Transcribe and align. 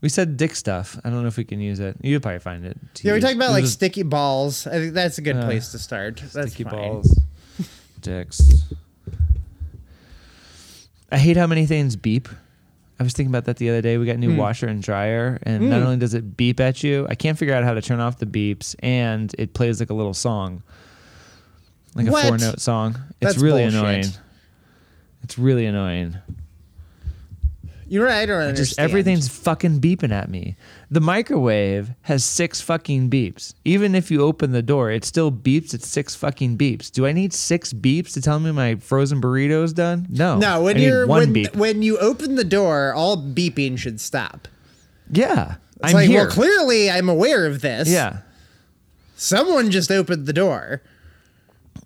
We 0.00 0.08
said 0.08 0.36
dick 0.38 0.54
stuff. 0.56 0.98
I 1.04 1.10
don't 1.10 1.22
know 1.22 1.28
if 1.28 1.36
we 1.36 1.44
can 1.44 1.60
use 1.60 1.78
it. 1.78 1.96
You'll 2.00 2.20
probably 2.20 2.38
find 2.38 2.64
it. 2.64 2.78
Yeah, 3.02 3.12
we 3.12 3.20
talked 3.20 3.34
about 3.36 3.50
like 3.50 3.66
sticky 3.66 4.02
balls. 4.02 4.66
I 4.66 4.72
think 4.78 4.94
that's 4.94 5.18
a 5.18 5.22
good 5.22 5.36
Uh, 5.36 5.44
place 5.44 5.72
to 5.72 5.78
start. 5.78 6.16
That's 6.32 6.52
sticky 6.52 6.64
fine. 6.64 6.72
balls, 6.72 7.20
dicks. 8.00 8.40
I 11.12 11.18
hate 11.18 11.36
how 11.36 11.46
many 11.46 11.66
things 11.66 11.96
beep. 11.96 12.28
I 12.98 13.02
was 13.02 13.12
thinking 13.14 13.30
about 13.30 13.46
that 13.46 13.56
the 13.56 13.68
other 13.70 13.80
day. 13.82 13.98
We 13.98 14.06
got 14.06 14.18
new 14.18 14.30
Hmm. 14.32 14.36
washer 14.36 14.66
and 14.68 14.82
dryer, 14.82 15.38
and 15.42 15.68
not 15.70 15.80
Hmm. 15.80 15.86
only 15.86 15.96
does 15.96 16.14
it 16.14 16.36
beep 16.36 16.60
at 16.60 16.82
you, 16.84 17.06
I 17.08 17.14
can't 17.14 17.36
figure 17.38 17.54
out 17.54 17.64
how 17.64 17.74
to 17.74 17.82
turn 17.82 17.98
off 18.00 18.18
the 18.18 18.26
beeps, 18.26 18.74
and 18.80 19.34
it 19.38 19.54
plays 19.54 19.80
like 19.80 19.90
a 19.90 19.94
little 19.94 20.14
song, 20.14 20.62
like 21.94 22.06
a 22.06 22.10
four 22.10 22.38
note 22.38 22.60
song. 22.60 22.96
It's 23.20 23.34
That's 23.34 23.38
really 23.38 23.62
bullshit. 23.62 23.80
annoying. 23.80 24.04
It's 25.24 25.38
really 25.38 25.66
annoying. 25.66 26.16
You 27.90 27.98
know 27.98 28.04
what 28.06 28.14
I 28.14 28.24
don't 28.24 28.36
understand? 28.40 28.56
Just 28.68 28.78
everything's 28.78 29.26
fucking 29.28 29.80
beeping 29.80 30.12
at 30.12 30.30
me. 30.30 30.54
The 30.92 31.00
microwave 31.00 31.90
has 32.02 32.24
six 32.24 32.60
fucking 32.60 33.10
beeps. 33.10 33.52
Even 33.64 33.96
if 33.96 34.12
you 34.12 34.22
open 34.22 34.52
the 34.52 34.62
door, 34.62 34.92
it 34.92 35.04
still 35.04 35.32
beeps 35.32 35.74
at 35.74 35.82
six 35.82 36.14
fucking 36.14 36.56
beeps. 36.56 36.88
Do 36.92 37.04
I 37.04 37.10
need 37.10 37.32
six 37.32 37.72
beeps 37.72 38.12
to 38.14 38.22
tell 38.22 38.38
me 38.38 38.52
my 38.52 38.76
frozen 38.76 39.20
burrito's 39.20 39.72
done? 39.72 40.06
No. 40.08 40.38
No, 40.38 40.62
when 40.62 40.76
I 40.76 40.80
you're 40.80 41.06
when 41.08 41.32
beep. 41.32 41.56
when 41.56 41.82
you 41.82 41.98
open 41.98 42.36
the 42.36 42.44
door, 42.44 42.94
all 42.94 43.16
beeping 43.16 43.76
should 43.76 44.00
stop. 44.00 44.46
yeah, 45.10 45.56
It's 45.82 45.88
I'm 45.88 45.94
like, 45.94 46.08
here. 46.08 46.20
well, 46.22 46.30
clearly 46.30 46.90
I'm 46.92 47.08
aware 47.08 47.44
of 47.44 47.60
this. 47.60 47.88
yeah, 47.88 48.18
Someone 49.16 49.72
just 49.72 49.90
opened 49.90 50.26
the 50.26 50.32
door. 50.32 50.80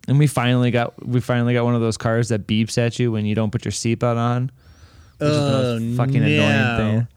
and 0.07 0.19
we 0.19 0.27
finally 0.27 0.71
got 0.71 1.07
we 1.07 1.21
finally 1.21 1.55
got 1.55 1.65
one 1.65 1.75
of 1.75 1.81
those 1.81 1.97
cars 1.97 2.29
that 2.29 2.47
beeps 2.47 2.77
at 2.77 2.99
you 2.99 3.11
when 3.11 3.25
you 3.25 3.35
don't 3.35 3.51
put 3.51 3.65
your 3.65 3.73
seatbelt 3.73 4.19
on. 4.19 4.51
Which 5.19 5.29
is 5.31 5.37
the 5.37 5.43
Oh, 5.77 5.79
most 5.81 5.97
fucking 5.97 6.21
no. 6.21 6.27
annoying 6.27 6.77
thing. 7.01 7.09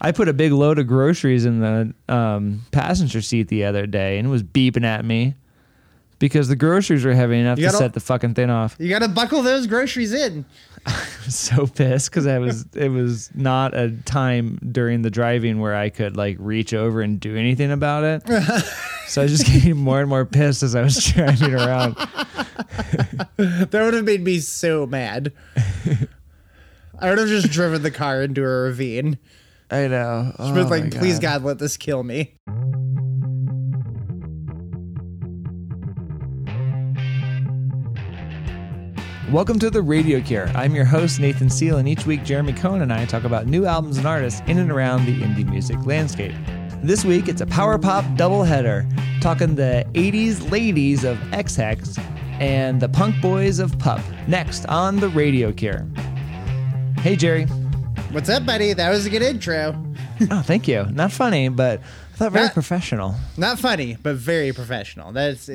I 0.00 0.12
put 0.12 0.28
a 0.28 0.32
big 0.34 0.52
load 0.52 0.78
of 0.78 0.86
groceries 0.86 1.44
in 1.46 1.60
the 1.60 1.94
um, 2.14 2.62
passenger 2.72 3.22
seat 3.22 3.48
the 3.48 3.64
other 3.64 3.86
day, 3.86 4.18
and 4.18 4.26
it 4.28 4.30
was 4.30 4.42
beeping 4.42 4.84
at 4.84 5.04
me 5.04 5.34
because 6.18 6.48
the 6.48 6.56
groceries 6.56 7.04
were 7.04 7.14
heavy 7.14 7.38
enough 7.38 7.58
You 7.58 7.66
to 7.66 7.72
gotta- 7.72 7.84
set 7.84 7.92
the 7.94 8.00
fucking 8.00 8.34
thing 8.34 8.50
off. 8.50 8.76
You 8.78 8.88
got 8.90 9.00
to 9.00 9.08
buckle 9.08 9.42
those 9.42 9.66
groceries 9.66 10.12
in. 10.12 10.44
I 10.86 10.92
was 11.24 11.34
so 11.34 11.66
pissed 11.66 12.10
because 12.10 12.26
I 12.26 12.38
was 12.38 12.66
it 12.74 12.90
was 12.90 13.30
not 13.34 13.72
a 13.74 13.90
time 14.04 14.58
during 14.70 15.00
the 15.00 15.10
driving 15.10 15.58
where 15.60 15.74
I 15.74 15.88
could 15.88 16.14
like 16.18 16.36
reach 16.38 16.74
over 16.74 17.00
and 17.00 17.18
do 17.18 17.34
anything 17.36 17.70
about 17.72 18.04
it. 18.04 18.22
so 19.06 19.22
I 19.22 19.24
was 19.24 19.32
just 19.38 19.46
getting 19.46 19.76
more 19.78 20.00
and 20.00 20.10
more 20.10 20.26
pissed 20.26 20.62
as 20.62 20.74
I 20.74 20.82
was 20.82 21.02
driving 21.02 21.54
around. 21.54 21.94
That 23.36 23.70
would 23.72 23.94
have 23.94 24.04
made 24.04 24.22
me 24.22 24.40
so 24.40 24.86
mad. 24.86 25.32
I 27.04 27.10
would 27.10 27.18
have 27.18 27.28
just 27.28 27.50
driven 27.50 27.82
the 27.82 27.90
car 27.90 28.22
into 28.22 28.40
a 28.42 28.46
ravine. 28.46 29.18
I 29.70 29.88
know. 29.88 30.32
Just 30.38 30.40
Oh 30.40 30.54
been 30.54 30.64
my 30.64 30.70
like, 30.70 30.90
please 30.90 31.18
God, 31.18 31.44
let 31.44 31.58
this 31.58 31.76
kill 31.76 32.02
me. 32.02 32.38
Welcome 39.30 39.58
to 39.58 39.68
the 39.68 39.82
Radio 39.82 40.22
Cure. 40.22 40.48
I'm 40.54 40.74
your 40.74 40.86
host 40.86 41.20
Nathan 41.20 41.50
Seal, 41.50 41.76
and 41.76 41.86
each 41.86 42.06
week 42.06 42.24
Jeremy 42.24 42.54
Cohn 42.54 42.80
and 42.80 42.90
I 42.90 43.04
talk 43.04 43.24
about 43.24 43.48
new 43.48 43.66
albums 43.66 43.98
and 43.98 44.06
artists 44.06 44.40
in 44.46 44.56
and 44.56 44.72
around 44.72 45.04
the 45.04 45.20
indie 45.20 45.46
music 45.46 45.84
landscape. 45.84 46.34
This 46.82 47.04
week 47.04 47.28
it's 47.28 47.42
a 47.42 47.46
power 47.46 47.76
pop 47.76 48.06
doubleheader, 48.16 48.90
talking 49.20 49.56
the 49.56 49.84
80s 49.92 50.50
ladies 50.50 51.04
of 51.04 51.18
Ex 51.34 51.54
Hex 51.54 51.98
and 52.40 52.80
the 52.80 52.88
punk 52.88 53.20
boys 53.20 53.58
of 53.58 53.78
Pup. 53.78 54.00
Next 54.26 54.64
on 54.70 55.00
the 55.00 55.10
Radio 55.10 55.52
Cure. 55.52 55.86
Hey 57.04 57.16
Jerry. 57.16 57.44
What's 58.12 58.30
up, 58.30 58.46
buddy? 58.46 58.72
That 58.72 58.88
was 58.88 59.04
a 59.04 59.10
good 59.10 59.20
intro. 59.20 59.76
Oh, 60.30 60.40
thank 60.40 60.66
you. 60.66 60.84
Not 60.90 61.12
funny, 61.12 61.50
but 61.50 61.80
I 61.80 62.16
thought 62.16 62.32
very 62.32 62.46
Not- 62.46 62.54
professional. 62.54 63.14
Not 63.36 63.58
funny, 63.58 63.98
but 64.02 64.16
very 64.16 64.54
professional. 64.54 65.12
That's 65.12 65.50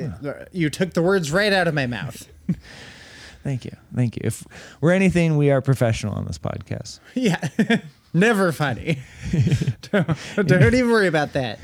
you 0.52 0.70
took 0.70 0.92
the 0.94 1.02
words 1.02 1.32
right 1.32 1.52
out 1.52 1.66
of 1.66 1.74
my 1.74 1.86
mouth. 1.88 2.28
Thank 3.42 3.64
you. 3.64 3.72
Thank 3.92 4.14
you. 4.14 4.20
If 4.26 4.44
we're 4.80 4.92
anything, 4.92 5.36
we 5.36 5.50
are 5.50 5.60
professional 5.60 6.14
on 6.14 6.24
this 6.24 6.38
podcast. 6.38 7.00
Yeah, 7.14 7.48
never 8.14 8.52
funny. 8.52 9.00
don't, 9.90 10.46
don't 10.46 10.74
even 10.74 10.88
worry 10.92 11.08
about 11.08 11.32
that. 11.32 11.58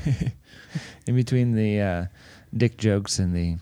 In 1.05 1.15
between 1.15 1.55
the 1.55 1.79
uh, 1.79 2.05
dick 2.55 2.75
jokes 2.75 3.19
and 3.19 3.33
the 3.33 3.55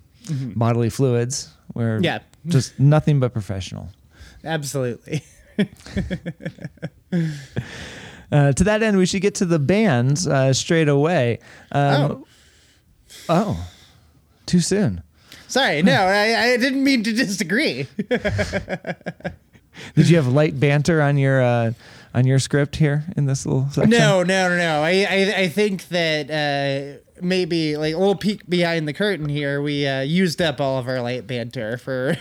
bodily 0.55 0.89
fluids, 0.89 1.53
we're 1.75 1.99
Yeah. 2.01 2.19
just 2.47 2.79
nothing 2.79 3.19
but 3.19 3.31
professional. 3.31 3.89
Absolutely. 4.43 5.21
Uh, 8.31 8.51
to 8.51 8.63
that 8.63 8.81
end, 8.81 8.97
we 8.97 9.05
should 9.05 9.21
get 9.21 9.35
to 9.35 9.45
the 9.45 9.59
bands 9.59 10.27
uh, 10.27 10.51
straight 10.51 10.89
away. 10.89 11.39
Um, 11.71 12.25
oh. 13.29 13.69
too 14.45 14.59
soon. 14.59 15.03
Sorry, 15.47 15.81
no, 15.81 15.93
I, 16.05 16.53
I 16.53 16.57
didn't 16.57 16.83
mean 16.83 17.03
to 17.03 17.13
disagree. 17.13 17.87
Did 19.95 20.09
you 20.09 20.15
have 20.15 20.27
light 20.27 20.59
banter 20.59 21.01
on 21.01 21.17
your 21.17 21.41
uh, 21.41 21.73
on 22.13 22.25
your 22.25 22.39
script 22.39 22.77
here 22.77 23.03
in 23.15 23.25
this 23.25 23.45
little 23.45 23.69
section? 23.69 23.89
No, 23.89 24.23
no, 24.23 24.49
no, 24.49 24.57
no. 24.57 24.81
I, 24.81 25.05
I, 25.09 25.33
I 25.37 25.47
think 25.49 25.89
that 25.89 26.31
uh, 26.31 26.99
maybe 27.21 27.77
like 27.77 27.93
a 27.93 27.97
little 27.97 28.15
peek 28.15 28.49
behind 28.49 28.87
the 28.87 28.93
curtain 28.93 29.29
here. 29.29 29.61
We 29.61 29.85
uh, 29.85 30.01
used 30.01 30.41
up 30.41 30.61
all 30.61 30.79
of 30.79 30.87
our 30.87 31.01
light 31.01 31.27
banter 31.27 31.77
for 31.77 32.17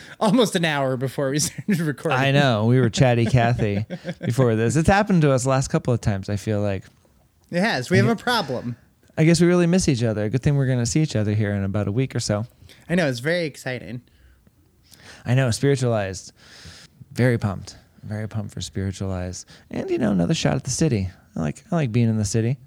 almost 0.20 0.56
an 0.56 0.64
hour 0.64 0.96
before 0.96 1.30
we 1.30 1.38
started 1.40 1.80
recording. 1.80 2.18
I 2.18 2.30
know 2.30 2.66
we 2.66 2.80
were 2.80 2.90
chatty 2.90 3.26
Cathy 3.26 3.84
before 4.24 4.54
this. 4.54 4.76
It's 4.76 4.88
happened 4.88 5.22
to 5.22 5.32
us 5.32 5.44
the 5.44 5.50
last 5.50 5.68
couple 5.68 5.92
of 5.92 6.00
times. 6.00 6.28
I 6.28 6.36
feel 6.36 6.60
like. 6.60 6.84
It 7.50 7.60
has. 7.60 7.90
We 7.90 7.98
have 7.98 8.08
a 8.08 8.16
problem. 8.16 8.76
I 9.16 9.24
guess 9.24 9.40
we 9.40 9.46
really 9.46 9.66
miss 9.66 9.88
each 9.88 10.02
other. 10.02 10.28
Good 10.30 10.42
thing 10.42 10.56
we're 10.56 10.66
going 10.66 10.78
to 10.78 10.86
see 10.86 11.02
each 11.02 11.16
other 11.16 11.34
here 11.34 11.52
in 11.52 11.64
about 11.64 11.86
a 11.86 11.92
week 11.92 12.16
or 12.16 12.20
so. 12.20 12.46
I 12.88 12.94
know 12.94 13.06
it's 13.08 13.18
very 13.18 13.44
exciting. 13.44 14.00
I 15.26 15.34
know, 15.34 15.50
spiritualized. 15.50 16.32
Very 17.12 17.36
pumped. 17.36 17.76
Very 18.02 18.26
pumped 18.26 18.54
for 18.54 18.62
spiritualized. 18.62 19.46
And 19.70 19.90
you 19.90 19.98
know, 19.98 20.12
another 20.12 20.34
shot 20.34 20.54
at 20.54 20.64
the 20.64 20.70
city. 20.70 21.10
I 21.36 21.40
like 21.40 21.62
I 21.70 21.76
like 21.76 21.92
being 21.92 22.08
in 22.08 22.16
the 22.16 22.24
city. 22.24 22.58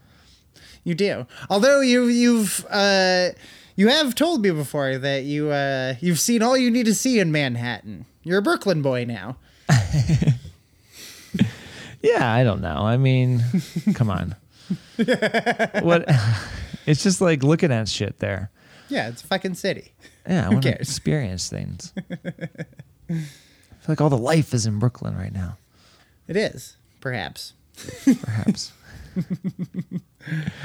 You 0.84 0.94
do. 0.94 1.26
Although 1.50 1.82
you 1.82 2.06
you've 2.06 2.64
uh, 2.70 3.30
you 3.76 3.88
have 3.90 4.16
told 4.16 4.42
me 4.42 4.52
before 4.52 4.98
that 4.98 5.24
you 5.24 5.50
uh, 5.52 5.96
you've 6.02 6.20
seen 6.20 6.42
all 6.42 6.56
you 6.58 6.70
need 6.72 6.86
to 6.86 6.94
see 6.96 7.20
in 7.20 7.32
Manhattan. 7.32 8.06
You're 8.24 8.40
a 8.40 8.42
Brooklyn 8.42 8.82
boy 8.82 9.06
now. 9.06 9.38
Yeah, 12.02 12.32
I 12.32 12.44
don't 12.44 12.62
know. 12.62 12.82
I 12.86 12.98
mean, 12.98 13.44
come 13.96 14.12
on. 14.12 14.36
what 15.82 16.06
it's 16.86 17.02
just 17.02 17.20
like 17.20 17.42
looking 17.42 17.72
at 17.72 17.90
shit 17.90 18.20
there. 18.20 18.52
Yeah, 18.90 19.08
it's 19.08 19.24
a 19.24 19.28
fucking 19.28 19.56
city. 19.56 19.92
Yeah, 20.28 20.46
I 20.46 20.50
want 20.50 20.62
to 20.64 20.80
experience 20.80 21.50
things. 21.50 21.94
I 23.10 23.14
feel 23.14 23.24
like 23.88 24.02
all 24.02 24.10
the 24.12 24.18
life 24.20 24.54
is 24.54 24.68
in 24.68 24.78
Brooklyn 24.78 25.18
right 25.18 25.34
now, 25.34 25.58
It 26.28 26.38
is, 26.38 26.78
perhaps. 27.02 27.54
perhaps. 28.22 28.72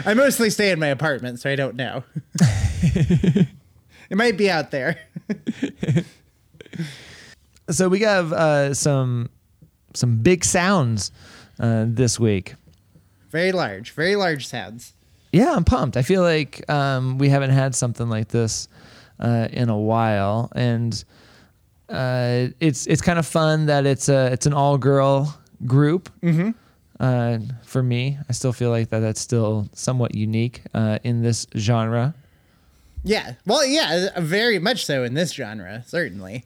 I 0.05 0.13
mostly 0.13 0.51
stay 0.51 0.71
in 0.73 0.79
my 0.79 0.89
apartment, 0.89 1.41
so 1.41 1.49
I 1.49 1.57
don't 1.57 1.77
know. 1.77 2.05
it 4.11 4.17
might 4.17 4.37
be 4.37 4.51
out 4.51 4.71
there. 4.71 4.99
so 7.71 7.89
we 7.89 8.01
have 8.01 8.33
uh, 8.33 8.75
some 8.75 9.31
some 9.95 10.19
big 10.19 10.45
sounds 10.45 11.13
uh, 11.59 11.85
this 11.87 12.19
week. 12.19 12.55
Very 13.31 13.53
large, 13.53 13.93
very 13.93 14.17
large 14.17 14.47
sounds. 14.47 14.95
Yeah, 15.33 15.55
I'm 15.55 15.65
pumped. 15.65 15.97
I 15.97 16.03
feel 16.03 16.23
like 16.23 16.69
um, 16.69 17.19
we 17.19 17.29
haven't 17.29 17.51
had 17.51 17.75
something 17.75 18.09
like 18.09 18.29
this 18.29 18.69
uh, 19.21 19.49
in 19.53 19.69
a 19.69 19.79
while, 19.79 20.51
and 20.55 21.05
uh, 21.89 22.49
it's 22.59 22.87
it's 22.87 23.03
kind 23.03 23.19
of 23.19 23.27
fun 23.27 23.67
that 23.67 23.87
it's 23.87 24.09
a 24.09 24.33
it's 24.33 24.47
an 24.47 24.53
all 24.53 24.79
girl 24.79 25.39
group. 25.67 26.11
Mm-hmm. 26.23 26.51
Uh, 26.99 27.39
for 27.65 27.83
me, 27.83 28.19
I 28.29 28.33
still 28.33 28.53
feel 28.53 28.71
like 28.71 28.91
that 28.91 29.01
that's 29.01 29.21
still 29.21 29.69
somewhat 29.73 30.15
unique 30.15 30.63
uh, 30.75 30.99
in 31.05 31.23
this 31.23 31.47
genre. 31.57 32.15
Yeah, 33.03 33.35
well, 33.47 33.65
yeah, 33.65 34.19
very 34.21 34.59
much 34.59 34.85
so 34.85 35.05
in 35.05 35.15
this 35.15 35.33
genre, 35.33 35.83
certainly. 35.87 36.45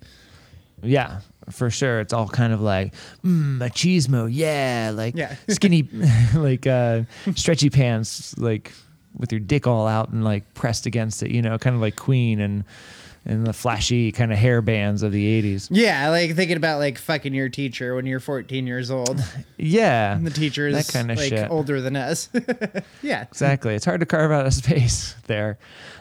Yeah, 0.82 1.20
for 1.50 1.70
sure. 1.70 2.00
It's 2.00 2.12
all 2.12 2.28
kind 2.28 2.52
of 2.52 2.60
like 2.60 2.94
mm, 3.24 3.58
machismo, 3.58 4.28
yeah, 4.30 4.92
like 4.94 5.16
Yeah. 5.16 5.34
skinny, 5.48 5.88
like 6.34 6.66
uh, 6.66 7.02
stretchy 7.34 7.70
pants, 7.70 8.36
like 8.38 8.72
with 9.16 9.32
your 9.32 9.40
dick 9.40 9.66
all 9.66 9.86
out 9.86 10.10
and 10.10 10.24
like 10.24 10.52
pressed 10.54 10.86
against 10.86 11.22
it, 11.22 11.30
you 11.30 11.40
know, 11.42 11.56
kind 11.58 11.74
of 11.74 11.80
like 11.82 11.96
Queen 11.96 12.40
and 12.40 12.64
and 13.26 13.46
the 13.46 13.54
flashy 13.54 14.12
kind 14.12 14.30
of 14.32 14.36
hair 14.38 14.60
bands 14.60 15.02
of 15.02 15.10
the 15.10 15.42
80s. 15.42 15.68
Yeah, 15.70 16.10
like 16.10 16.34
thinking 16.36 16.58
about 16.58 16.78
like 16.78 16.98
fucking 16.98 17.32
your 17.32 17.48
teacher 17.48 17.94
when 17.94 18.04
you're 18.04 18.20
14 18.20 18.66
years 18.66 18.90
old. 18.90 19.18
Yeah. 19.56 20.14
And 20.14 20.26
the 20.26 20.30
teacher 20.30 20.68
is 20.68 20.74
That 20.86 20.92
kinda 20.92 21.14
like 21.14 21.30
shit. 21.30 21.50
older 21.50 21.80
than 21.80 21.96
us. 21.96 22.28
yeah. 23.00 23.22
Exactly. 23.22 23.74
It's 23.74 23.86
hard 23.86 24.00
to 24.00 24.06
carve 24.06 24.30
out 24.30 24.44
a 24.46 24.50
space 24.50 25.14
there. 25.26 25.56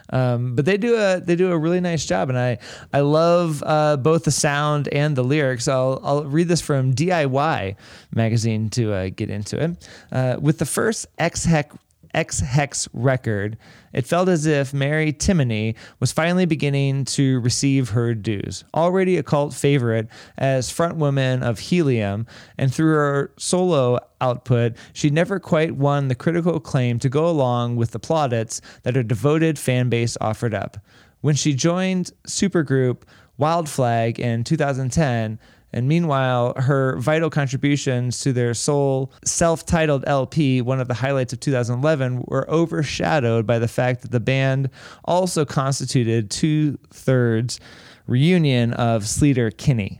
Um, 0.09 0.55
but 0.55 0.65
they 0.65 0.77
do 0.77 0.95
a 0.95 1.19
they 1.19 1.35
do 1.35 1.51
a 1.51 1.57
really 1.57 1.79
nice 1.79 2.05
job, 2.05 2.29
and 2.29 2.37
I 2.37 2.57
I 2.91 3.01
love 3.01 3.63
uh, 3.65 3.97
both 3.97 4.25
the 4.25 4.31
sound 4.31 4.87
and 4.89 5.15
the 5.15 5.23
lyrics. 5.23 5.67
I'll 5.67 5.99
I'll 6.03 6.23
read 6.25 6.47
this 6.47 6.61
from 6.61 6.93
DIY 6.93 7.75
magazine 8.13 8.69
to 8.71 8.93
uh, 8.93 9.09
get 9.15 9.29
into 9.29 9.63
it. 9.63 9.89
Uh, 10.11 10.37
with 10.39 10.59
the 10.59 10.65
first 10.65 11.07
Ex 11.17 11.45
Hex 11.45 11.75
Ex 12.13 12.39
Hex 12.39 12.87
record, 12.93 13.57
it 13.91 14.05
felt 14.05 14.29
as 14.29 14.45
if 14.45 14.73
Mary 14.73 15.11
Timony 15.11 15.75
was 15.99 16.11
finally 16.11 16.45
beginning 16.45 17.05
to 17.05 17.39
receive 17.41 17.89
her 17.89 18.13
dues. 18.13 18.63
Already 18.73 19.17
a 19.17 19.23
cult 19.23 19.53
favorite 19.53 20.07
as 20.37 20.71
frontwoman 20.71 21.41
of 21.41 21.59
Helium, 21.59 22.27
and 22.57 22.73
through 22.73 22.93
her 22.93 23.31
solo 23.37 23.99
output, 24.21 24.75
she 24.93 25.09
never 25.09 25.39
quite 25.39 25.75
won 25.75 26.07
the 26.07 26.15
critical 26.15 26.55
acclaim 26.55 26.99
to 26.99 27.09
go 27.09 27.27
along 27.27 27.75
with 27.75 27.91
the 27.91 27.99
plaudits 27.99 28.61
that 28.83 28.95
her 28.95 29.03
devoted 29.03 29.57
fan 29.57 29.89
base 29.89 30.17
offered 30.21 30.53
up. 30.53 30.77
When 31.21 31.35
she 31.35 31.53
joined 31.53 32.11
supergroup 32.27 33.03
Wild 33.37 33.67
Flag 33.67 34.19
in 34.19 34.43
2010, 34.43 35.39
and 35.73 35.87
meanwhile, 35.87 36.53
her 36.55 36.97
vital 36.99 37.31
contributions 37.31 38.19
to 38.19 38.31
their 38.31 38.53
sole 38.53 39.11
self 39.25 39.65
titled 39.65 40.03
LP, 40.05 40.61
one 40.61 40.79
of 40.79 40.87
the 40.87 40.93
highlights 40.93 41.33
of 41.33 41.39
2011, 41.39 42.25
were 42.27 42.49
overshadowed 42.49 43.47
by 43.47 43.57
the 43.57 43.67
fact 43.67 44.03
that 44.03 44.11
the 44.11 44.19
band 44.19 44.69
also 45.05 45.45
constituted 45.45 46.29
two 46.29 46.77
thirds 46.91 47.59
reunion 48.05 48.73
of 48.73 49.03
Sleater 49.03 49.55
Kinney. 49.55 49.99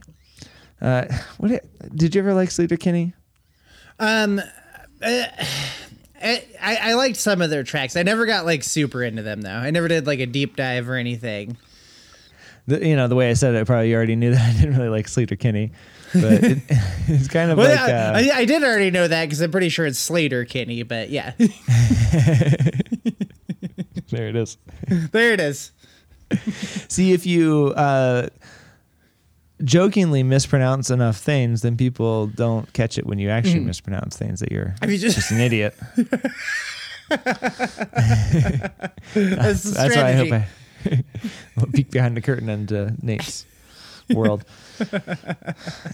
Uh, 0.80 1.06
what 1.38 1.60
did 1.94 2.14
you 2.14 2.20
ever 2.20 2.34
like 2.34 2.50
Sleater 2.50 2.78
Kinney? 2.78 3.14
Um, 3.98 4.40
uh, 5.02 5.24
I, 6.22 6.46
I 6.62 6.94
liked 6.94 7.16
some 7.16 7.42
of 7.42 7.50
their 7.50 7.64
tracks. 7.64 7.96
I 7.96 8.02
never 8.02 8.24
got 8.24 8.46
like 8.46 8.62
super 8.62 9.02
into 9.02 9.22
them 9.22 9.42
though. 9.42 9.50
I 9.50 9.70
never 9.70 9.88
did 9.88 10.06
like 10.06 10.20
a 10.20 10.26
deep 10.26 10.56
dive 10.56 10.88
or 10.88 10.94
anything. 10.94 11.58
The, 12.66 12.86
you 12.86 12.96
know, 12.96 13.08
the 13.08 13.14
way 13.14 13.28
I 13.30 13.34
said 13.34 13.54
it, 13.54 13.66
probably 13.66 13.90
you 13.90 13.96
already 13.96 14.16
knew 14.16 14.30
that 14.34 14.40
I 14.40 14.52
didn't 14.58 14.76
really 14.76 14.88
like 14.88 15.06
Slater 15.08 15.36
Kinney, 15.36 15.72
but 16.14 16.42
it, 16.44 16.58
it's 17.08 17.28
kind 17.28 17.50
of 17.50 17.58
Well, 17.58 17.68
like. 17.68 17.78
I, 17.78 17.92
Uh, 17.92 18.12
I, 18.34 18.38
I 18.40 18.44
did 18.46 18.62
already 18.62 18.90
know 18.90 19.06
that 19.06 19.24
because 19.26 19.40
I'm 19.40 19.50
pretty 19.50 19.68
sure 19.68 19.84
it's 19.86 19.98
Slater 19.98 20.44
Kinney, 20.44 20.82
but 20.82 21.10
yeah, 21.10 21.32
there 24.10 24.28
it 24.28 24.36
is. 24.36 24.56
there 24.88 25.32
it 25.32 25.40
is. 25.40 25.72
See, 26.88 27.12
if 27.12 27.26
you 27.26 27.74
uh, 27.76 28.28
jokingly 29.62 30.22
mispronounce 30.22 30.90
enough 30.90 31.16
things, 31.18 31.62
then 31.62 31.76
people 31.76 32.28
don't 32.28 32.72
catch 32.72 32.96
it 32.98 33.06
when 33.06 33.18
you 33.18 33.28
actually 33.28 33.60
mispronounce 33.60 34.16
things 34.16 34.40
that 34.40 34.50
you're 34.50 34.74
I 34.80 34.86
mean, 34.86 34.98
just, 34.98 35.16
just 35.16 35.30
an 35.30 35.40
idiot. 35.40 35.74
that's 39.14 39.62
That's 39.62 39.96
why 39.96 40.02
I 40.08 40.12
hope. 40.12 40.32
I 40.32 40.46
peek 41.72 41.90
behind 41.90 42.16
the 42.16 42.20
curtain 42.20 42.48
into 42.48 42.94
Nate's 43.02 43.46
world. 44.10 44.44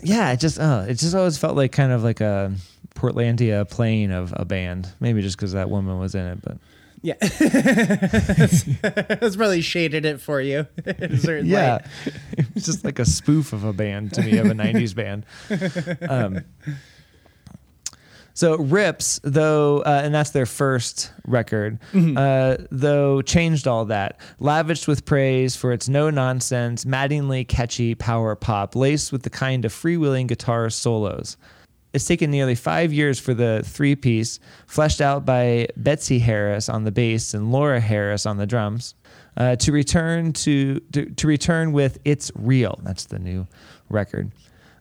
yeah, 0.03 0.33
it 0.33 0.41
just 0.41 0.59
oh, 0.61 0.87
it 0.89 0.95
just 0.95 1.15
always 1.15 1.39
felt 1.39 1.57
like 1.57 1.73
kind 1.73 1.93
of 1.93 2.03
like 2.03 2.21
a 2.21 2.53
Portlandia 2.95 3.69
playing 3.69 4.13
of 4.13 4.33
a 4.37 4.45
band. 4.45 4.89
Maybe 5.01 5.23
just 5.23 5.37
because 5.37 5.53
that 5.53 5.71
woman 5.71 5.99
was 5.99 6.15
in 6.15 6.27
it, 6.27 6.43
but 6.43 6.59
Yeah, 7.03 7.15
that's 7.21 8.65
probably 9.37 9.61
shaded 9.61 10.05
it 10.05 10.21
for 10.21 10.41
you. 10.41 10.67
in 10.85 11.47
yeah, 11.47 11.75
light. 11.75 11.85
it's 12.57 12.67
just 12.67 12.85
like 12.85 12.99
a 12.99 13.05
spoof 13.05 13.53
of 13.53 13.65
a 13.65 13.73
band 13.73 14.15
to 14.15 14.23
me 14.23 14.39
of 14.39 14.47
a 14.47 14.55
'90s 14.55 14.95
band. 14.95 15.25
Um, 16.09 16.45
so 18.41 18.57
Rips, 18.57 19.21
though, 19.23 19.81
uh, 19.81 20.01
and 20.03 20.15
that's 20.15 20.31
their 20.31 20.47
first 20.47 21.13
record, 21.27 21.79
uh, 21.95 22.57
though 22.71 23.21
changed 23.21 23.69
all 23.69 23.85
that, 23.85 24.19
lavished 24.39 24.89
with 24.89 25.05
praise 25.05 25.57
for 25.57 25.73
its 25.73 25.91
no 25.91 26.09
nonsense, 26.09 26.87
maddeningly 26.87 27.45
catchy 27.45 27.95
power 27.95 28.35
pop, 28.35 28.75
laced 28.75 29.13
with 29.13 29.25
the 29.25 29.29
kind 29.29 29.67
of 29.67 29.75
freewheeling 29.75 30.27
guitar 30.27 30.71
solos. 30.71 31.37
It's 31.93 32.07
taken 32.07 32.31
nearly 32.31 32.55
five 32.55 32.95
years 32.95 33.21
for 33.21 33.35
the 33.35 33.61
three 33.63 33.95
piece, 33.95 34.41
fleshed 34.67 35.03
out 35.03 35.27
by 35.27 35.69
Betsy 35.77 36.19
Harris 36.19 36.71
on 36.71 36.85
the 36.85 36.93
bass 36.93 37.35
and 37.35 37.53
Laura 37.53 37.79
Harris 37.79 38.25
on 38.25 38.39
the 38.39 38.47
drums, 38.47 38.95
uh, 39.37 39.57
to 39.57 39.71
return 39.71 40.33
to, 40.33 40.81
to 40.93 41.11
to 41.11 41.27
return 41.27 41.73
with 41.73 41.99
"It's 42.07 42.33
Real." 42.35 42.81
That's 42.85 43.05
the 43.05 43.19
new 43.19 43.47
record. 43.91 44.33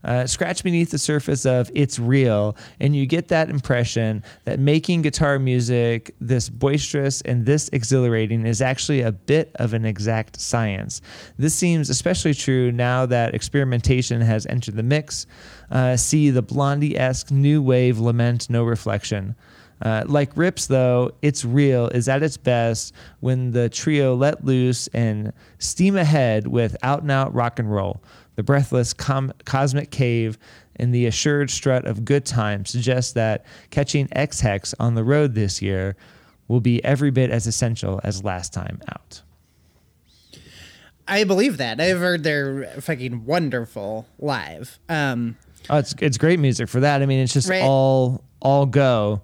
Uh, 0.04 0.26
scratch 0.26 0.64
beneath 0.64 0.92
the 0.92 0.98
surface 0.98 1.46
of 1.46 1.70
"It's 1.74 2.00
Real," 2.00 2.56
and 2.80 2.96
you 2.96 3.06
get 3.06 3.28
that 3.30 3.50
impression 3.50 4.24
that 4.46 4.60
making 4.60 5.02
guitar 5.02 5.40
music 5.40 6.16
this 6.22 6.50
boisterous 6.50 7.22
and 7.22 7.46
this 7.46 7.70
exhilarating 7.74 8.46
is 8.46 8.62
actually 8.62 9.02
a 9.02 9.12
bit 9.12 9.52
of 9.56 9.74
an 9.74 9.86
exact 9.86 10.40
science. 10.40 11.02
This 11.38 11.54
seems 11.54 11.90
especially 11.90 12.34
true 12.34 12.72
now 12.72 13.06
that 13.08 13.36
experimentation 13.36 14.22
has 14.22 14.46
entered 14.46 14.76
the 14.76 14.84
mix. 14.84 15.26
Uh, 15.70 15.98
see 15.98 16.30
the 16.30 16.42
Blondie-esque 16.42 17.30
new 17.32 17.62
wave 17.62 18.00
lament 18.00 18.50
"No 18.50 18.64
Reflection." 18.64 19.36
Uh, 19.82 20.04
like 20.08 20.36
Rips, 20.36 20.68
though, 20.68 21.12
It's 21.22 21.46
Real 21.46 21.88
is 21.88 22.10
at 22.10 22.22
its 22.22 22.36
best 22.36 22.94
when 23.22 23.52
the 23.52 23.70
trio 23.70 24.14
let 24.14 24.44
loose 24.44 24.88
and 24.90 25.32
steam 25.58 25.96
ahead 25.96 26.48
with 26.48 26.76
out 26.84 27.02
and 27.02 27.12
out 27.12 27.34
rock 27.34 27.60
and 27.60 27.72
roll. 27.72 28.02
The 28.40 28.44
breathless 28.44 28.94
com- 28.94 29.34
cosmic 29.44 29.92
cave 29.92 30.38
and 30.78 30.96
the 30.96 31.08
assured 31.08 31.50
strut 31.50 31.84
of 31.86 32.06
good 32.06 32.26
time 32.26 32.64
suggest 32.64 33.16
that 33.16 33.46
catching 33.70 34.08
Ex 34.14 34.40
Hex 34.40 34.74
on 34.80 34.96
the 34.96 35.04
road 35.04 35.36
this 35.36 35.62
year 35.62 35.98
will 36.48 36.62
be 36.62 36.82
every 36.86 37.12
bit 37.12 37.32
as 37.32 37.48
essential 37.48 38.00
as 38.02 38.24
last 38.24 38.54
time 38.54 38.80
out. 38.88 39.24
I 41.06 41.26
believe 41.26 41.58
that. 41.58 41.82
I've 41.82 41.98
heard 42.00 42.24
they're 42.24 42.68
fucking 42.80 43.26
wonderful 43.26 44.08
live. 44.20 44.80
Um, 44.88 45.36
Oh, 45.70 45.80
it's 45.80 45.94
it's 46.00 46.18
great 46.18 46.40
music 46.40 46.70
for 46.70 46.80
that. 46.80 47.02
I 47.02 47.06
mean, 47.08 47.20
it's 47.20 47.34
just 47.34 47.50
Right. 47.50 47.62
all 47.62 48.24
all 48.42 48.66
go, 48.66 49.22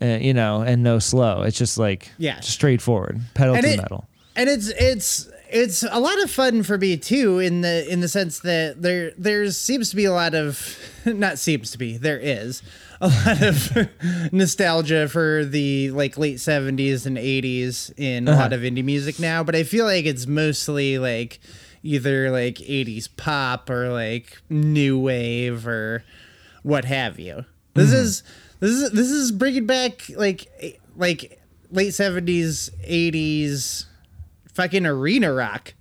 uh, 0.00 0.06
you 0.06 0.34
know, 0.34 0.60
and 0.62 0.84
no 0.84 1.00
slow. 1.00 1.42
It's 1.42 1.58
just 1.58 1.78
like 1.78 2.12
Yeah. 2.16 2.38
straightforward, 2.38 3.22
pedal 3.34 3.56
and 3.56 3.64
to 3.64 3.70
it, 3.72 3.76
metal. 3.78 4.06
and 4.36 4.48
it's 4.48 4.68
it's 4.68 5.28
it's 5.52 5.82
a 5.82 6.00
lot 6.00 6.20
of 6.22 6.30
fun 6.30 6.62
for 6.62 6.78
me 6.78 6.96
too 6.96 7.38
in 7.38 7.60
the 7.60 7.90
in 7.90 8.00
the 8.00 8.08
sense 8.08 8.40
that 8.40 8.80
there 8.80 9.12
there 9.18 9.50
seems 9.50 9.90
to 9.90 9.96
be 9.96 10.04
a 10.04 10.12
lot 10.12 10.34
of 10.34 10.78
not 11.04 11.38
seems 11.38 11.70
to 11.70 11.78
be 11.78 11.96
there 11.96 12.18
is 12.18 12.62
a 13.00 13.08
lot 13.26 13.42
of 13.42 13.88
nostalgia 14.32 15.08
for 15.08 15.44
the 15.44 15.90
like 15.90 16.16
late 16.16 16.38
70s 16.38 17.06
and 17.06 17.16
80s 17.16 17.92
in 17.96 18.28
a 18.28 18.32
uh-huh. 18.32 18.40
lot 18.40 18.52
of 18.52 18.60
indie 18.62 18.84
music 18.84 19.18
now 19.18 19.42
but 19.42 19.54
i 19.54 19.62
feel 19.62 19.84
like 19.84 20.06
it's 20.06 20.26
mostly 20.26 20.98
like 20.98 21.40
either 21.82 22.30
like 22.30 22.56
80s 22.56 23.08
pop 23.16 23.68
or 23.68 23.90
like 23.90 24.40
new 24.48 24.98
wave 24.98 25.66
or 25.66 26.04
what 26.62 26.84
have 26.84 27.18
you. 27.18 27.44
This 27.74 27.90
mm-hmm. 27.90 27.96
is 27.96 28.22
this 28.60 28.70
is 28.70 28.90
this 28.92 29.10
is 29.10 29.32
bringing 29.32 29.66
back 29.66 30.08
like 30.16 30.46
like 30.96 31.40
late 31.70 31.90
70s 31.90 32.70
80s 32.88 33.86
fucking 34.54 34.86
arena 34.86 35.32
rock 35.32 35.74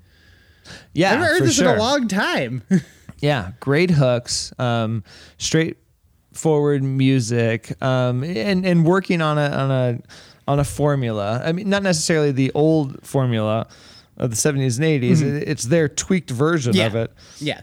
Yeah, 0.93 1.09
i 1.09 1.11
haven't 1.13 1.27
heard 1.27 1.37
for 1.39 1.43
this 1.45 1.55
sure. 1.55 1.69
in 1.71 1.75
a 1.77 1.79
long 1.79 2.07
time 2.07 2.63
Yeah, 3.23 3.51
great 3.59 3.91
hooks, 3.91 4.51
um, 4.57 5.03
straightforward 5.37 6.83
music, 6.83 7.79
um, 7.83 8.23
and 8.23 8.65
and 8.65 8.83
working 8.83 9.21
on 9.21 9.37
a 9.37 9.47
on 9.49 9.69
a 9.71 9.99
on 10.47 10.59
a 10.59 10.63
formula. 10.63 11.39
I 11.45 11.51
mean, 11.51 11.69
not 11.69 11.83
necessarily 11.83 12.31
the 12.31 12.51
old 12.55 13.05
formula 13.05 13.67
of 14.17 14.31
the 14.31 14.35
seventies 14.35 14.79
and 14.79 14.87
80s 14.87 15.21
It- 15.21 15.47
It's 15.47 15.65
their 15.65 15.87
tweaked 15.87 16.31
version 16.31 16.73
yeah 16.75 16.87
of 16.87 16.95
it 16.95 17.11
yeah 17.39 17.61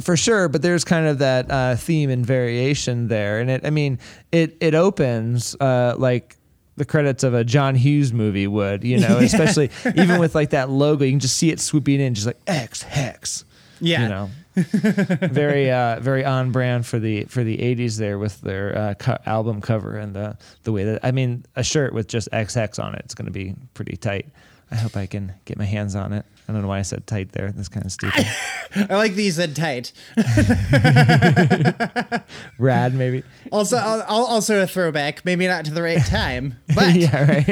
for 0.00 0.16
sure. 0.16 0.48
But 0.48 0.62
there's 0.62 0.84
kind 0.84 1.06
of 1.06 1.18
that 1.18 1.48
uh, 1.50 1.76
theme 1.76 2.10
and 2.10 2.26
variation 2.26 3.06
there, 3.08 3.38
and 3.40 3.50
it. 3.50 3.64
I 3.64 3.70
mean, 3.70 3.98
it 4.32 4.56
it 4.60 4.74
opens 4.74 5.54
uh, 5.60 5.94
like. 5.96 6.34
The 6.78 6.84
credits 6.86 7.22
of 7.24 7.34
a 7.34 7.44
John 7.44 7.74
Hughes 7.74 8.12
movie 8.12 8.46
would, 8.46 8.82
you 8.84 8.98
know, 8.98 9.18
especially 9.18 9.70
even 9.96 10.18
with 10.18 10.34
like 10.34 10.50
that 10.50 10.70
logo, 10.70 11.04
you 11.04 11.12
can 11.12 11.20
just 11.20 11.36
see 11.36 11.50
it 11.50 11.60
swooping 11.60 12.00
in, 12.00 12.14
just 12.14 12.26
like 12.26 12.38
Ex 12.46 12.82
Hex 12.82 13.44
Yeah. 13.80 14.02
you 14.02 14.08
know. 14.08 14.30
Very 14.58 15.70
uh 15.70 16.00
very 16.00 16.24
on 16.24 16.50
brand 16.50 16.84
for 16.84 16.98
the 16.98 17.24
for 17.24 17.44
the 17.44 17.58
80s 17.58 17.96
there 17.98 18.18
with 18.18 18.40
their 18.40 18.76
uh, 18.76 18.94
co- 18.94 19.18
album 19.24 19.60
cover 19.60 19.96
and 19.96 20.14
the 20.14 20.36
the 20.64 20.72
way 20.72 20.82
that 20.82 21.04
i 21.04 21.12
mean 21.12 21.44
a 21.54 21.62
shirt 21.62 21.92
with 21.92 22.08
just 22.08 22.28
xx 22.32 22.82
on 22.82 22.94
it 22.96 23.02
it's 23.04 23.14
going 23.14 23.26
to 23.26 23.30
be 23.32 23.54
pretty 23.74 23.96
tight 23.96 24.26
i 24.70 24.76
hope 24.76 24.96
i 24.96 25.06
can 25.06 25.32
get 25.44 25.58
my 25.58 25.64
hands 25.64 25.94
on 25.94 26.12
it. 26.12 26.24
I 26.48 26.52
don't 26.52 26.62
know 26.62 26.68
why 26.68 26.78
i 26.78 26.82
said 26.82 27.06
tight 27.06 27.32
there. 27.32 27.52
That's 27.52 27.68
kind 27.68 27.84
of 27.84 27.92
stupid. 27.92 28.26
I 28.90 28.96
like 28.96 29.14
these 29.14 29.36
said 29.36 29.54
tight. 29.54 29.92
Rad 32.58 32.94
maybe. 32.94 33.22
Also 33.52 33.76
al- 33.76 34.02
al- 34.02 34.26
also 34.26 34.62
a 34.62 34.66
throwback 34.66 35.24
maybe 35.24 35.46
not 35.46 35.64
to 35.66 35.74
the 35.74 35.82
right 35.82 36.04
time 36.06 36.58
but 36.74 36.94
yeah 36.94 37.30
right. 37.30 37.46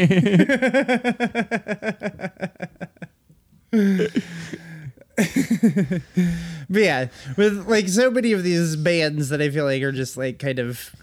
But 6.69 6.83
yeah, 6.83 7.07
with 7.37 7.69
like 7.69 7.89
so 7.89 8.11
many 8.11 8.33
of 8.33 8.43
these 8.43 8.77
bands 8.77 9.29
that 9.31 9.41
I 9.41 9.51
feel 9.51 9.65
like 9.65 9.83
are 9.83 9.93
just 9.93 10.17
like 10.17 10.39
kind 10.39 10.59
of 10.59 10.95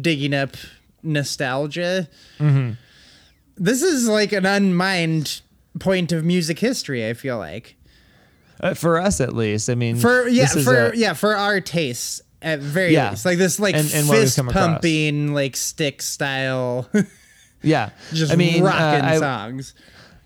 digging 0.00 0.34
up 0.34 0.56
nostalgia. 1.02 2.08
Mm-hmm. 2.38 2.72
This 3.62 3.82
is 3.82 4.08
like 4.08 4.32
an 4.32 4.44
unmined 4.46 5.42
point 5.78 6.10
of 6.12 6.24
music 6.24 6.58
history. 6.58 7.06
I 7.08 7.12
feel 7.14 7.38
like 7.38 7.76
Uh, 8.60 8.74
for 8.74 8.98
us, 8.98 9.20
at 9.20 9.34
least. 9.36 9.68
I 9.70 9.74
mean, 9.74 9.96
for 9.96 10.26
yeah 10.28 10.46
for 10.46 10.86
a- 10.88 10.96
yeah 10.96 11.12
for 11.12 11.36
our 11.36 11.60
tastes 11.60 12.22
at 12.42 12.58
very 12.60 12.92
Yeah. 12.94 13.10
least 13.10 13.24
like 13.26 13.36
this 13.38 13.60
like 13.60 13.74
And- 13.74 13.92
and 13.92 14.08
fist 14.08 14.38
across. 14.38 14.52
pumping 14.54 15.34
like 15.34 15.56
stick 15.56 16.00
style 16.02 16.88
yeah. 17.62 17.90
just 18.14 18.32
I 18.32 18.36
mean, 18.36 18.62
uh, 18.62 18.66
rocking 18.66 19.04
I, 19.04 19.18
songs. 19.18 19.74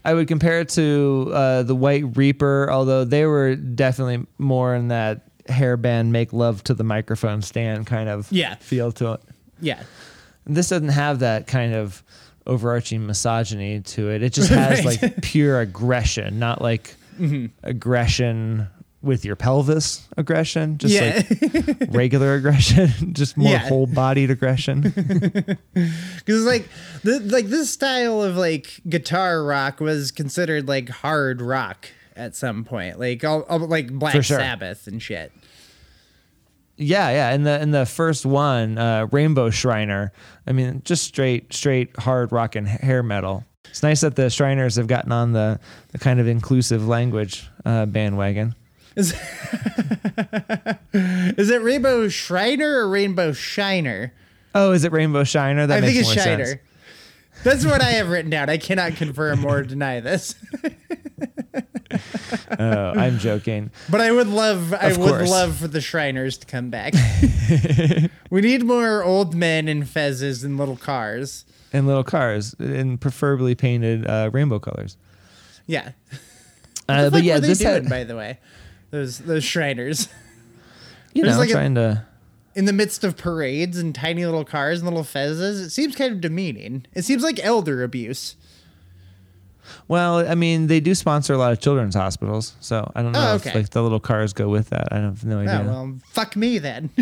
I 0.05 0.15
would 0.15 0.29
compare 0.29 0.61
it 0.61 0.69
to 0.71 1.31
uh, 1.35 1.63
the 1.65 1.75
White 1.75 2.17
Reaper, 2.17 2.69
although 2.71 3.05
they 3.05 3.25
were 3.27 3.57
definitely 3.57 4.27
more 4.39 4.75
in 4.75 4.89
that 4.89 5.23
hairband 5.49 6.09
make 6.11 6.33
love 6.33 6.63
to 6.65 6.75
the 6.75 6.85
microphone 6.85 7.43
stand 7.43 7.87
kind 7.87 8.09
of 8.09 8.31
Yeah. 8.31 8.55
feel 8.57 8.93
to 8.93 9.15
it. 9.15 9.21
Yeah. 9.61 9.83
This 10.47 10.69
doesn't 10.69 10.89
have 10.91 11.19
that 11.21 11.47
kind 11.47 11.75
of 11.75 12.03
overarching 12.47 13.07
misogyny 13.07 13.81
to 13.81 14.11
it. 14.11 14.23
It 14.23 14.33
just 14.33 14.51
has 14.51 14.85
Right. 14.85 15.03
like 15.03 15.17
pure 15.23 15.61
aggression, 15.61 16.39
not 16.39 16.61
like 16.63 16.95
Mm-hmm. 17.19 17.47
aggression 17.63 18.67
with 19.01 19.25
your 19.25 19.37
pelvis 19.37 20.09
aggression, 20.17 20.79
just 20.79 20.95
Yeah. 20.95 21.23
like 21.71 21.89
regular 21.91 22.35
aggression, 22.35 22.89
just 23.15 23.37
more 23.37 23.53
Yeah. 23.53 23.59
whole 23.59 23.87
bodied 23.87 24.31
aggression. 24.31 24.81
Because 24.83 26.45
like 26.45 26.69
the 27.03 27.21
like 27.21 27.47
this 27.47 27.71
style 27.71 28.23
of 28.23 28.37
like 28.37 28.81
guitar 28.89 29.45
rock 29.45 29.79
was 29.81 30.11
considered 30.11 30.67
like 30.67 30.89
hard 30.89 31.41
rock 31.41 31.89
at 32.17 32.35
some 32.35 32.65
point, 32.65 32.99
like 32.99 33.23
all, 33.25 33.43
all 33.43 33.59
like 33.61 33.93
Black 33.93 34.13
sure. 34.15 34.23
Sabbath 34.23 34.87
and 34.87 35.01
shit. 35.03 35.33
Yeah, 36.77 37.11
yeah. 37.11 37.33
In 37.33 37.45
the 37.45 37.61
in 37.61 37.71
the 37.71 37.87
first 37.87 38.27
one, 38.27 38.79
uh, 38.79 39.07
Rainbow 39.13 39.51
Shriner. 39.51 40.13
I 40.47 40.53
mean, 40.53 40.83
just 40.85 41.05
straight 41.05 41.53
straight 41.53 41.97
hard 41.99 42.33
rock 42.33 42.57
and 42.57 42.67
hair 42.67 43.03
metal. 43.03 43.45
It's 43.67 43.83
nice 43.83 44.03
that 44.03 44.15
the 44.17 44.31
Shriners 44.31 44.77
have 44.77 44.87
gotten 44.87 45.11
on 45.11 45.33
the, 45.33 45.59
the 45.91 45.99
kind 45.99 46.21
of 46.21 46.29
inclusive 46.29 46.87
language 46.87 47.49
uh, 47.65 47.87
bandwagon. 47.87 48.55
Is, 48.95 49.13
is 50.93 51.51
it 51.51 51.61
Rainbow 51.61 52.07
Shriner 52.09 52.79
or 52.79 52.89
Rainbow 52.89 53.33
Shiner? 53.33 54.13
Oh, 54.55 54.71
is 54.71 54.85
it 54.85 54.93
Rainbow 54.93 55.25
Shiner? 55.25 55.67
That 55.67 55.79
I 55.79 55.81
makes 55.81 55.93
think 55.93 56.07
it's 56.07 56.15
more 56.17 56.25
Shiner. 56.25 56.47
sense. 56.47 56.61
That's 57.43 57.65
what 57.65 57.83
I 57.83 57.91
have 57.93 58.11
written 58.11 58.31
down. 58.31 58.49
I 58.49 58.59
cannot 58.59 58.95
confirm 58.95 59.45
or 59.45 59.65
deny 59.65 59.99
this, 59.99 60.37
Oh, 62.59 62.91
I'm 62.97 63.19
joking. 63.19 63.71
but 63.91 64.01
I 64.01 64.11
would 64.13 64.29
love, 64.29 64.73
I 64.75 64.91
Of 64.91 64.99
would 64.99 65.09
course. 65.09 65.31
love 65.31 65.57
for 65.57 65.69
the 65.69 65.81
Shriners 65.81 66.37
to 66.39 66.47
come 66.47 66.71
back. 66.71 66.95
we 68.31 68.41
need 68.41 68.65
more 68.65 69.03
old 69.05 69.35
men 69.35 69.69
in 69.69 69.83
fezzes 69.85 70.45
and 70.45 70.57
little 70.59 70.77
cars. 70.77 71.45
In 71.73 71.87
little 71.87 72.05
cars, 72.05 72.55
and 72.59 73.01
preferably 73.01 73.55
painted 73.55 74.07
uh, 74.07 74.31
rainbow 74.33 74.59
colors. 74.59 74.97
Yeah. 75.67 75.93
Uh, 76.89 77.11
but 77.11 77.23
yeah, 77.23 77.39
this 77.41 77.59
doing, 77.59 77.73
had 77.73 77.89
by 77.89 78.05
the 78.05 78.15
way? 78.17 78.39
Those 78.91 79.19
those 79.19 79.43
Shriners 79.43 80.09
you 81.15 81.23
there's 81.23 81.35
know 81.35 81.41
like 81.41 81.49
a- 81.49 81.53
trying 81.53 81.75
to. 81.77 82.05
in 82.55 82.67
the 82.67 82.73
midst 82.73 83.03
of 83.03 83.17
parades 83.17 83.79
and 83.79 83.95
tiny 83.95 84.25
little 84.25 84.45
cars 84.45 84.81
and 84.81 84.89
little 84.89 85.03
fezzes. 85.05 85.65
It 85.65 85.71
seems 85.71 85.97
kind 85.97 86.13
of 86.13 86.21
demeaning. 86.21 86.87
It 86.95 87.05
seems 87.05 87.23
like 87.23 87.41
elder 87.43 87.83
abuse. 87.83 88.37
Well, 89.89 90.29
I 90.29 90.35
mean, 90.35 90.67
they 90.67 90.81
do 90.81 90.95
sponsor 90.95 91.35
a 91.35 91.39
lot 91.39 91.53
of 91.53 91.61
children's 91.61 91.95
hospitals, 91.95 92.55
so 92.61 92.91
I 92.95 93.03
don't 93.03 93.13
know 93.13 93.31
Oh, 93.33 93.37
if 93.37 93.47
okay. 93.47 93.59
like 93.59 93.71
the 93.71 93.83
little 93.83 94.01
cars 94.01 94.33
go 94.33 94.49
with 94.49 94.71
that. 94.71 94.89
I 94.93 94.97
have 94.99 95.25
no 95.25 95.41
idea. 95.41 95.63
Oh 95.65 95.67
well, 95.67 95.99
fuck 96.13 96.37
me 96.37 96.59
then. 96.59 96.91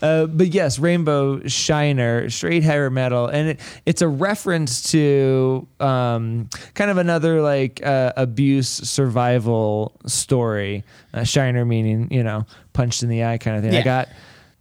Uh, 0.00 0.24
but 0.24 0.48
yes, 0.54 0.78
Rainbow 0.78 1.46
Shiner, 1.46 2.30
straight 2.30 2.62
hair 2.62 2.88
metal, 2.88 3.26
and 3.26 3.50
it, 3.50 3.60
it's 3.84 4.00
a 4.00 4.08
reference 4.08 4.90
to 4.92 5.68
um, 5.80 6.48
kind 6.72 6.90
of 6.90 6.96
another 6.96 7.42
like 7.42 7.84
uh, 7.84 8.14
abuse 8.16 8.68
survival 8.68 9.92
story. 10.06 10.82
Uh, 11.12 11.24
shiner 11.24 11.66
meaning 11.66 12.08
you 12.10 12.22
know 12.22 12.46
punched 12.72 13.02
in 13.02 13.10
the 13.10 13.22
eye 13.24 13.36
kind 13.36 13.58
of 13.58 13.62
thing. 13.62 13.74
I 13.74 13.78
Yeah. 13.78 13.84
got 13.84 14.08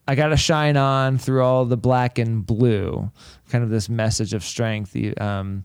I 0.08 0.16
got 0.16 0.28
to 0.30 0.38
shine 0.38 0.76
on 0.78 1.18
through 1.18 1.44
all 1.44 1.66
the 1.66 1.78
black 1.78 2.18
and 2.20 2.46
blue, 2.46 3.10
kind 3.50 3.64
of 3.64 3.70
this 3.70 3.88
message 3.90 4.34
of 4.34 4.44
strength. 4.44 4.96
You, 4.96 5.14
um, 5.18 5.64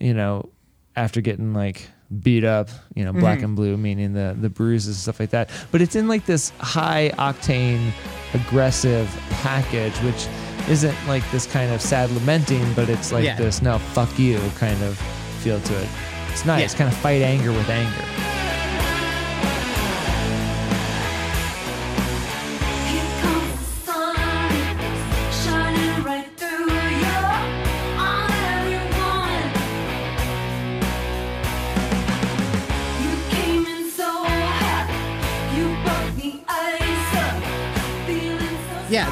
you 0.00 0.14
know, 0.14 0.48
after 0.96 1.20
getting 1.20 1.52
like 1.52 1.88
beat 2.20 2.44
up, 2.44 2.70
you 2.94 3.04
know, 3.04 3.12
black 3.12 3.42
and 3.42 3.54
blue 3.56 3.76
meaning 3.76 4.12
the 4.14 4.36
the 4.40 4.48
bruises 4.48 4.88
and 4.88 5.02
stuff 5.02 5.20
like 5.20 5.30
that. 5.30 5.50
But 5.72 5.82
it's 5.82 5.94
in 5.96 6.08
like 6.08 6.24
this 6.24 6.50
high 6.60 7.10
octane, 7.18 7.90
aggressive 8.32 9.08
package, 9.42 9.96
which 9.98 10.26
isn't 10.70 10.96
like 11.06 11.28
this 11.30 11.46
kind 11.46 11.72
of 11.72 11.80
sad 11.82 12.10
lamenting, 12.12 12.64
but 12.74 12.88
it's 12.88 13.12
like 13.12 13.24
Yeah. 13.24 13.36
this 13.36 13.60
no 13.60 13.78
fuck 13.78 14.18
you 14.18 14.38
kind 14.58 14.80
of 14.84 14.96
feel 15.42 15.60
to 15.60 15.74
it. 15.82 15.88
It's 16.30 16.44
nice, 16.46 16.72
Yeah. 16.72 16.78
kind 16.78 16.92
of 16.92 16.96
fight 16.98 17.22
anger 17.22 17.52
with 17.52 17.68
anger. 17.68 18.45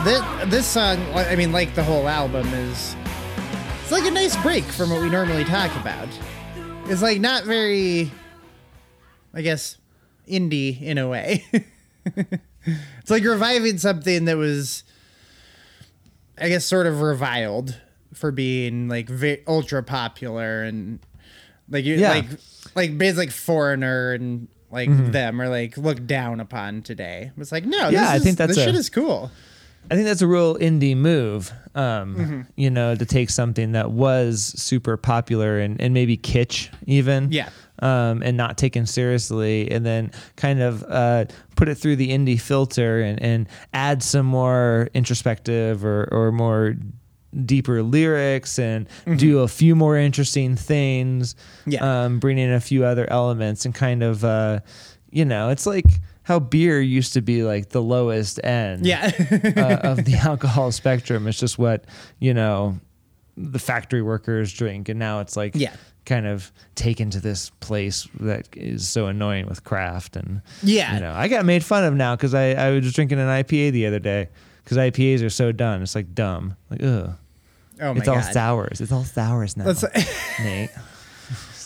This 0.05 0.23
this 0.51 0.67
song. 0.67 0.99
I 1.15 1.35
mean, 1.37 1.53
like 1.53 1.75
the 1.75 1.83
whole 1.83 2.09
album 2.09 2.47
is. 2.55 2.97
It's 3.83 3.93
like 3.93 4.05
a 4.07 4.11
nice 4.11 4.37
break 4.43 4.65
from 4.65 4.91
what 4.91 5.03
we 5.03 5.11
normally 5.11 5.45
talk 5.45 5.75
about. 5.77 6.09
It's 6.87 7.03
like 7.03 7.21
not 7.21 7.45
very, 7.45 8.11
I 9.35 9.43
guess, 9.43 9.77
indie 10.29 10.81
in 10.81 10.97
a 10.99 11.07
way. 11.07 11.45
it's 12.17 13.11
like 13.11 13.25
reviving 13.25 13.77
something 13.79 14.25
that 14.25 14.37
was, 14.39 14.85
I 16.39 16.49
guess, 16.49 16.65
sort 16.65 16.87
of 16.87 17.01
reviled 17.03 17.79
for 18.15 18.31
being 18.31 18.89
like 18.89 19.09
ve 19.09 19.43
ultra 19.47 19.83
popular 19.83 20.63
and 20.63 20.99
like 21.69 21.85
you 21.85 21.97
Yeah. 21.97 22.11
like 22.11 22.27
like 22.75 22.97
bands 22.99 23.19
like 23.19 23.31
Foreigner 23.33 24.13
and 24.13 24.49
like 24.71 24.89
them 25.13 25.41
are 25.43 25.49
like 25.49 25.77
looked 25.77 26.07
down 26.07 26.41
upon 26.41 26.81
today. 26.83 27.33
It's 27.37 27.53
like 27.53 27.65
no, 27.67 27.79
Mm-hmm. 27.85 27.93
Yeah, 27.95 28.09
I 28.11 28.17
is- 28.17 28.23
think 28.25 28.39
that's 28.39 28.55
this 28.55 28.65
shit 28.65 28.75
is 28.75 28.89
cool. 28.89 29.31
I 29.91 29.95
think 29.95 30.07
that's 30.07 30.23
a 30.23 30.27
real 30.27 30.57
indie 30.57 30.97
move, 30.97 31.53
um, 31.75 32.17
Mm-hmm. 32.17 32.41
you 32.57 32.71
know, 32.71 32.95
to 32.95 33.05
take 33.05 33.31
something 33.31 33.73
that 33.73 33.91
was 33.91 34.43
super 34.57 34.97
popular 34.97 35.59
and, 35.59 35.81
and 35.81 35.93
maybe 35.95 36.17
kitsch 36.17 36.69
even. 36.87 37.31
Yeah. 37.33 37.49
Um, 37.81 38.23
and 38.23 38.37
not 38.37 38.57
taken 38.57 38.87
seriously, 38.87 39.69
and 39.71 39.85
then 39.85 40.13
kind 40.37 40.61
of 40.63 40.85
uh, 40.85 41.25
put 41.57 41.69
it 41.69 41.75
through 41.75 41.97
the 41.97 42.11
indie 42.11 42.41
filter 42.41 43.01
and, 43.03 43.21
and 43.21 43.49
add 43.75 44.01
some 44.03 44.25
more 44.27 44.89
introspective 44.95 45.85
or, 45.85 46.09
or 46.13 46.31
more 46.31 46.77
deeper 47.45 47.83
lyrics 47.83 48.61
and 48.61 48.87
do 49.17 49.41
a 49.41 49.49
few 49.49 49.75
more 49.75 49.99
interesting 49.99 50.55
things. 50.55 51.35
Mm-hmm. 51.35 51.71
Yeah. 51.73 52.05
Um, 52.05 52.21
bring 52.21 52.39
in 52.39 52.53
a 52.53 52.61
few 52.61 52.85
other 52.85 53.11
elements 53.11 53.65
and 53.65 53.75
kind 53.75 54.05
of, 54.05 54.25
uh, 54.25 54.61
you 55.11 55.25
know, 55.25 55.49
it's 55.51 55.67
like 55.67 55.87
how 56.25 56.39
beer 56.41 56.81
used 56.81 57.13
to 57.13 57.21
be 57.23 57.43
like 57.45 57.69
the 57.69 57.81
lowest 57.83 58.41
end 58.45 58.85
Yeah. 58.87 59.11
uh, 59.57 59.89
of 59.89 60.05
the 60.05 60.15
alcohol 60.25 60.73
spectrum. 60.73 61.27
It's 61.29 61.39
just 61.39 61.59
what 61.59 61.85
you 62.19 62.35
know 62.35 62.79
the 63.37 63.59
factory 63.59 64.03
workers 64.03 64.53
drink, 64.53 64.89
and 64.89 64.99
now 64.99 65.21
it's 65.21 65.37
like 65.37 65.53
Yeah. 65.55 65.75
kind 66.07 66.27
of 66.27 66.51
taken 66.75 67.11
to 67.11 67.21
this 67.21 67.51
place 67.61 68.07
that 68.21 68.49
is 68.57 68.87
so 68.89 69.07
annoying 69.07 69.47
with 69.47 69.65
craft 69.65 70.17
and 70.17 70.41
Yeah. 70.63 70.95
you 70.95 71.01
know 71.01 71.13
I 71.13 71.29
got 71.29 71.45
made 71.45 71.65
fun 71.65 71.85
of 71.85 71.95
now 71.95 72.15
because 72.17 72.35
I 72.35 72.53
I 72.53 72.71
was 72.73 72.93
drinking 72.93 73.19
an 73.21 73.29
IPA 73.29 73.73
the 73.73 73.87
other 73.87 73.99
day 74.01 74.29
because 74.63 74.77
IPAs 74.79 75.23
are 75.25 75.31
so 75.31 75.53
done. 75.53 75.83
It's 75.83 75.95
like 75.95 76.15
dumb. 76.15 76.57
Like 76.71 76.83
ugh. 76.83 77.13
oh 77.83 77.93
my 77.95 77.99
it's 77.99 78.09
all 78.09 78.15
god. 78.21 78.33
sours. 78.33 78.81
It's 78.81 78.93
all 78.93 79.05
sours 79.05 79.57
now. 79.57 79.73
Nate. 80.43 80.71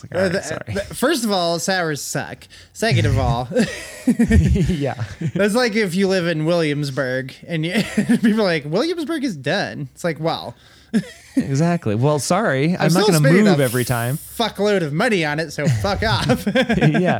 It's 0.03 0.11
like, 0.13 0.15
all 0.15 0.27
right, 0.29 0.35
Uh, 0.35 0.41
sorry. 0.41 0.75
First 0.95 1.23
of 1.25 1.31
all, 1.31 1.59
sours 1.59 2.01
suck. 2.01 2.47
Second 2.73 3.05
of 3.05 3.17
all, 3.19 3.47
yeah. 4.07 5.03
that's 5.33 5.55
like 5.55 5.75
if 5.75 5.95
you 5.95 6.07
live 6.07 6.27
in 6.27 6.45
Williamsburg 6.45 7.33
and 7.47 7.65
you, 7.65 7.73
people 7.95 8.41
are 8.41 8.43
like 8.43 8.65
Williamsburg 8.65 9.23
is 9.23 9.35
done. 9.35 9.89
It's 9.93 10.03
like, 10.03 10.19
well, 10.19 10.55
exactly. 11.35 11.95
Well, 11.95 12.19
sorry. 12.19 12.75
I'm, 12.77 12.91
not 12.93 13.03
still 13.03 13.07
going 13.21 13.23
to 13.23 13.43
move 13.43 13.59
every 13.59 13.85
time. 13.85 14.17
fuckload 14.17 14.81
of 14.83 14.93
money 14.93 15.25
on 15.25 15.39
it, 15.39 15.51
so 15.51 15.67
fuck 15.67 16.01
off. 16.03 16.47
yeah. 16.77 17.19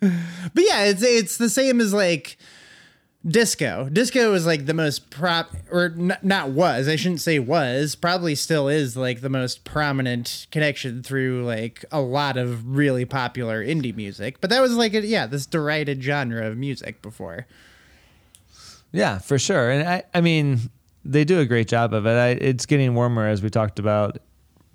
But 0.00 0.64
yeah, 0.64 0.84
it's 0.84 1.02
it's 1.02 1.36
the 1.38 1.50
same 1.50 1.80
as 1.80 1.92
like 1.92 2.36
disco. 3.26 3.88
Disco 3.90 4.30
was 4.30 4.46
like 4.46 4.66
the 4.66 4.74
most 4.74 5.10
prop, 5.10 5.50
or 5.70 5.94
n- 5.96 6.16
not 6.22 6.50
was. 6.50 6.88
I 6.88 6.96
shouldn't 6.96 7.20
say 7.20 7.38
was. 7.38 7.94
Probably 7.94 8.34
still 8.34 8.68
is 8.68 8.96
like 8.96 9.20
the 9.20 9.28
most 9.28 9.64
prominent 9.64 10.46
connection 10.50 11.02
through 11.02 11.44
like 11.44 11.84
a 11.90 12.00
lot 12.00 12.36
of 12.36 12.76
really 12.76 13.04
popular 13.04 13.64
indie 13.64 13.94
music. 13.94 14.40
But 14.40 14.50
that 14.50 14.60
was 14.60 14.74
like 14.74 14.94
a, 14.94 15.04
yeah, 15.04 15.26
this 15.26 15.46
derided 15.46 16.02
genre 16.02 16.46
of 16.46 16.56
music 16.56 17.02
before. 17.02 17.46
Yeah, 18.92 19.18
for 19.18 19.38
sure. 19.38 19.70
And 19.70 19.88
I, 19.88 20.04
I 20.14 20.20
mean, 20.20 20.70
they 21.04 21.24
do 21.24 21.38
a 21.40 21.44
great 21.44 21.68
job 21.68 21.92
of 21.92 22.06
it. 22.06 22.10
I, 22.16 22.28
it's 22.30 22.66
getting 22.66 22.94
warmer 22.94 23.26
as 23.26 23.42
we 23.42 23.50
talked 23.50 23.78
about 23.78 24.18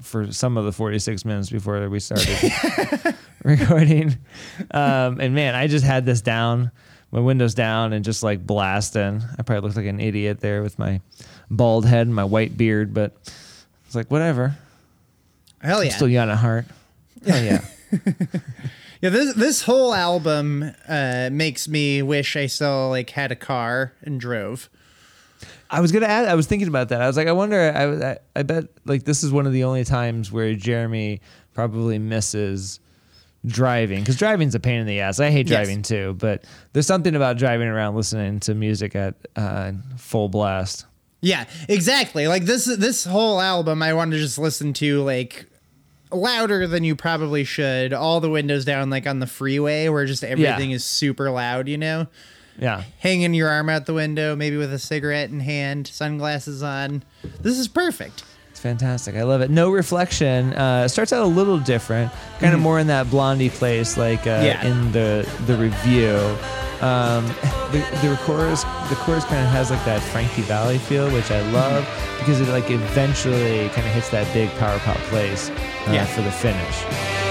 for 0.02 0.32
some 0.32 0.58
of 0.58 0.66
the 0.66 0.72
46 0.72 1.26
minutes 1.26 1.50
before 1.50 1.88
we 1.90 2.00
started 2.00 3.16
recording. 3.44 4.18
Um, 4.72 5.20
and 5.20 5.34
man, 5.34 5.56
I 5.56 5.68
just 5.68 5.86
had 5.86 6.06
this 6.06 6.22
down, 6.22 6.72
my 7.12 7.20
windows 7.20 7.54
down, 7.54 7.94
and 7.94 8.04
just 8.06 8.24
like 8.24 8.46
blasting. 8.46 9.22
I 9.38 9.44
probably 9.44 9.68
looked 9.68 9.78
like 9.78 9.86
an 9.86 10.00
idiot 10.00 10.40
there 10.40 10.64
with 10.64 10.80
my 10.80 11.02
bald 11.50 11.86
head 11.86 12.08
and 12.08 12.16
my 12.16 12.24
white 12.24 12.58
beard, 12.58 12.94
but 12.94 13.14
it's 13.86 13.96
like 13.96 14.10
whatever. 14.10 14.56
Hell 15.62 15.80
I'm 15.80 15.88
yeah. 15.88 15.94
still 15.94 16.08
young 16.08 16.30
at 16.30 16.38
heart. 16.38 16.66
Hell 17.26 17.44
yeah. 17.44 17.66
Yeah, 19.02 19.10
this 19.10 19.34
this 19.34 19.62
whole 19.64 19.96
album 19.96 20.64
uh, 20.88 21.30
makes 21.32 21.68
me 21.68 22.04
wish 22.04 22.36
I 22.36 22.46
still 22.46 22.90
like 22.90 23.10
had 23.10 23.32
a 23.32 23.36
car 23.36 23.94
and 24.04 24.20
drove. 24.20 24.70
I 25.72 25.82
was 25.82 25.92
gonna 25.92 26.06
add. 26.06 26.28
I 26.28 26.36
was 26.36 26.46
thinking 26.46 26.68
about 26.68 26.90
that. 26.90 27.02
I 27.02 27.08
was 27.08 27.18
like, 27.18 27.28
I 27.28 27.32
wonder. 27.32 27.60
I, 27.60 28.12
I, 28.12 28.18
I 28.36 28.44
bet 28.44 28.66
like 28.86 29.04
this 29.04 29.24
is 29.24 29.32
one 29.32 29.48
of 29.48 29.54
the 29.54 29.64
only 29.64 29.84
times 29.86 30.32
where 30.32 30.54
Jeremy 30.54 31.20
probably 31.56 31.98
misses 31.98 32.80
driving 33.46 34.00
because 34.00 34.18
driving's 34.18 34.54
a 34.56 34.60
pain 34.60 34.80
in 34.82 34.88
the 34.88 35.00
ass. 35.00 35.20
I 35.20 35.32
hate 35.32 35.48
Yes. 35.50 35.58
driving 35.58 35.82
too, 35.82 36.16
but 36.20 36.44
there's 36.74 36.88
something 36.88 37.16
about 37.16 37.38
driving 37.38 37.68
around 37.68 37.96
listening 37.96 38.40
to 38.42 38.54
music 38.54 38.96
at 38.96 39.16
uh, 39.36 39.72
full 39.98 40.30
blast. 40.30 40.86
Yeah, 41.22 41.46
exactly. 41.70 42.28
Like 42.28 42.46
this 42.46 42.66
this 42.66 43.04
whole 43.04 43.40
album, 43.42 43.82
I 43.84 43.94
want 43.94 44.12
to 44.12 44.18
just 44.18 44.38
listen 44.40 44.74
to 44.74 45.02
like 45.04 45.46
louder 46.12 46.68
than 46.68 46.84
you 46.84 46.96
probably 46.96 47.44
should. 47.44 47.94
All 47.94 48.20
the 48.20 48.30
windows 48.30 48.66
down, 48.66 48.90
like 48.90 49.08
on 49.08 49.20
the 49.20 49.28
freeway, 49.28 49.88
where 49.90 50.06
just 50.06 50.24
everything 50.24 50.72
is 50.72 50.84
super 50.84 51.30
loud. 51.32 51.68
You 51.68 51.78
know, 51.78 52.08
Yeah, 52.60 52.84
hanging 53.00 53.34
your 53.34 53.50
arm 53.50 53.70
out 53.70 53.86
the 53.86 53.94
window, 53.94 54.36
maybe 54.36 54.58
with 54.58 54.74
a 54.74 54.80
cigarette 54.80 55.30
in 55.30 55.40
hand, 55.42 55.88
sunglasses 55.88 56.64
on. 56.64 57.04
This 57.42 57.58
is 57.60 57.68
perfect. 57.68 58.24
Fantastic. 58.62 59.16
I 59.16 59.24
love 59.24 59.42
it. 59.42 59.50
No 59.50 59.72
reflection. 59.72 60.54
Uh, 60.54 60.88
starts 60.88 61.12
out 61.12 61.24
a 61.24 61.28
little 61.28 61.58
different, 61.58 62.12
kind 62.40 62.54
of 62.54 62.60
more 62.60 62.80
in 62.80 62.88
that 62.88 63.10
blondie 63.10 63.50
place, 63.50 63.98
like 63.98 64.22
uh, 64.28 64.40
Mm-hmm. 64.42 64.46
Yeah. 64.46 64.66
in 64.66 64.92
the 64.92 65.28
the 65.48 65.56
review. 65.58 66.16
Um, 66.82 67.26
the 67.72 67.80
the 68.02 68.20
chorus 68.24 68.64
the 68.90 68.96
chorus 69.06 69.24
kind 69.26 69.44
of 69.46 69.52
has 69.52 69.70
like 69.70 69.84
that 69.86 70.02
Frankie 70.02 70.42
Valli 70.44 70.78
feel, 70.80 71.10
which 71.12 71.30
I 71.32 71.42
love 71.52 71.86
because 72.20 72.40
it 72.42 72.48
like 72.50 72.70
eventually 72.72 73.70
kind 73.70 73.86
of 73.88 73.94
hits 73.94 74.10
that 74.10 74.32
big 74.34 74.50
power 74.58 74.78
pop 74.80 74.98
place 75.10 75.50
uh, 75.50 75.92
Yeah. 75.92 76.06
for 76.06 76.22
the 76.22 76.32
finish. 76.32 77.31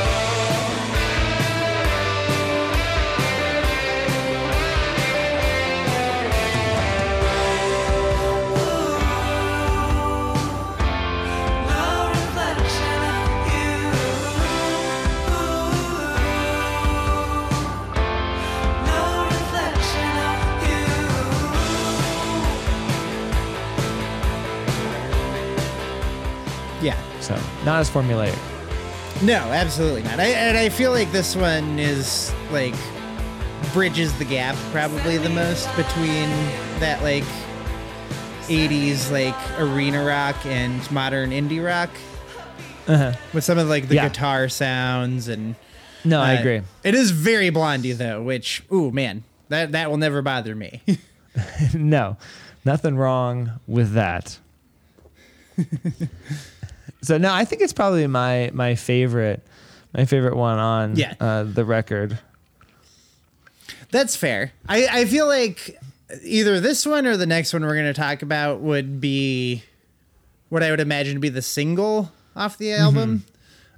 Not 27.70 27.78
as 27.78 27.88
formulaic. 27.88 28.36
No, 29.22 29.36
absolutely 29.36 30.02
not. 30.02 30.18
I, 30.18 30.24
and 30.30 30.58
I 30.58 30.70
feel 30.70 30.90
like 30.90 31.12
this 31.12 31.36
one 31.36 31.78
is 31.78 32.32
like 32.50 32.74
bridges 33.72 34.12
the 34.18 34.24
gap 34.24 34.56
probably 34.72 35.18
the 35.18 35.28
most 35.28 35.68
between 35.76 36.28
that 36.80 37.00
like 37.04 37.22
80s 38.48 39.12
like 39.12 39.36
arena 39.60 40.04
rock 40.04 40.34
and 40.46 40.90
modern 40.90 41.30
indie 41.30 41.64
rock 41.64 41.90
with 43.32 43.44
some 43.44 43.56
of 43.56 43.68
like 43.68 43.86
the 43.86 43.94
Yeah. 43.94 44.08
guitar 44.08 44.48
sounds 44.48 45.28
and 45.28 45.54
No, 46.02 46.20
I 46.20 46.38
uh, 46.38 46.40
agree. 46.40 46.62
It 46.82 46.96
is 46.96 47.12
very 47.12 47.50
blondie 47.50 47.92
though, 47.92 48.20
which 48.20 48.64
ooh 48.72 48.90
man, 48.90 49.22
that 49.48 49.70
that 49.70 49.90
will 49.90 49.98
never 49.98 50.22
bother 50.22 50.56
me. 50.56 50.82
no, 51.74 52.16
nothing 52.64 52.96
wrong 52.96 53.60
with 53.68 53.92
that. 53.92 54.38
so 57.02 57.18
no, 57.18 57.32
I 57.32 57.44
think 57.44 57.62
it's 57.62 57.72
probably 57.72 58.06
my 58.06 58.50
my 58.52 58.74
favorite 58.74 59.42
my 59.94 60.04
favorite 60.04 60.36
one 60.36 60.58
on 60.58 60.96
Yeah. 60.96 61.14
uh, 61.20 61.42
the 61.44 61.64
record. 61.64 62.18
That's 63.90 64.14
fair. 64.16 64.52
I, 64.68 64.86
I 64.90 65.04
feel 65.04 65.26
like 65.26 65.78
either 66.22 66.60
this 66.60 66.86
one 66.86 67.06
or 67.06 67.16
the 67.16 67.26
next 67.26 67.52
one 67.52 67.62
we're 67.62 67.74
going 67.74 67.86
to 67.86 67.92
talk 67.92 68.22
about 68.22 68.60
would 68.60 69.00
be 69.00 69.64
what 70.48 70.62
I 70.62 70.70
would 70.70 70.80
imagine 70.80 71.14
to 71.14 71.20
be 71.20 71.28
the 71.28 71.42
single 71.42 72.12
off 72.36 72.58
the 72.58 72.72
album. 72.72 73.24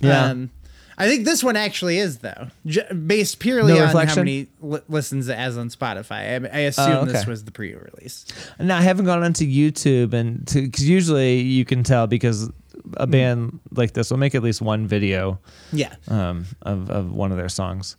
Mm-hmm. 0.03 0.07
Yeah. 0.07 0.25
Um, 0.27 0.51
I 0.99 1.09
think 1.09 1.25
this 1.25 1.43
one 1.43 1.57
actually 1.57 1.97
is 1.99 2.19
though, 2.19 2.49
J- 2.67 2.93
based 2.93 3.39
purely 3.39 3.73
No 3.75 3.85
on 3.87 4.07
how 4.07 4.15
many 4.17 4.49
li- 4.61 4.81
listens 4.89 5.29
it 5.29 5.39
has 5.39 5.57
on 5.57 5.71
Spotify. 5.71 6.45
I, 6.45 6.57
I 6.57 6.61
assume 6.61 6.91
Oh, 6.93 7.05
this 7.07 7.27
was 7.27 7.45
the 7.45 7.51
pre-release. 7.51 8.27
No, 8.61 8.75
I 8.77 8.83
haven't 8.83 9.07
gone 9.07 9.23
onto 9.23 9.47
YouTube 9.47 10.13
and 10.13 10.45
because 10.45 10.87
usually 10.87 11.41
you 11.41 11.65
can 11.65 11.83
tell 11.83 12.07
because 12.07 12.51
a 12.95 13.07
band 13.07 13.61
like 13.71 13.93
this 13.93 14.11
will 14.11 14.19
make 14.19 14.35
at 14.35 14.43
least 14.43 14.61
one 14.61 14.87
video 14.87 15.39
Yeah, 15.73 15.95
um, 16.09 16.47
of 16.63 16.91
of 16.91 17.13
one 17.13 17.31
of 17.31 17.39
their 17.39 17.49
songs. 17.49 17.97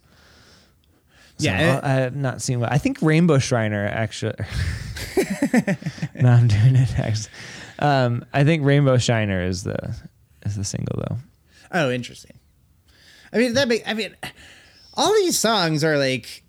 So 1.38 1.46
Yeah, 1.46 1.80
I, 1.82 1.90
I 1.90 1.94
have 1.94 2.14
not 2.14 2.42
seen 2.42 2.60
what 2.60 2.70
I 2.72 2.78
think 2.78 2.98
Rainbow 3.02 3.38
Shriner 3.38 3.86
actually. 3.86 4.36
no, 6.14 6.28
I'm 6.28 6.48
doing 6.48 6.76
it 6.76 6.98
actually. 6.98 7.32
Um, 7.78 8.24
I 8.32 8.44
think 8.44 8.64
Rainbow 8.64 8.98
Shiner 8.98 9.42
is 9.42 9.64
the 9.64 9.96
is 10.44 10.56
the 10.56 10.64
single 10.64 11.02
though. 11.08 11.16
Oh, 11.72 11.90
interesting. 11.90 12.38
I 13.32 13.38
mean 13.38 13.54
that. 13.54 13.68
Be, 13.68 13.84
I 13.84 13.94
mean, 13.94 14.14
all 14.94 15.12
these 15.14 15.38
songs 15.38 15.82
are 15.82 15.98
like. 15.98 16.42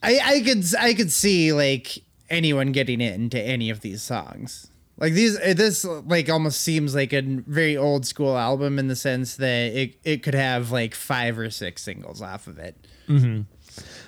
I 0.00 0.20
I 0.22 0.40
could 0.42 0.64
I 0.78 0.94
could 0.94 1.10
see 1.10 1.52
like 1.52 1.98
anyone 2.30 2.70
getting 2.70 3.00
into 3.00 3.40
any 3.40 3.68
of 3.70 3.80
these 3.80 4.02
songs. 4.02 4.70
Like 4.98 5.12
these, 5.12 5.38
uh, 5.38 5.54
this 5.56 5.84
like 5.84 6.28
almost 6.28 6.60
seems 6.60 6.94
like 6.94 7.12
a 7.12 7.22
very 7.22 7.76
old 7.76 8.04
school 8.04 8.36
album 8.36 8.78
in 8.78 8.88
the 8.88 8.96
sense 8.96 9.36
that 9.36 9.72
it 9.72 9.94
it 10.04 10.22
could 10.24 10.34
have 10.34 10.70
like 10.72 10.94
five 10.94 11.38
or 11.38 11.50
six 11.50 11.82
singles 11.82 12.20
off 12.20 12.46
of 12.48 12.58
it. 12.58 12.76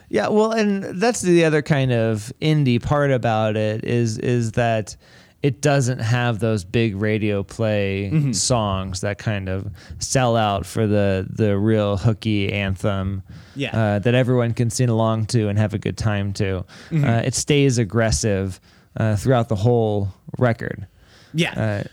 Yeah, 0.08 0.28
well, 0.28 0.50
and 0.50 1.00
that's 1.00 1.20
the 1.22 1.44
other 1.44 1.62
kind 1.62 1.92
of 1.92 2.32
indie 2.42 2.82
part 2.82 3.12
about 3.12 3.56
it 3.56 3.84
is 3.84 4.18
is 4.18 4.52
that 4.52 4.96
it 5.42 5.62
doesn't 5.62 6.00
have 6.00 6.40
those 6.40 6.64
big 6.64 6.96
radio 6.96 7.42
play 7.42 8.10
Mm-hmm. 8.12 8.32
songs 8.32 9.00
that 9.02 9.18
kind 9.18 9.48
of 9.48 9.70
sell 10.00 10.36
out 10.36 10.66
for 10.66 10.86
the 10.88 11.26
the 11.30 11.56
real 11.56 11.96
hooky 11.96 12.52
anthem 12.52 13.22
Yeah. 13.54 13.70
uh, 13.78 13.98
that 14.00 14.14
everyone 14.14 14.52
can 14.52 14.68
sing 14.70 14.88
along 14.88 15.26
to 15.26 15.48
and 15.48 15.56
have 15.58 15.72
a 15.72 15.78
good 15.78 15.96
time 15.96 16.32
to. 16.34 16.64
Mm-hmm. 16.90 17.04
Uh, 17.04 17.18
it 17.20 17.34
stays 17.34 17.78
aggressive 17.78 18.60
uh, 18.96 19.16
throughout 19.16 19.48
the 19.48 19.56
whole 19.56 20.08
record. 20.38 20.86
Yeah, 21.32 21.52
Uh, 21.52 21.84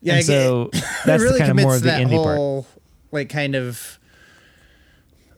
yeah. 0.00 0.14
and 0.16 0.24
so 0.24 0.70
that's 1.04 1.22
really 1.22 1.38
kind 1.38 1.50
of 1.50 1.56
more 1.56 1.76
of 1.76 1.82
the 1.82 1.90
indie 1.90 2.22
part. 2.22 2.66
like 3.12 3.28
kind 3.28 3.54
of 3.54 3.98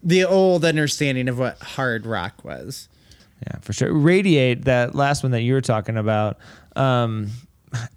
the 0.02 0.24
old 0.24 0.64
understanding 0.64 1.28
of 1.28 1.38
what 1.38 1.58
hard 1.62 2.06
rock 2.06 2.44
was. 2.44 2.88
Yeah, 3.46 3.58
for 3.60 3.72
sure. 3.72 3.92
Radiate, 3.92 4.64
that 4.64 4.94
last 4.94 5.22
one 5.22 5.32
that 5.32 5.42
you 5.42 5.52
were 5.54 5.60
talking 5.60 5.96
about, 5.96 6.38
um, 6.76 7.30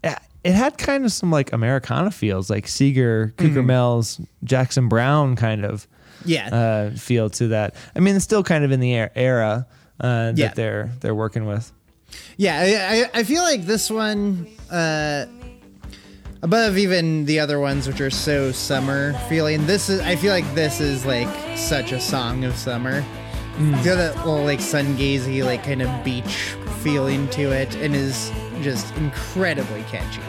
it 0.03 0.53
had 0.53 0.77
kind 0.77 1.05
of 1.05 1.11
some 1.11 1.31
like 1.31 1.53
Americana 1.53 2.11
feels, 2.11 2.49
like 2.49 2.65
Seger, 2.65 3.33
Mm-hmm. 3.35 3.55
Cougar 3.55 4.27
Jackson 4.43 4.89
Browne 4.89 5.35
kind 5.35 5.63
of 5.65 5.87
Yeah, 6.25 6.47
uh, 6.49 6.91
feel 6.97 7.29
to 7.31 7.49
that. 7.49 7.75
I 7.95 7.99
mean, 7.99 8.15
it's 8.15 8.25
still 8.25 8.43
kind 8.43 8.63
of 8.65 8.71
in 8.71 8.79
the 8.79 8.97
er- 8.99 9.11
era 9.15 9.67
uh, 9.99 10.31
that 10.31 10.37
Yeah. 10.37 10.53
they're 10.53 10.91
they're 10.99 11.15
working 11.15 11.45
with. 11.45 11.71
Yeah, 12.37 13.09
I, 13.13 13.19
I, 13.19 13.23
feel 13.23 13.41
like 13.41 13.63
this 13.65 13.89
one, 13.89 14.47
uh, 14.71 15.25
above 16.41 16.77
even 16.77 17.25
the 17.25 17.39
other 17.39 17.59
ones, 17.59 17.87
which 17.87 17.99
are 18.01 18.09
so 18.09 18.51
summer 18.51 19.13
feeling. 19.27 19.65
This 19.65 19.89
is, 19.89 20.01
I 20.01 20.15
feel 20.15 20.31
like 20.31 20.51
this 20.53 20.79
is 20.79 21.05
like 21.05 21.27
such 21.57 21.91
a 21.91 21.99
song 21.99 22.43
of 22.43 22.55
summer. 22.55 23.03
It's 23.59 23.85
got 23.85 23.95
that 23.95 24.15
little 24.17 24.43
like 24.43 24.61
sun 24.61 24.95
gazy, 24.97 25.43
like 25.43 25.63
kind 25.63 25.81
of 25.81 26.03
beach 26.03 26.55
feeling 26.81 27.27
to 27.29 27.51
it, 27.51 27.75
and 27.75 27.95
is 27.95 28.31
just 28.61 28.95
incredibly 28.97 29.81
catchy. 29.83 30.21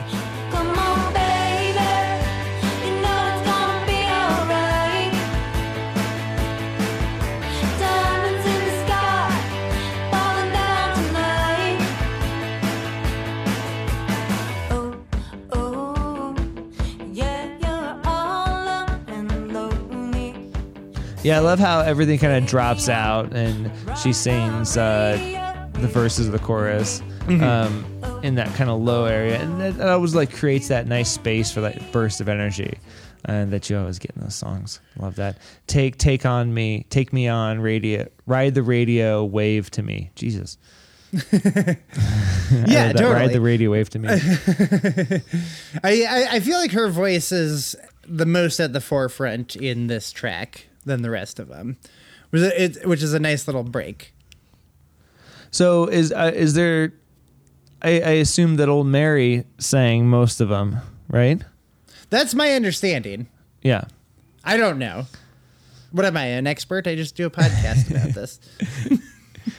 Yeah, 21.29 21.37
I 21.37 21.41
love 21.41 21.59
how 21.59 21.81
everything 21.81 22.19
kind 22.19 22.43
of 22.43 22.49
drops 22.49 22.89
out 22.89 23.35
and 23.35 23.71
she 23.99 24.15
sings 24.15 24.79
uh, 24.79 25.69
the 25.75 25.87
verses 25.87 26.25
of 26.25 26.33
the 26.33 26.39
chorus 26.39 27.03
um, 27.29 27.85
in 28.23 28.37
that 28.37 28.55
kind 28.55 28.71
of 28.71 28.81
low 28.81 29.05
area, 29.05 29.39
and 29.39 29.61
that, 29.61 29.77
that 29.77 29.91
always 29.91 30.15
like 30.15 30.33
creates 30.33 30.69
that 30.69 30.87
nice 30.87 31.11
space 31.11 31.53
for 31.53 31.61
that 31.61 31.93
burst 31.93 32.23
of 32.23 32.31
energy. 32.31 32.79
And 33.27 33.51
that 33.51 33.69
you 33.69 33.77
always 33.77 33.99
get 33.99 34.13
in 34.17 34.23
those 34.23 34.37
songs. 34.37 34.81
Love 34.97 35.17
that. 35.17 35.37
Take 35.67 35.99
take 35.99 36.25
on 36.25 36.55
me, 36.55 36.87
take 36.89 37.13
me 37.13 37.29
on 37.29 37.61
radio, 37.61 38.09
ride 38.25 38.55
the 38.55 38.63
radio, 38.63 39.23
wave 39.23 39.71
to 39.73 39.83
me. 39.83 40.11
Jesus. 40.15 40.57
Yeah, 42.67 42.95
totally. 42.95 43.13
Ride 43.13 43.33
the 43.35 43.43
radio, 43.43 43.71
wave 43.71 43.91
to 43.91 43.99
me. 43.99 44.09
I, 45.85 46.05
I 46.05 46.29
I 46.31 46.41
feel 46.41 46.57
like 46.57 46.71
her 46.73 46.89
voice 46.89 47.31
is 47.31 47.77
the 48.07 48.25
most 48.25 48.59
at 48.61 48.73
the 48.73 48.81
forefront 48.81 49.55
in 49.55 49.89
this 49.89 50.11
track 50.13 50.69
than 50.85 51.03
the 51.03 51.11
rest 51.11 51.39
of 51.39 51.49
them, 51.49 51.77
which 52.31 52.43
is, 52.43 52.77
it, 52.77 52.87
which 52.89 53.03
is 53.03 53.15
a 53.15 53.21
nice 53.21 53.47
little 53.47 53.65
break. 53.65 54.13
So 55.51 55.87
is 55.87 56.13
uh, 56.13 56.33
is 56.35 56.55
there? 56.55 56.93
I, 57.81 58.01
I 58.01 58.11
assume 58.13 58.57
that 58.57 58.69
old 58.69 58.89
Mary 58.89 59.45
sang 59.59 60.09
most 60.09 60.41
of 60.41 60.49
them, 60.49 60.79
right? 61.09 61.41
That's 62.11 62.35
my 62.35 62.53
understanding. 62.53 63.29
Yeah. 63.63 63.85
I 64.45 64.57
don't 64.57 64.79
know. 64.79 65.07
What 65.93 66.05
am 66.05 66.17
I, 66.17 66.25
an 66.25 66.47
expert? 66.47 66.87
I 66.87 66.97
just 66.97 67.15
do 67.17 67.27
a 67.27 67.31
podcast 67.31 67.91
about 67.91 68.09
this. 68.15 68.41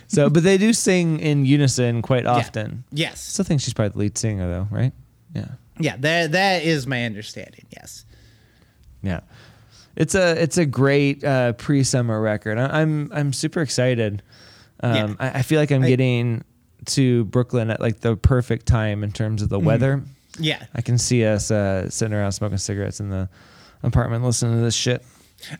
So, 0.07 0.29
but 0.29 0.43
they 0.43 0.57
do 0.57 0.73
sing 0.73 1.19
in 1.19 1.45
unison 1.45 2.01
quite 2.01 2.25
often. 2.25 2.83
Yes. 2.91 3.21
Still 3.21 3.45
think 3.45 3.61
she's 3.61 3.73
probably 3.73 3.89
the 3.91 3.97
lead 3.99 4.17
singer, 4.17 4.49
though, 4.49 4.67
right? 4.69 4.91
Yeah. 5.33 5.47
Yeah, 5.79 5.95
that 5.99 6.33
that 6.33 6.63
is 6.63 6.85
my 6.85 7.05
understanding. 7.05 7.65
Yes. 7.71 8.05
Yeah. 9.01 9.21
It's 9.99 10.15
a 10.15 10.41
it's 10.41 10.57
a 10.57 10.65
great 10.65 11.23
uh, 11.23 11.53
pre 11.53 11.83
summer 11.83 12.19
record. 12.19 12.57
I, 12.57 12.81
I'm 12.81 13.11
I'm 13.13 13.33
super 13.33 13.61
excited. 13.61 14.23
Um, 14.81 14.95
Yeah. 14.95 15.13
I, 15.19 15.39
I 15.39 15.41
feel 15.43 15.59
like 15.59 15.71
I'm 15.71 15.83
I- 15.83 15.87
getting 15.89 16.43
to 16.85 17.25
Brooklyn 17.25 17.69
at 17.69 17.79
like 17.81 17.99
the 17.99 18.15
perfect 18.15 18.65
time 18.65 19.03
in 19.03 19.11
terms 19.11 19.41
of 19.41 19.49
the 19.49 19.59
weather. 19.59 20.01
Yeah. 20.39 20.63
I 20.73 20.81
can 20.81 20.97
see 20.97 21.25
us 21.25 21.51
uh, 21.51 21.89
sitting 21.89 22.13
around 22.13 22.31
smoking 22.31 22.57
cigarettes 22.57 22.99
in 23.01 23.09
the 23.09 23.27
apartment 23.83 24.23
listening 24.23 24.55
to 24.55 24.61
this 24.61 24.75
shit. 24.75 25.03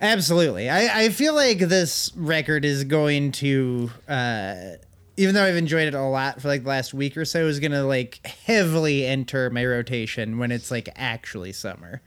Absolutely. 0.02 0.70
I, 0.70 1.04
I 1.04 1.10
feel 1.10 1.34
like 1.36 1.60
this 1.60 2.12
record 2.16 2.64
is 2.66 2.84
going 2.86 3.32
to 3.34 3.92
uh 4.08 4.56
even 5.18 5.36
though 5.36 5.44
I've 5.44 5.58
enjoyed 5.58 5.90
it 5.90 5.94
a 5.94 6.02
lot 6.02 6.42
for 6.42 6.48
like 6.48 6.64
the 6.64 6.70
last 6.70 6.94
week 6.94 7.18
or 7.18 7.26
so, 7.26 7.46
is 7.48 7.60
gonna 7.60 7.84
like 7.84 8.26
heavily 8.46 9.06
enter 9.06 9.50
my 9.50 9.66
rotation 9.66 10.38
when 10.38 10.50
it's 10.50 10.72
like 10.72 10.88
actually 10.96 11.52
summer. 11.52 12.02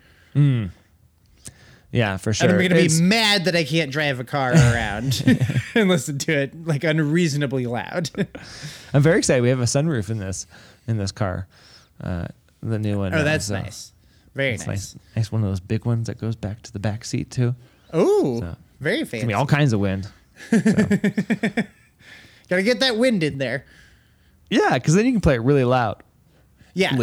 Yeah, 1.92 2.16
for 2.16 2.32
sure. 2.32 2.48
And 2.48 2.58
I'm 2.58 2.68
gonna 2.68 2.80
be 2.80 3.00
mad 3.02 3.44
that 3.44 3.54
I 3.54 3.64
can't 3.64 3.92
drive 3.92 4.18
a 4.18 4.24
car 4.24 4.52
around 4.52 5.22
and 5.74 5.88
listen 5.88 6.18
to 6.18 6.32
it 6.32 6.66
like 6.66 6.84
unreasonably 6.84 7.66
loud. 7.66 8.10
I'm 8.94 9.02
very 9.02 9.18
excited. 9.18 9.42
We 9.42 9.50
have 9.50 9.60
a 9.60 9.64
sunroof 9.64 10.10
in 10.10 10.18
this 10.18 10.46
in 10.88 10.96
this 10.96 11.12
car, 11.12 11.46
uh, 12.02 12.26
the 12.62 12.78
new 12.78 12.98
one. 12.98 13.12
oh, 13.12 13.18
now, 13.18 13.24
that's 13.24 13.46
so 13.46 13.54
nice. 13.60 13.92
Very 14.34 14.52
nice. 14.52 14.66
nice. 14.66 14.96
nice, 15.14 15.30
one 15.30 15.42
of 15.44 15.50
those 15.50 15.60
big 15.60 15.84
ones 15.84 16.06
that 16.06 16.18
goes 16.18 16.34
back 16.34 16.62
to 16.62 16.72
the 16.72 16.78
back 16.78 17.04
seat 17.04 17.30
too. 17.30 17.54
Oh, 17.92 18.40
So, 18.40 18.56
very 18.80 19.02
I 19.02 19.04
fancy. 19.04 19.26
mean, 19.26 19.36
all 19.36 19.46
kinds 19.46 19.74
of 19.74 19.80
wind. 19.80 20.08
Gotta 20.50 21.66
get 22.62 22.80
that 22.80 22.96
wind 22.96 23.22
in 23.22 23.38
there. 23.38 23.64
Yeah, 24.50 24.74
because 24.74 24.94
then 24.94 25.06
you 25.06 25.12
can 25.12 25.20
play 25.20 25.34
it 25.34 25.42
really 25.42 25.64
loud. 25.64 26.02
Yeah. 26.74 26.96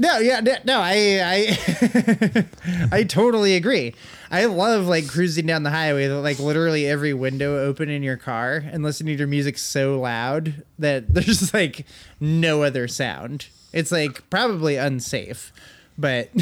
No, 0.00 0.18
yeah, 0.18 0.40
no, 0.64 0.80
I, 0.80 1.20
I, 1.22 2.46
I 2.90 3.04
totally 3.04 3.54
agree. 3.54 3.94
I 4.30 4.46
love 4.46 4.86
like 4.86 5.06
cruising 5.06 5.44
down 5.44 5.62
the 5.62 5.68
highway, 5.68 6.08
with, 6.08 6.24
like 6.24 6.38
literally 6.38 6.86
every 6.86 7.12
window 7.12 7.58
open 7.58 7.90
in 7.90 8.02
your 8.02 8.16
car, 8.16 8.64
and 8.72 8.82
listening 8.82 9.16
to 9.16 9.18
your 9.18 9.28
music 9.28 9.58
so 9.58 10.00
loud 10.00 10.64
that 10.78 11.08
there's 11.12 11.52
like 11.52 11.84
no 12.18 12.62
other 12.62 12.88
sound. 12.88 13.48
It's 13.74 13.92
like 13.92 14.28
probably 14.30 14.76
unsafe, 14.76 15.52
but 15.98 16.30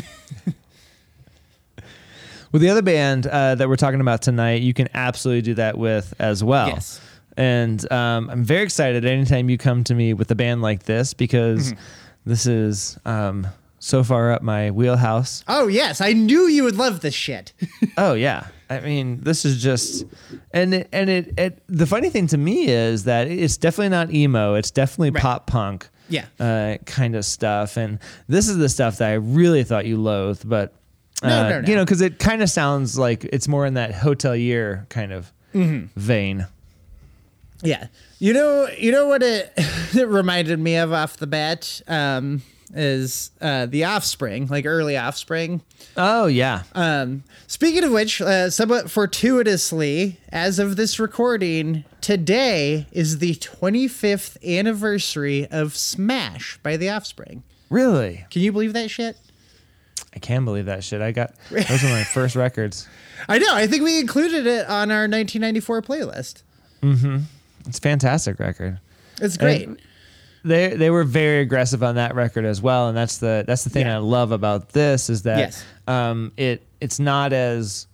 Well, 2.52 2.60
the 2.60 2.70
other 2.70 2.82
band 2.82 3.26
uh, 3.26 3.56
that 3.56 3.68
we're 3.68 3.74
talking 3.74 4.00
about 4.00 4.22
tonight, 4.22 4.62
you 4.62 4.72
can 4.72 4.88
absolutely 4.94 5.42
do 5.42 5.54
that 5.54 5.76
with 5.76 6.14
as 6.20 6.44
well. 6.44 6.68
Yes. 6.68 7.00
And 7.36 7.90
um, 7.92 8.30
I'm 8.30 8.44
very 8.44 8.62
excited 8.62 9.04
anytime 9.04 9.50
you 9.50 9.58
come 9.58 9.82
to 9.84 9.94
me 9.94 10.14
with 10.14 10.30
a 10.30 10.36
band 10.36 10.62
like 10.62 10.84
this 10.84 11.12
because 11.12 11.72
Mm-hmm. 11.72 11.82
This 12.28 12.46
is 12.46 12.98
um, 13.04 13.46
so 13.78 14.04
far 14.04 14.32
up 14.32 14.42
my 14.42 14.70
wheelhouse. 14.70 15.42
oh 15.48 15.66
yes, 15.66 16.00
I 16.00 16.12
knew 16.12 16.46
you 16.46 16.64
would 16.64 16.76
love 16.76 17.00
this 17.00 17.14
shit. 17.14 17.52
Oh 17.96 18.14
yeah. 18.14 18.46
I 18.70 18.80
mean, 18.80 19.20
this 19.22 19.44
is 19.46 19.60
just, 19.62 20.04
and 20.52 20.74
it, 20.74 20.88
and 20.92 21.08
it, 21.10 21.38
it. 21.38 21.62
The 21.68 21.86
funny 21.86 22.10
thing 22.10 22.26
to 22.28 22.36
me 22.38 22.68
is 22.68 23.04
that 23.04 23.26
it's 23.26 23.56
definitely 23.56 23.88
not 23.88 24.12
emo. 24.12 24.54
It's 24.54 24.70
definitely 24.70 25.10
Right. 25.10 25.22
pop 25.22 25.46
punk, 25.46 25.88
Yeah. 26.10 26.26
uh, 26.38 26.76
kind 26.84 27.16
of 27.16 27.24
stuff. 27.24 27.76
And 27.78 27.98
this 28.28 28.46
is 28.48 28.58
the 28.58 28.68
stuff 28.68 28.98
that 28.98 29.08
I 29.10 29.14
really 29.14 29.64
thought 29.64 29.86
you 29.86 29.96
loathed, 29.96 30.46
but 30.48 30.74
uh, 31.22 31.28
No, 31.28 31.48
no, 31.48 31.60
no. 31.62 31.68
you 31.68 31.76
know, 31.76 31.84
because 31.84 32.02
it 32.02 32.18
kind 32.18 32.42
of 32.42 32.50
sounds 32.50 32.98
like 32.98 33.24
it's 33.24 33.48
more 33.48 33.64
in 33.66 33.74
that 33.74 33.92
hotelier 33.92 34.86
kind 34.90 35.12
of 35.12 35.32
Mm-hmm. 35.54 35.86
vein. 35.98 36.46
Yeah. 37.62 37.88
You 38.18 38.32
know, 38.32 38.68
you 38.78 38.92
know 38.92 39.06
what 39.08 39.22
it, 39.22 39.52
it 39.94 40.08
reminded 40.08 40.58
me 40.58 40.76
of 40.76 40.92
off 40.92 41.16
the 41.16 41.26
bat 41.26 41.80
um, 41.88 42.42
is 42.74 43.30
uh, 43.40 43.66
the 43.66 43.84
Offspring, 43.84 44.46
like 44.48 44.66
early 44.66 44.96
Offspring. 44.96 45.62
Oh 45.96 46.26
yeah, 46.26 46.62
Um, 46.74 47.24
speaking 47.46 47.82
of 47.84 47.90
which, 47.92 48.20
uh, 48.20 48.50
somewhat 48.50 48.90
fortuitously, 48.90 50.18
as 50.30 50.58
of 50.58 50.76
this 50.76 50.98
recording, 51.00 51.84
today 52.00 52.86
is 52.92 53.18
the 53.18 53.34
25th 53.36 54.36
anniversary 54.44 55.46
of 55.46 55.76
Smash 55.76 56.58
by 56.62 56.76
The 56.76 56.90
Offspring. 56.90 57.42
really? 57.70 58.24
Can 58.30 58.42
you 58.42 58.52
believe 58.52 58.72
that 58.74 58.90
shit? 58.90 59.16
I 60.14 60.18
can't 60.20 60.44
believe 60.44 60.66
that 60.66 60.82
shit. 60.84 61.00
I 61.00 61.12
got 61.12 61.34
those 61.50 61.82
were 61.82 61.88
my 61.90 62.04
first 62.14 62.34
records. 62.36 62.88
I 63.28 63.38
know. 63.38 63.52
I 63.54 63.66
think 63.66 63.82
we 63.82 63.98
included 64.00 64.46
it 64.46 64.66
on 64.66 64.90
our 64.90 65.02
1994 65.08 65.82
playlist. 65.82 66.42
It's 67.68 67.78
a 67.78 67.82
fantastic 67.82 68.38
record. 68.40 68.80
It's 69.20 69.36
great. 69.36 69.68
And 69.68 69.80
they 70.44 70.68
they 70.74 70.90
were 70.90 71.04
very 71.04 71.40
aggressive 71.40 71.82
on 71.82 71.96
that 71.96 72.14
record 72.14 72.44
as 72.44 72.62
well, 72.62 72.88
and 72.88 72.96
that's 72.96 73.18
the 73.18 73.44
that's 73.46 73.64
the 73.64 73.70
thing 73.70 73.86
Yeah. 73.86 73.96
I 73.96 73.98
love 73.98 74.32
about 74.32 74.70
this 74.70 75.10
is 75.10 75.22
that 75.22 75.38
Yes. 75.38 75.64
um, 75.86 76.32
it 76.36 76.62
it's 76.80 76.98
not 76.98 77.32
as 77.32 77.86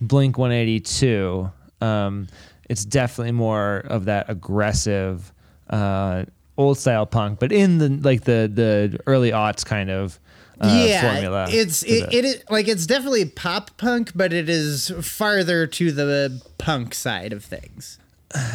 Blink 0.00 0.36
One 0.38 0.52
Eighty 0.52 0.80
Two. 0.80 1.50
Um, 1.80 2.28
it's 2.68 2.84
definitely 2.84 3.32
more 3.32 3.78
of 3.86 4.04
that 4.06 4.26
aggressive 4.28 5.32
uh, 5.70 6.24
old 6.58 6.76
style 6.78 7.06
punk, 7.06 7.38
but 7.38 7.52
in 7.52 7.78
the 7.78 7.88
like 7.88 8.22
the 8.24 8.50
the 8.52 8.98
early 9.06 9.30
aughts 9.30 9.64
kind 9.64 9.90
of 9.90 10.18
uh, 10.60 10.84
yeah, 10.86 11.12
formula. 11.12 11.46
it's 11.50 11.82
it, 11.84 12.10
the- 12.10 12.16
it 12.16 12.24
is 12.24 12.42
like 12.50 12.68
it's 12.68 12.86
definitely 12.86 13.24
pop 13.26 13.76
punk, 13.78 14.10
but 14.14 14.32
it 14.32 14.48
is 14.48 14.92
farther 15.00 15.66
to 15.68 15.92
the 15.92 16.42
punk 16.58 16.94
side 16.94 17.32
of 17.32 17.44
things. 17.44 17.98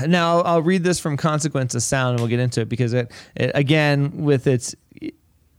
Now 0.07 0.41
I'll 0.41 0.61
read 0.61 0.83
this 0.83 0.99
from 0.99 1.17
Consequence 1.17 1.75
of 1.75 1.83
Sound, 1.83 2.11
and 2.13 2.19
we'll 2.19 2.29
get 2.29 2.39
into 2.39 2.61
it 2.61 2.69
because 2.69 2.93
it, 2.93 3.11
it 3.35 3.51
again 3.53 4.23
with 4.23 4.47
its 4.47 4.75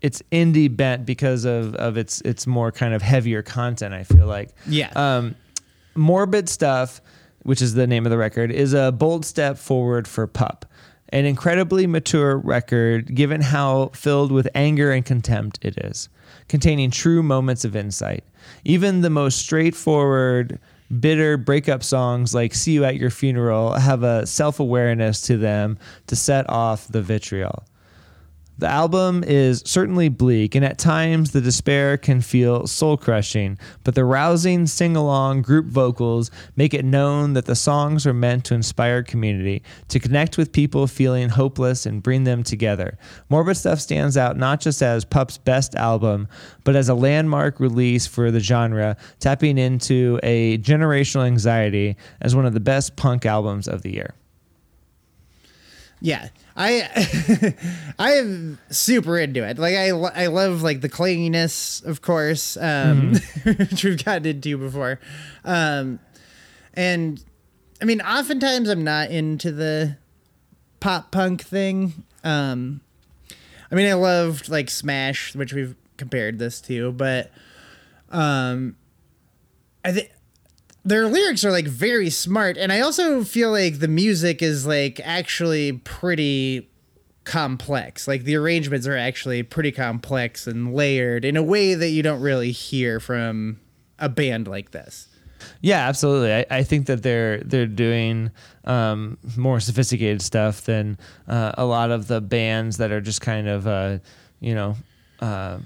its 0.01 0.23
indie 0.31 0.75
bent 0.75 1.05
because 1.07 1.45
of 1.45 1.75
of 1.77 1.97
its 1.97 2.21
its 2.23 2.47
more 2.47 2.71
kind 2.73 2.95
of 2.95 3.03
heavier 3.03 3.43
content. 3.43 3.95
I 3.95 4.05
feel 4.05 4.27
like 4.27 4.51
Yeah. 4.67 4.91
um, 4.95 5.35
morbid 5.95 6.49
stuff, 6.49 7.01
which 7.43 7.61
is 7.63 7.75
the 7.75 7.87
name 7.87 8.07
of 8.07 8.11
the 8.11 8.19
record, 8.19 8.51
is 8.53 8.73
a 8.75 8.93
bold 8.93 9.25
step 9.25 9.59
forward 9.59 10.07
for 10.07 10.27
Pup. 10.27 10.65
An 11.11 11.25
incredibly 11.25 11.87
mature 11.87 12.37
record, 12.37 13.15
given 13.15 13.41
how 13.41 13.89
filled 13.95 14.31
with 14.31 14.47
anger 14.55 14.93
and 14.93 15.05
contempt 15.07 15.59
it 15.63 15.79
is, 15.79 16.11
containing 16.49 16.91
true 16.91 17.23
moments 17.23 17.65
of 17.65 17.75
insight. 17.75 18.25
Even 18.65 19.01
the 19.01 19.09
most 19.09 19.39
straightforward, 19.39 20.59
bitter 21.01 21.37
breakup 21.37 21.83
songs 21.83 22.35
like 22.35 22.55
See 22.55 22.73
You 22.73 22.85
at 22.85 22.97
Your 22.97 23.11
Funeral 23.11 23.73
have 23.75 24.03
a 24.03 24.27
self 24.27 24.61
awareness 24.61 25.23
to 25.23 25.37
them 25.37 25.79
to 26.07 26.17
set 26.17 26.49
off 26.49 26.89
the 26.89 27.03
vitriol. 27.03 27.65
The 28.59 28.67
album 28.67 29.23
is 29.25 29.63
certainly 29.65 30.09
bleak, 30.09 30.57
and 30.57 30.65
at 30.65 30.79
times 30.79 31.31
the 31.31 31.41
despair 31.41 31.97
can 31.97 32.21
feel 32.21 32.67
soul 32.67 32.97
crushing, 32.97 33.57
but 33.85 33.95
the 33.95 34.05
rousing 34.05 34.67
sing 34.67 34.97
along 34.97 35.43
group 35.43 35.67
vocals 35.67 36.33
make 36.57 36.75
it 36.75 36.85
known 36.85 37.35
that 37.35 37.45
the 37.45 37.55
songs 37.55 38.05
are 38.05 38.13
meant 38.13 38.45
to 38.47 38.55
inspire 38.55 39.05
community, 39.05 39.63
to 39.87 40.01
connect 40.01 40.37
with 40.37 40.51
people 40.51 40.89
feeling 40.89 41.29
hopeless 41.29 41.87
and 41.87 42.03
bring 42.03 42.25
them 42.25 42.43
together. 42.43 42.99
Morbid 43.29 43.57
Stuff 43.57 43.79
stands 43.79 44.17
out 44.17 44.37
not 44.37 44.61
just 44.61 44.83
as 44.83 45.05
Pup's 45.05 45.39
best 45.39 45.77
album, 45.77 46.27
but 46.65 46.75
as 46.75 46.89
a 46.89 46.95
landmark 46.95 47.61
release 47.61 48.09
for 48.09 48.33
the 48.33 48.41
genre, 48.41 48.97
tapping 49.21 49.57
into 49.57 50.19
a 50.25 50.59
generational 50.59 51.25
anxiety 51.25 51.97
as 52.21 52.35
one 52.35 52.45
of 52.45 52.55
the 52.55 52.61
best 52.61 52.97
punk 52.97 53.25
albums 53.25 53.69
of 53.69 53.83
the 53.83 53.93
year. 53.93 54.15
Yeah, 56.01 56.29
I 56.57 57.55
I 57.99 58.13
am 58.13 58.59
super 58.71 59.19
into 59.19 59.43
it. 59.45 59.59
Like 59.59 59.75
I 59.75 59.89
I 59.89 60.27
love 60.29 60.63
like 60.63 60.81
the 60.81 60.89
clinginess, 60.89 61.85
of 61.85 62.03
course, 62.03 62.57
um, 62.57 63.15
which 63.45 63.85
we've 63.85 64.05
gotten 64.05 64.27
into 64.27 64.59
before, 64.59 65.01
um, 65.45 65.99
and 66.75 67.23
I 67.81 67.85
mean, 67.85 68.01
oftentimes 68.01 68.69
I'm 68.69 68.85
not 68.85 69.11
into 69.11 69.51
the 69.51 69.97
pop 70.81 71.11
punk 71.11 71.43
thing. 71.43 72.05
Um, 72.23 72.81
I 73.71 73.75
mean, 73.75 73.89
I 73.89 73.95
loved 73.95 74.49
like 74.49 74.71
Smash, 74.71 75.35
which 75.35 75.53
we've 75.53 75.75
compared 75.97 76.39
this 76.39 76.61
to, 76.63 76.93
but 76.93 77.31
um, 78.11 78.77
I 79.85 79.93
think 79.93 80.11
their 80.85 81.07
lyrics 81.07 81.45
are 81.45 81.51
like 81.51 81.67
very 81.67 82.11
smart, 82.11 82.57
and 82.57 82.73
I 82.73 82.81
also 82.81 83.25
feel 83.25 83.51
like 83.51 83.79
the 83.79 83.89
music 83.89 84.43
is 84.43 84.67
like 84.67 85.01
actually 85.05 85.73
pretty 85.73 86.69
complex. 87.25 88.09
Like 88.09 88.25
the 88.25 88.37
arrangements 88.37 88.87
are 88.87 88.97
actually 88.97 89.43
pretty 89.43 89.71
complex 89.71 90.47
and 90.47 90.75
layered 90.75 91.25
in 91.25 91.37
a 91.37 91.43
way 91.43 91.75
that 91.75 91.91
you 91.91 92.03
don't 92.03 92.21
really 92.21 92.53
hear 92.53 93.01
from 93.01 93.61
a 93.99 94.09
band 94.09 94.49
like 94.49 94.71
this. 94.71 95.09
Yeah, 95.61 95.87
absolutely. 95.87 96.35
I, 96.35 96.47
I 96.51 96.63
think 96.63 96.87
that 96.87 97.03
they're 97.03 97.41
they're 97.41 97.67
doing 97.67 98.31
um, 98.65 99.19
more 99.37 99.61
sophisticated 99.61 100.23
stuff 100.23 100.63
than 100.63 100.99
uh, 101.29 101.53
a 101.57 101.65
lot 101.65 101.91
of 101.91 102.09
the 102.09 102.21
bands 102.21 102.79
that 102.79 102.91
are 102.91 103.01
just 103.01 103.21
kind 103.21 103.49
of 103.49 103.67
uh, 103.67 103.99
you 104.41 104.55
know 104.55 104.77
uh, 105.21 105.59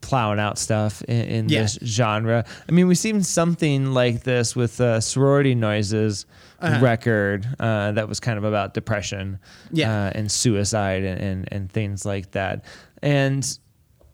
plowing 0.00 0.38
out 0.40 0.58
stuff 0.58 1.02
in, 1.02 1.20
in 1.26 1.48
Yeah. 1.48 1.62
this 1.62 1.78
genre. 1.84 2.44
I 2.68 2.72
mean, 2.72 2.86
we've 2.88 2.98
seen 2.98 3.22
something 3.22 3.92
like 3.92 4.22
this 4.22 4.56
with 4.56 4.80
uh, 4.80 5.00
sorority 5.00 5.54
noises. 5.54 6.26
Uh-huh. 6.62 6.78
record 6.84 7.48
uh, 7.58 7.90
that 7.92 8.06
was 8.06 8.20
kind 8.20 8.36
of 8.36 8.44
about 8.44 8.74
depression 8.74 9.38
Yeah. 9.72 10.08
uh, 10.08 10.10
and 10.14 10.30
suicide 10.30 11.04
and, 11.04 11.18
and, 11.18 11.48
and 11.50 11.72
things 11.72 12.04
like 12.04 12.32
that 12.32 12.66
and 13.00 13.58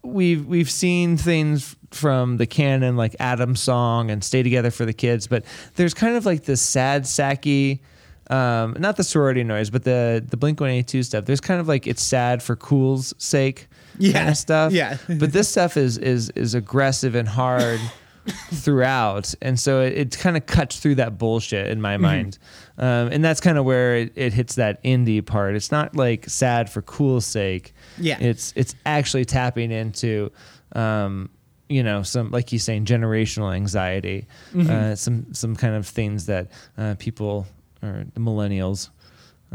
we've 0.01 0.45
we've 0.45 0.71
seen 0.71 1.17
things 1.17 1.75
from 1.91 2.37
the 2.37 2.45
canon 2.47 2.95
like 2.95 3.17
Adam's 3.19 3.59
song 3.59 4.09
and 4.11 4.23
Stay 4.23 4.43
Together 4.43 4.71
for 4.71 4.85
the 4.85 4.93
Kids, 4.93 5.27
but 5.27 5.43
there's 5.75 5.93
kind 5.93 6.15
of 6.15 6.25
like 6.25 6.43
this 6.45 6.61
sad, 6.61 7.03
sacky, 7.03 7.81
um, 8.29 8.77
not 8.79 8.95
the 8.95 9.03
sorority 9.03 9.43
noise, 9.43 9.69
but 9.69 9.83
the 9.83 10.25
the 10.25 10.37
Blink 10.37 10.61
One 10.61 10.69
Eighty 10.69 10.83
Two 10.83 11.03
stuff. 11.03 11.25
There's 11.25 11.41
kind 11.41 11.59
of 11.59 11.67
like 11.67 11.85
it's 11.85 12.01
sad 12.03 12.41
for 12.41 12.55
cool's 12.55 13.13
sake, 13.17 13.67
kind 13.99 14.13
Yeah, 14.13 14.29
of 14.29 14.37
stuff. 14.37 14.71
yeah. 14.73 14.97
but 15.07 15.31
this 15.33 15.49
stuff 15.49 15.77
is 15.77 15.97
is 15.97 16.29
is 16.31 16.53
aggressive 16.55 17.15
and 17.15 17.27
hard 17.27 17.79
throughout, 18.51 19.33
and 19.41 19.59
so 19.59 19.81
it, 19.81 19.93
it 19.93 20.17
kind 20.19 20.37
of 20.37 20.45
cuts 20.45 20.79
through 20.79 20.95
that 20.95 21.17
bullshit 21.17 21.67
in 21.67 21.81
my 21.81 21.93
Mm-hmm. 21.95 22.01
mind, 22.03 22.37
um, 22.77 23.07
and 23.11 23.23
that's 23.23 23.39
kind 23.39 23.57
of 23.57 23.65
where 23.65 23.95
it, 23.95 24.13
it 24.15 24.33
hits 24.33 24.55
that 24.55 24.83
indie 24.83 25.25
part. 25.25 25.55
It's 25.55 25.71
not 25.71 25.95
like 25.95 26.29
sad 26.29 26.69
for 26.69 26.81
cool's 26.81 27.25
sake. 27.25 27.73
Yeah. 27.97 28.17
it's 28.19 28.53
it's 28.55 28.75
actually 28.85 29.25
tapping 29.25 29.71
into. 29.71 30.31
Um, 30.73 31.29
you 31.69 31.83
know, 31.83 32.01
some 32.01 32.31
like 32.31 32.49
he's 32.49 32.63
saying, 32.63 32.85
generational 32.85 33.53
anxiety, 33.53 34.25
Mm-hmm. 34.53 34.69
uh, 34.71 34.95
some 34.95 35.33
some 35.33 35.53
kind 35.55 35.75
of 35.75 35.85
things 35.85 36.25
that 36.27 36.47
uh, 36.77 36.95
people 36.97 37.45
or 37.83 38.05
the 38.13 38.19
millennials 38.21 38.89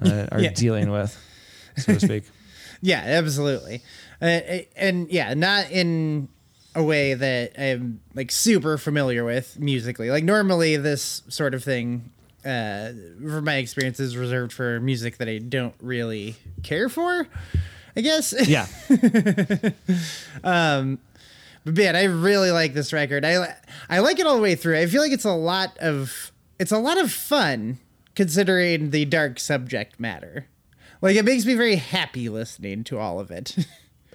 uh, 0.01 0.27
are 0.33 0.41
Yeah. 0.41 0.51
dealing 0.51 0.91
with, 0.91 1.17
so 1.79 1.95
to 1.95 2.01
speak. 2.01 2.25
Yeah, 2.85 2.99
absolutely. 3.07 3.81
Uh, 4.23 4.61
and 4.77 5.11
yeah, 5.11 5.35
not 5.35 5.71
in 5.71 6.29
a 6.75 6.83
way 6.83 7.15
that 7.15 7.53
I'm 7.59 8.01
like 8.15 8.31
super 8.31 8.79
familiar 8.79 9.25
with 9.25 9.59
musically. 9.59 10.11
Like 10.11 10.25
normally 10.25 10.77
this 10.77 11.23
sort 11.29 11.55
of 11.55 11.65
thing 11.65 12.11
uh 12.45 12.89
from 13.21 13.45
my 13.45 13.57
experience 13.57 14.01
is 14.01 14.17
reserved 14.17 14.53
for 14.53 14.81
music 14.81 15.19
that 15.19 15.29
I 15.29 15.39
don't 15.39 15.75
really 15.81 16.37
care 16.63 16.89
for, 16.89 17.27
I 17.97 18.01
guess. 18.01 18.35
Yeah, 18.49 18.67
But 21.65 21.77
man, 21.77 21.95
I 21.95 22.05
really 22.05 22.51
like 22.51 22.75
this 22.75 22.93
record. 22.93 23.25
I 23.25 23.55
I 23.89 24.01
like 24.01 24.19
it 24.19 24.27
all 24.27 24.37
the 24.37 24.43
way 24.43 24.55
through. 24.55 24.79
I 24.79 24.87
feel 24.87 25.01
like 25.03 25.13
it's 25.13 25.25
a 25.25 25.33
lot 25.33 25.77
of 25.79 26.33
it's 26.59 26.73
a 26.73 26.79
lot 26.79 26.99
of 26.99 27.13
fun 27.13 27.79
considering 28.15 28.91
the 28.91 29.05
dark 29.05 29.39
subject 29.39 30.01
matter. 30.01 30.47
Like 31.01 31.17
it 31.17 31.25
makes 31.25 31.45
me 31.45 31.55
very 31.55 31.77
happy 31.77 32.29
listening 32.29 32.85
to 32.85 32.99
all 32.99 33.21
of 33.21 33.31
it. 33.31 33.57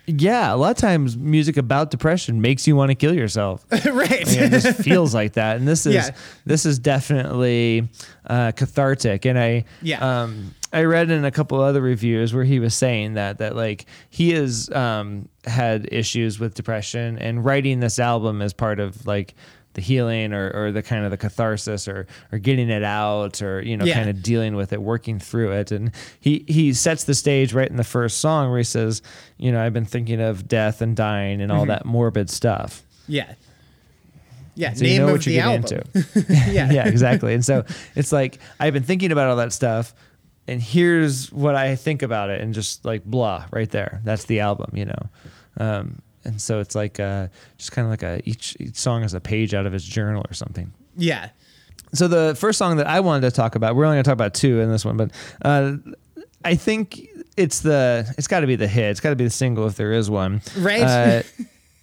yeah. 0.07 0.53
A 0.53 0.55
lot 0.55 0.71
of 0.71 0.77
times, 0.77 1.17
music 1.17 1.57
about 1.57 1.91
depression 1.91 2.41
makes 2.41 2.65
you 2.67 2.75
want 2.75 2.89
to 2.89 2.95
kill 2.95 3.13
yourself. 3.13 3.65
right. 3.71 4.25
Yeah, 4.33 4.45
it 4.45 4.51
just 4.51 4.79
feels 4.81 5.13
like 5.13 5.33
that. 5.33 5.57
And 5.57 5.67
this 5.67 5.85
is 5.85 5.93
Yeah. 5.95 6.09
this 6.45 6.65
is 6.65 6.79
definitely 6.79 7.89
uh, 8.25 8.51
cathartic. 8.55 9.25
And 9.25 9.37
I 9.37 9.65
Yeah. 9.81 10.23
um, 10.23 10.53
I 10.73 10.83
read 10.83 11.11
in 11.11 11.23
a 11.23 11.31
couple 11.31 11.61
other 11.61 11.81
reviews 11.81 12.33
where 12.33 12.43
he 12.43 12.59
was 12.59 12.73
saying 12.73 13.13
that 13.13 13.37
that 13.37 13.55
like 13.55 13.85
he 14.09 14.31
has 14.31 14.69
um, 14.71 15.29
had 15.45 15.87
issues 15.91 16.39
with 16.39 16.55
depression, 16.55 17.17
and 17.19 17.43
writing 17.45 17.79
this 17.79 17.99
album 17.99 18.41
is 18.41 18.53
part 18.53 18.79
of 18.79 19.05
like 19.07 19.33
the 19.77 19.81
healing 19.81 20.33
or, 20.33 20.51
or 20.55 20.71
the 20.73 20.81
kind 20.81 21.05
of 21.05 21.11
the 21.11 21.17
catharsis 21.17 21.87
or 21.87 22.05
or 22.31 22.39
getting 22.39 22.69
it 22.69 22.83
out 22.83 23.41
or 23.41 23.61
you 23.61 23.77
know 23.77 23.85
Yeah. 23.85 23.93
kind 23.93 24.09
of 24.09 24.21
dealing 24.23 24.55
with 24.55 24.73
it 24.73 24.81
working 24.81 25.19
through 25.19 25.51
it 25.51 25.71
and 25.71 25.91
he 26.19 26.43
he 26.47 26.73
sets 26.73 27.03
the 27.05 27.13
stage 27.13 27.53
right 27.53 27.69
in 27.69 27.77
the 27.77 27.83
first 27.83 28.17
song 28.17 28.49
where 28.49 28.57
he 28.57 28.63
says 28.63 29.03
you 29.37 29.51
know 29.51 29.63
i've 29.63 29.73
been 29.73 29.85
thinking 29.85 30.19
of 30.19 30.47
death 30.47 30.81
and 30.81 30.95
dying 30.95 31.41
and 31.41 31.51
all 31.51 31.59
Mm-hmm. 31.61 31.69
that 31.69 31.85
morbid 31.85 32.29
stuff 32.29 32.81
Yeah. 33.07 33.33
Yeah. 34.55 34.73
so 34.73 34.83
name 34.83 34.93
you 34.93 34.99
know 34.99 35.05
of 35.07 35.11
what 35.13 35.21
the 35.21 35.39
album. 35.39 35.61
getting 35.61 35.85
into. 36.13 36.25
yeah. 36.51 36.71
yeah, 36.71 36.87
exactly. 36.87 37.33
And 37.35 37.45
so 37.45 37.63
it's 37.95 38.11
like 38.11 38.39
I've 38.59 38.73
been 38.73 38.81
thinking 38.83 39.11
about 39.11 39.29
all 39.29 39.35
that 39.35 39.53
stuff, 39.53 39.93
and 40.47 40.59
here's 40.59 41.31
what 41.31 41.53
I 41.55 41.75
think 41.75 42.01
about 42.01 42.31
it, 42.31 42.41
and 42.41 42.53
just 42.55 42.83
like 42.83 43.03
blah, 43.05 43.45
right 43.51 43.69
there. 43.69 44.01
That's 44.03 44.25
the 44.25 44.39
album, 44.39 44.71
you 44.73 44.85
know. 44.85 45.09
Um, 45.59 45.99
and 46.27 46.39
so 46.39 46.59
it's 46.59 46.75
like 46.75 46.99
uh, 46.99 47.27
just 47.57 47.71
kind 47.71 47.85
of 47.85 47.89
like 47.89 48.03
a 48.03 48.21
each 48.29 48.55
each 48.59 48.75
song 48.75 49.03
is 49.03 49.13
a 49.13 49.19
page 49.19 49.53
out 49.53 49.65
of 49.65 49.73
his 49.73 49.83
journal 49.83 50.23
or 50.29 50.33
something. 50.33 50.71
Yeah. 50.95 51.29
So 51.93 52.07
the 52.07 52.35
first 52.37 52.57
song 52.59 52.77
that 52.77 52.87
I 52.87 52.99
wanted 52.99 53.21
to 53.29 53.31
talk 53.31 53.55
about, 53.55 53.75
we're 53.75 53.85
only 53.85 53.95
going 53.95 54.03
to 54.03 54.07
talk 54.09 54.13
about 54.13 54.33
two 54.33 54.59
in 54.59 54.69
this 54.69 54.83
one, 54.83 54.97
but 54.97 55.11
uh, 55.41 55.77
I 56.43 56.55
think 56.55 57.07
it's 57.37 57.61
the 57.61 58.13
it's 58.17 58.27
got 58.27 58.41
to 58.41 58.47
be 58.47 58.55
the 58.55 58.67
hit. 58.67 58.91
It's 58.91 58.99
got 58.99 59.09
to 59.11 59.15
be 59.15 59.23
the 59.23 59.29
single 59.29 59.65
if 59.67 59.75
there 59.75 59.93
is 59.93 60.09
one. 60.09 60.41
Right. 60.57 60.81
Uh, 60.81 61.23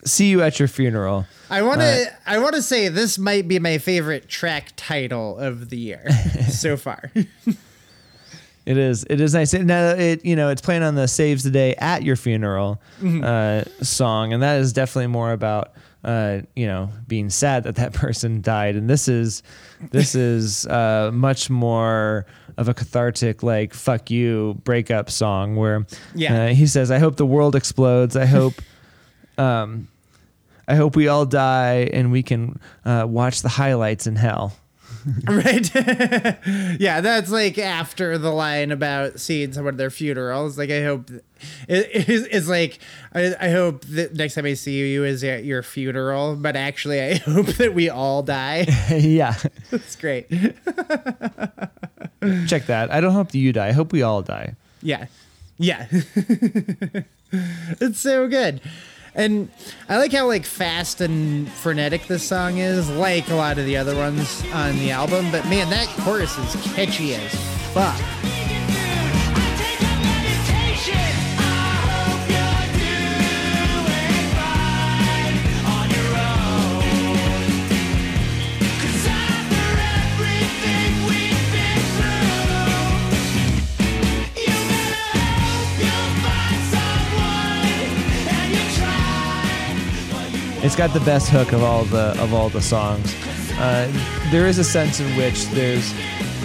See 0.07 0.29
you 0.29 0.43
at 0.43 0.59
your 0.59 0.69
funeral. 0.69 1.25
I 1.49 1.63
want 1.63 1.81
to 1.81 1.87
Uh, 1.87 2.15
I 2.27 2.39
want 2.39 2.55
to 2.57 2.61
say 2.63 2.89
this 2.89 3.19
might 3.19 3.49
be 3.49 3.59
my 3.59 3.79
favorite 3.79 4.29
track 4.29 4.75
title 4.77 5.39
of 5.39 5.71
the 5.71 5.79
year 5.79 6.11
so 6.51 6.77
far. 6.77 7.11
It 8.67 8.79
is. 8.79 9.05
It 9.11 9.21
is 9.21 9.35
nice. 9.35 9.53
Now 9.53 9.91
it 9.91 10.25
you 10.25 10.37
know 10.37 10.49
it's 10.49 10.63
playing 10.63 10.83
on 10.83 10.95
the 10.95 11.07
"Saves 11.07 11.43
the 11.45 11.51
Day 11.51 11.75
at 11.77 12.03
Your 12.03 12.17
Funeral" 12.17 12.81
uh, 13.05 13.65
song, 13.83 14.33
and 14.33 14.43
that 14.43 14.59
is 14.61 14.73
definitely 14.73 15.09
more 15.09 15.33
about 15.33 15.73
uh, 16.03 16.41
you 16.57 16.67
know 16.67 16.89
being 17.07 17.29
sad 17.29 17.65
that 17.65 17.77
that 17.77 17.93
person 18.05 18.41
died. 18.41 18.75
And 18.77 18.89
this 18.89 19.07
is 19.07 19.43
this 19.91 20.15
is 20.31 20.67
uh, 20.67 21.11
much 21.13 21.51
more 21.51 22.25
of 22.57 22.69
a 22.69 22.75
cathartic 22.75 23.43
like 23.43 23.75
"fuck 23.75 24.11
you" 24.11 24.59
breakup 24.65 25.11
song 25.11 25.57
where 25.57 25.87
Yeah. 26.15 26.45
uh, 26.45 26.49
he 26.55 26.67
says, 26.67 26.91
"I 26.91 26.99
hope 26.99 27.17
the 27.17 27.27
world 27.27 27.55
explodes. 27.55 28.17
I 28.17 28.27
hope." 28.27 28.55
Um, 29.37 29.89
I 30.69 30.77
hope 30.77 30.95
we 30.95 31.09
all 31.09 31.27
die 31.27 31.91
and 31.93 32.13
we 32.13 32.23
can 32.23 32.61
uh, 32.85 33.05
watch 33.09 33.43
the 33.43 33.49
highlights 33.49 34.07
in 34.07 34.15
hell. 34.15 34.53
right? 35.27 35.75
yeah, 36.81 37.01
that's 37.01 37.31
like 37.31 37.59
after 37.59 38.17
the 38.19 38.31
line 38.31 38.71
about 38.73 39.21
seeing 39.21 39.53
someone 39.53 39.75
at 39.75 39.79
their 39.79 39.91
funeral. 39.91 40.47
It's 40.47 40.57
like 40.59 40.71
I 40.71 40.83
hope 40.83 41.11
it, 41.11 41.23
it's, 41.69 42.27
it's 42.31 42.49
like 42.49 42.79
I, 43.13 43.35
I 43.41 43.51
hope 43.51 43.85
that 43.87 44.15
next 44.15 44.35
time 44.35 44.47
I 44.47 44.55
see 44.55 44.93
you 44.93 45.05
is 45.05 45.23
at 45.25 45.45
your 45.45 45.63
funeral, 45.63 46.37
but 46.37 46.57
actually 46.57 47.01
I 47.03 47.17
hope 47.17 47.47
that 47.59 47.75
we 47.75 47.91
all 47.91 48.23
die. 48.23 48.67
yeah, 48.91 49.35
That's 49.71 49.97
great. 49.97 50.29
check 52.47 52.67
that. 52.67 52.91
I 52.91 53.01
don't 53.01 53.13
hope 53.13 53.33
that 53.33 53.39
you 53.39 53.53
die. 53.53 53.69
I 53.69 53.73
hope 53.73 53.93
we 53.93 54.03
all 54.03 54.23
die. 54.23 54.55
Yeah. 54.83 55.07
Yeah. 55.59 55.87
it's 57.81 58.01
so 58.01 58.29
good. 58.29 58.61
And 59.15 59.49
I 59.89 59.99
like 59.99 60.13
how 60.13 60.27
like 60.27 60.45
fast 60.45 61.01
and 61.01 61.49
frenetic 61.49 62.07
this 62.09 62.27
song 62.27 62.59
is, 62.59 62.91
like 62.91 63.29
a 63.31 63.35
lot 63.35 63.59
of 63.59 63.65
the 63.65 63.77
other 63.77 63.95
ones 63.95 64.43
on 64.53 64.77
the 64.79 64.91
album. 64.91 65.31
But 65.31 65.45
man, 65.47 65.71
that 65.71 65.87
chorus 66.01 66.37
is 66.39 66.75
catchy 66.75 67.15
as 67.15 67.35
fuck. 67.73 68.54
It's 90.65 90.75
got 90.75 90.95
the 90.95 91.01
best 91.01 91.29
hook 91.29 91.53
of 91.53 91.63
all 91.63 91.85
the 91.85 92.17
of 92.23 92.33
all 92.33 92.49
the 92.49 92.63
songs. 92.63 93.15
Uh, 93.59 93.87
there 94.31 94.47
is 94.47 94.59
a 94.59 94.65
sense 94.65 94.99
in 94.99 95.15
which 95.17 95.47
there's 95.49 95.93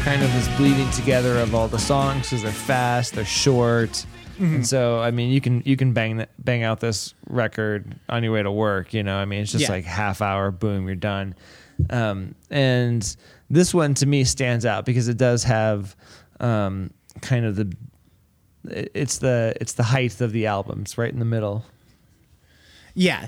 kind 0.03 0.21
of 0.21 0.31
this 0.33 0.47
bleeding 0.57 0.89
together 0.91 1.39
of 1.39 1.55
all 1.55 1.69
the 1.69 1.79
songs 1.79 2.23
because 2.29 2.43
they're 2.43 2.51
fast, 2.51 3.13
they're 3.13 3.23
short, 3.23 4.05
and 4.37 4.67
so 4.67 4.99
I 4.99 5.11
mean 5.11 5.31
you 5.31 5.39
can 5.39 5.63
you 5.65 5.77
can 5.77 5.93
bang 5.93 6.17
that, 6.17 6.29
bang 6.37 6.63
out 6.63 6.81
this 6.81 7.13
record 7.27 7.95
on 8.09 8.21
your 8.23 8.33
way 8.33 8.43
to 8.43 8.51
work. 8.51 8.93
You 8.93 9.03
know, 9.03 9.15
I 9.15 9.23
mean 9.23 9.41
it's 9.43 9.53
just 9.53 9.63
Yeah. 9.63 9.71
like 9.71 9.85
half 9.85 10.21
hour, 10.21 10.51
boom, 10.51 10.87
you're 10.87 10.95
done. 10.95 11.33
Um, 11.89 12.35
and 12.49 13.15
this 13.49 13.73
one 13.73 13.93
to 13.95 14.05
me 14.05 14.25
stands 14.25 14.65
out 14.65 14.83
because 14.85 15.07
it 15.07 15.17
does 15.17 15.45
have 15.45 15.95
um, 16.41 16.91
kind 17.21 17.45
of 17.45 17.55
the 17.55 17.73
it's 18.65 19.19
the 19.19 19.53
it's 19.61 19.73
the 19.73 19.83
height 19.83 20.19
of 20.19 20.33
the 20.33 20.45
album. 20.47 20.81
It's 20.81 20.97
right 20.97 21.11
in 21.11 21.19
the 21.19 21.25
middle. 21.25 21.63
Yeah. 22.93 23.27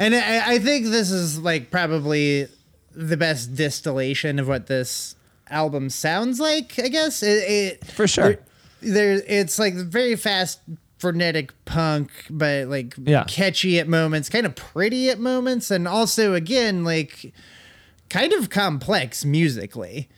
And 0.00 0.14
I, 0.14 0.54
I 0.54 0.58
think 0.58 0.86
this 0.86 1.10
is 1.10 1.38
like 1.38 1.70
probably 1.70 2.48
the 2.92 3.16
best 3.18 3.54
distillation 3.54 4.38
of 4.38 4.48
what 4.48 4.66
this 4.66 5.14
album 5.50 5.90
sounds 5.90 6.40
like, 6.40 6.78
I 6.78 6.88
guess. 6.88 7.22
It, 7.22 7.28
it 7.82 7.84
For 7.86 8.08
sure. 8.08 8.38
There, 8.80 9.18
there 9.18 9.22
it's 9.28 9.58
like 9.58 9.74
very 9.74 10.16
fast 10.16 10.60
frenetic 10.98 11.52
punk, 11.66 12.10
but 12.30 12.68
like 12.68 12.94
Yeah. 13.04 13.24
catchy 13.28 13.78
at 13.78 13.88
moments, 13.88 14.28
kind 14.30 14.46
of 14.46 14.56
pretty 14.56 15.10
at 15.10 15.18
moments, 15.20 15.70
and 15.70 15.86
also 15.86 16.32
again, 16.34 16.82
like 16.82 17.32
kind 18.08 18.32
of 18.32 18.48
complex 18.50 19.24
musically. 19.24 20.08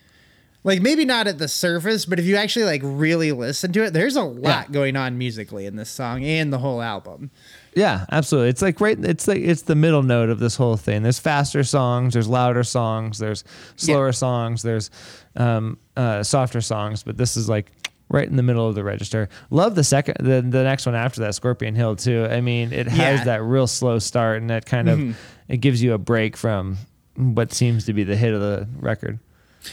Like 0.64 0.80
maybe 0.80 1.04
not 1.04 1.26
at 1.26 1.38
the 1.38 1.48
surface, 1.48 2.04
but 2.06 2.20
if 2.20 2.24
you 2.24 2.36
actually 2.36 2.66
like 2.66 2.82
really 2.84 3.32
listen 3.32 3.72
to 3.72 3.82
it, 3.84 3.92
there's 3.92 4.14
a 4.14 4.22
lot 4.22 4.66
Yeah. 4.68 4.72
going 4.72 4.94
on 4.96 5.18
musically 5.18 5.66
in 5.66 5.74
this 5.74 5.90
song 5.90 6.22
and 6.24 6.52
the 6.52 6.58
whole 6.58 6.80
album. 6.80 7.30
Yeah, 7.74 8.06
absolutely. 8.12 8.50
It's 8.50 8.62
like 8.62 8.80
right. 8.80 8.96
It's 9.04 9.26
like 9.26 9.38
it's 9.38 9.62
the 9.62 9.74
middle 9.74 10.02
note 10.04 10.28
of 10.30 10.38
this 10.38 10.54
whole 10.56 10.76
thing. 10.76 11.02
There's 11.02 11.18
faster 11.18 11.64
songs. 11.64 12.12
There's 12.12 12.28
louder 12.28 12.62
songs. 12.62 13.18
There's 13.18 13.42
slower 13.76 14.12
songs. 14.12 14.62
There's 14.62 14.90
um, 15.36 15.78
uh, 15.96 16.22
softer 16.22 16.60
songs. 16.60 17.02
But 17.02 17.16
this 17.16 17.36
is 17.36 17.48
like 17.48 17.72
right 18.08 18.28
in 18.28 18.36
the 18.36 18.42
middle 18.42 18.68
of 18.68 18.74
the 18.74 18.84
register. 18.84 19.30
Love 19.50 19.74
the 19.74 19.82
second, 19.84 20.18
the 20.20 20.42
the 20.42 20.62
next 20.62 20.84
one 20.86 20.94
after 20.94 21.22
that, 21.22 21.34
Scorpion 21.34 21.74
Hill 21.74 21.96
too. 21.96 22.26
I 22.30 22.40
mean, 22.42 22.72
it 22.72 22.86
has 22.86 22.96
Yeah. 22.98 23.16
Mm-hmm. 23.16 23.24
that 23.24 23.42
real 23.42 23.66
slow 23.66 23.98
start, 23.98 24.40
and 24.42 24.50
that 24.50 24.66
kind 24.66 24.88
of 24.88 25.16
it 25.48 25.56
gives 25.56 25.82
you 25.82 25.94
a 25.94 25.98
break 25.98 26.36
from 26.36 26.76
what 27.16 27.52
seems 27.52 27.86
to 27.86 27.92
be 27.94 28.04
the 28.04 28.14
hit 28.16 28.32
of 28.34 28.40
the 28.40 28.68
record. 28.78 29.18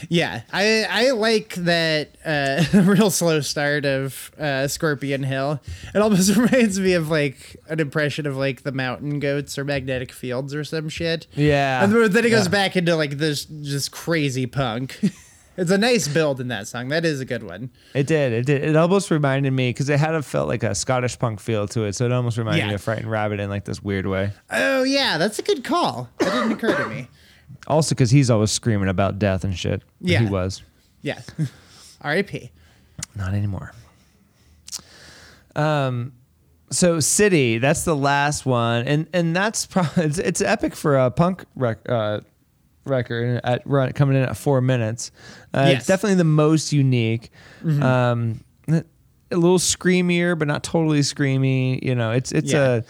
Yeah, 0.08 0.42
I 0.52 0.86
I 0.88 1.10
like 1.10 1.54
that 1.54 2.16
uh, 2.24 2.64
real 2.82 3.10
slow 3.10 3.40
start 3.40 3.84
of 3.84 4.30
uh, 4.38 4.68
Scorpion 4.68 5.22
Hill. 5.22 5.60
It 5.94 5.98
almost 6.00 6.34
reminds 6.36 6.78
me 6.78 6.94
of 6.94 7.10
like 7.10 7.56
an 7.68 7.80
impression 7.80 8.26
of 8.26 8.36
like 8.36 8.62
the 8.62 8.72
Mountain 8.72 9.20
Goats 9.20 9.58
or 9.58 9.64
Magnetic 9.64 10.12
Fields 10.12 10.54
or 10.54 10.64
some 10.64 10.88
shit. 10.88 11.26
Yeah, 11.34 11.84
and 11.84 11.92
then 11.92 12.24
it 12.24 12.30
goes 12.30 12.46
yeah. 12.46 12.50
back 12.50 12.76
into 12.76 12.96
like 12.96 13.18
this 13.18 13.44
just 13.44 13.90
crazy 13.92 14.46
punk. 14.46 14.98
it's 15.56 15.70
a 15.70 15.78
nice 15.78 16.08
build 16.08 16.40
in 16.40 16.48
that 16.48 16.68
song. 16.68 16.88
That 16.88 17.04
is 17.04 17.20
a 17.20 17.24
good 17.24 17.42
one. 17.42 17.70
It 17.94 18.06
did. 18.06 18.32
It 18.32 18.46
did. 18.46 18.64
It 18.64 18.76
almost 18.76 19.10
reminded 19.10 19.52
me 19.52 19.70
because 19.70 19.88
it 19.88 19.98
had 19.98 20.14
a 20.14 20.22
felt 20.22 20.48
like 20.48 20.62
a 20.62 20.74
Scottish 20.74 21.18
punk 21.18 21.40
feel 21.40 21.66
to 21.68 21.84
it. 21.84 21.94
So 21.94 22.06
it 22.06 22.12
almost 22.12 22.38
reminded 22.38 22.60
Yeah. 22.60 22.68
me 22.68 22.74
of 22.74 22.82
Frightened 22.82 23.10
Rabbit 23.10 23.40
in 23.40 23.50
like 23.50 23.64
this 23.64 23.82
weird 23.82 24.06
way. 24.06 24.32
Oh 24.50 24.82
yeah, 24.84 25.18
that's 25.18 25.38
a 25.38 25.42
good 25.42 25.64
call. 25.64 26.08
That 26.18 26.32
didn't 26.32 26.52
occur 26.52 26.76
to 26.76 26.88
me. 26.88 27.08
Also, 27.66 27.94
because 27.94 28.10
he's 28.10 28.30
always 28.30 28.50
screaming 28.50 28.88
about 28.88 29.18
death 29.18 29.44
and 29.44 29.56
shit. 29.56 29.82
Yeah. 30.00 30.20
he 30.20 30.26
was. 30.26 30.62
Yeah. 31.02 31.20
R.I.P. 32.00 32.50
Not 33.14 33.34
anymore. 33.34 33.72
Um, 35.56 36.12
so 36.70 37.00
City, 37.00 37.58
that's 37.58 37.84
the 37.84 37.96
last 37.96 38.46
one, 38.46 38.86
and 38.86 39.08
and 39.12 39.34
that's 39.34 39.66
probably 39.66 40.04
it's, 40.04 40.18
it's 40.18 40.40
epic 40.40 40.74
for 40.76 40.96
a 40.98 41.10
punk 41.10 41.44
rec- 41.56 41.88
uh, 41.88 42.20
record 42.84 43.40
at 43.44 43.62
run 43.66 43.92
coming 43.92 44.16
in 44.16 44.22
at 44.22 44.36
four 44.36 44.60
minutes. 44.60 45.10
Uh, 45.52 45.64
Yes. 45.68 45.78
It's 45.78 45.86
definitely 45.86 46.16
the 46.16 46.24
most 46.24 46.72
unique. 46.72 47.30
Um, 47.64 48.44
a 49.32 49.36
little 49.36 49.58
screamier, 49.58 50.36
but 50.38 50.48
not 50.48 50.62
totally 50.64 51.00
screamy. 51.00 51.82
You 51.82 51.94
know, 51.94 52.10
it's 52.12 52.32
it's 52.32 52.52
Yeah. 52.52 52.76
a 52.76 52.82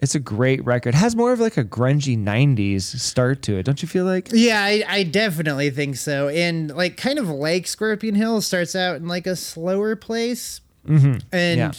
it's 0.00 0.14
a 0.14 0.20
great 0.20 0.64
record. 0.64 0.90
It 0.90 0.98
has 0.98 1.16
more 1.16 1.32
of 1.32 1.40
like 1.40 1.56
a 1.56 1.64
grungy 1.64 2.16
'90s 2.16 2.82
start 2.82 3.42
to 3.42 3.56
it, 3.58 3.64
don't 3.64 3.82
you 3.82 3.88
feel 3.88 4.04
like? 4.04 4.28
Yeah, 4.32 4.62
I, 4.62 4.84
I 4.86 5.02
definitely 5.02 5.70
think 5.70 5.96
so. 5.96 6.28
And 6.28 6.74
like 6.74 6.96
kind 6.96 7.18
of 7.18 7.28
like 7.28 7.66
Scorpion 7.66 8.14
Hill 8.14 8.40
starts 8.40 8.76
out 8.76 8.96
in 8.96 9.08
like 9.08 9.26
a 9.26 9.34
slower 9.36 9.96
place. 9.96 10.60
Mm-hmm. 10.86 11.18
And 11.32 11.58
Yeah. 11.58 11.72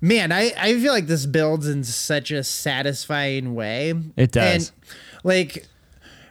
man, 0.00 0.32
I, 0.32 0.52
I 0.58 0.74
feel 0.78 0.92
like 0.92 1.06
this 1.06 1.26
builds 1.26 1.66
in 1.66 1.82
such 1.84 2.30
a 2.30 2.44
satisfying 2.44 3.54
way. 3.54 3.94
It 4.16 4.32
does. 4.32 4.68
And 4.68 4.72
like 5.24 5.66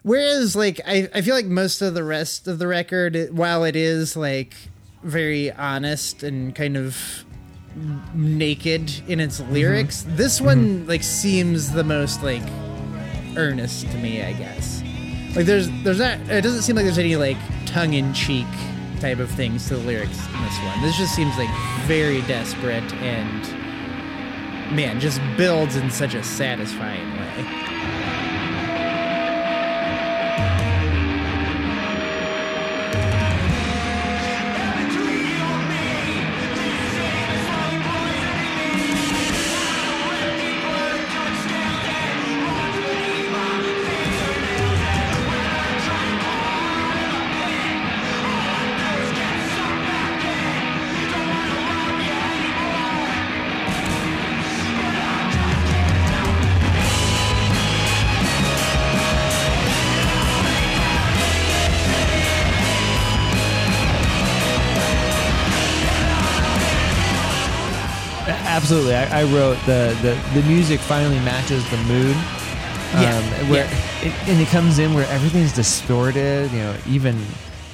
whereas 0.03 0.55
like 0.55 0.79
I, 0.85 1.09
I 1.13 1.21
feel 1.21 1.35
like 1.35 1.45
most 1.47 1.81
of 1.81 1.93
the 1.95 2.03
rest 2.03 2.47
of 2.47 2.59
the 2.59 2.67
record, 2.67 3.29
while 3.31 3.63
it 3.63 3.75
is 3.75 4.15
like 4.15 4.53
very 5.03 5.51
honest 5.51 6.23
and 6.23 6.53
kind 6.55 6.77
of 6.77 7.25
naked 8.13 8.91
in 9.07 9.19
its 9.19 9.39
lyrics, 9.41 10.03
mm-hmm. 10.03 10.15
this 10.15 10.41
one 10.41 10.65
mm-hmm. 10.65 10.89
like 10.89 11.03
seems 11.03 11.71
the 11.71 11.83
most 11.83 12.23
like 12.23 12.43
earnest 13.37 13.89
to 13.91 13.97
me, 13.97 14.23
I 14.23 14.33
guess. 14.33 14.81
Like 15.35 15.45
there's 15.45 15.69
there's 15.83 15.99
not 15.99 16.19
it 16.29 16.41
doesn't 16.41 16.61
seem 16.61 16.75
like 16.75 16.85
there's 16.85 16.97
any 16.97 17.15
like 17.15 17.37
tongue 17.65 17.93
in 17.93 18.13
cheek 18.13 18.47
type 18.99 19.19
of 19.19 19.29
things 19.29 19.67
to 19.67 19.75
the 19.75 19.83
lyrics 19.83 20.17
in 20.27 20.41
this 20.43 20.59
one. 20.59 20.81
This 20.81 20.97
just 20.97 21.13
seems 21.13 21.35
like 21.37 21.49
very 21.85 22.21
desperate 22.21 22.93
and 22.95 23.41
man, 24.73 24.99
just 24.99 25.19
builds 25.37 25.75
in 25.75 25.91
such 25.91 26.13
a 26.13 26.23
satisfying 26.23 27.11
way. 27.17 27.74
Absolutely. 68.65 68.95
I, 68.95 69.21
I 69.21 69.23
wrote 69.25 69.57
the, 69.67 69.95
the 70.01 70.41
the 70.41 70.47
music 70.47 70.79
finally 70.79 71.19
matches 71.19 71.63
the 71.69 71.77
mood. 71.83 72.15
Yeah, 72.95 73.15
Um, 73.43 73.49
where 73.51 73.65
yeah. 73.65 74.07
it, 74.07 74.27
and 74.29 74.41
it 74.41 74.47
comes 74.47 74.79
in 74.79 74.95
where 74.95 75.07
everything's 75.09 75.53
distorted. 75.53 76.51
You 76.51 76.57
know, 76.57 76.75
even 76.87 77.23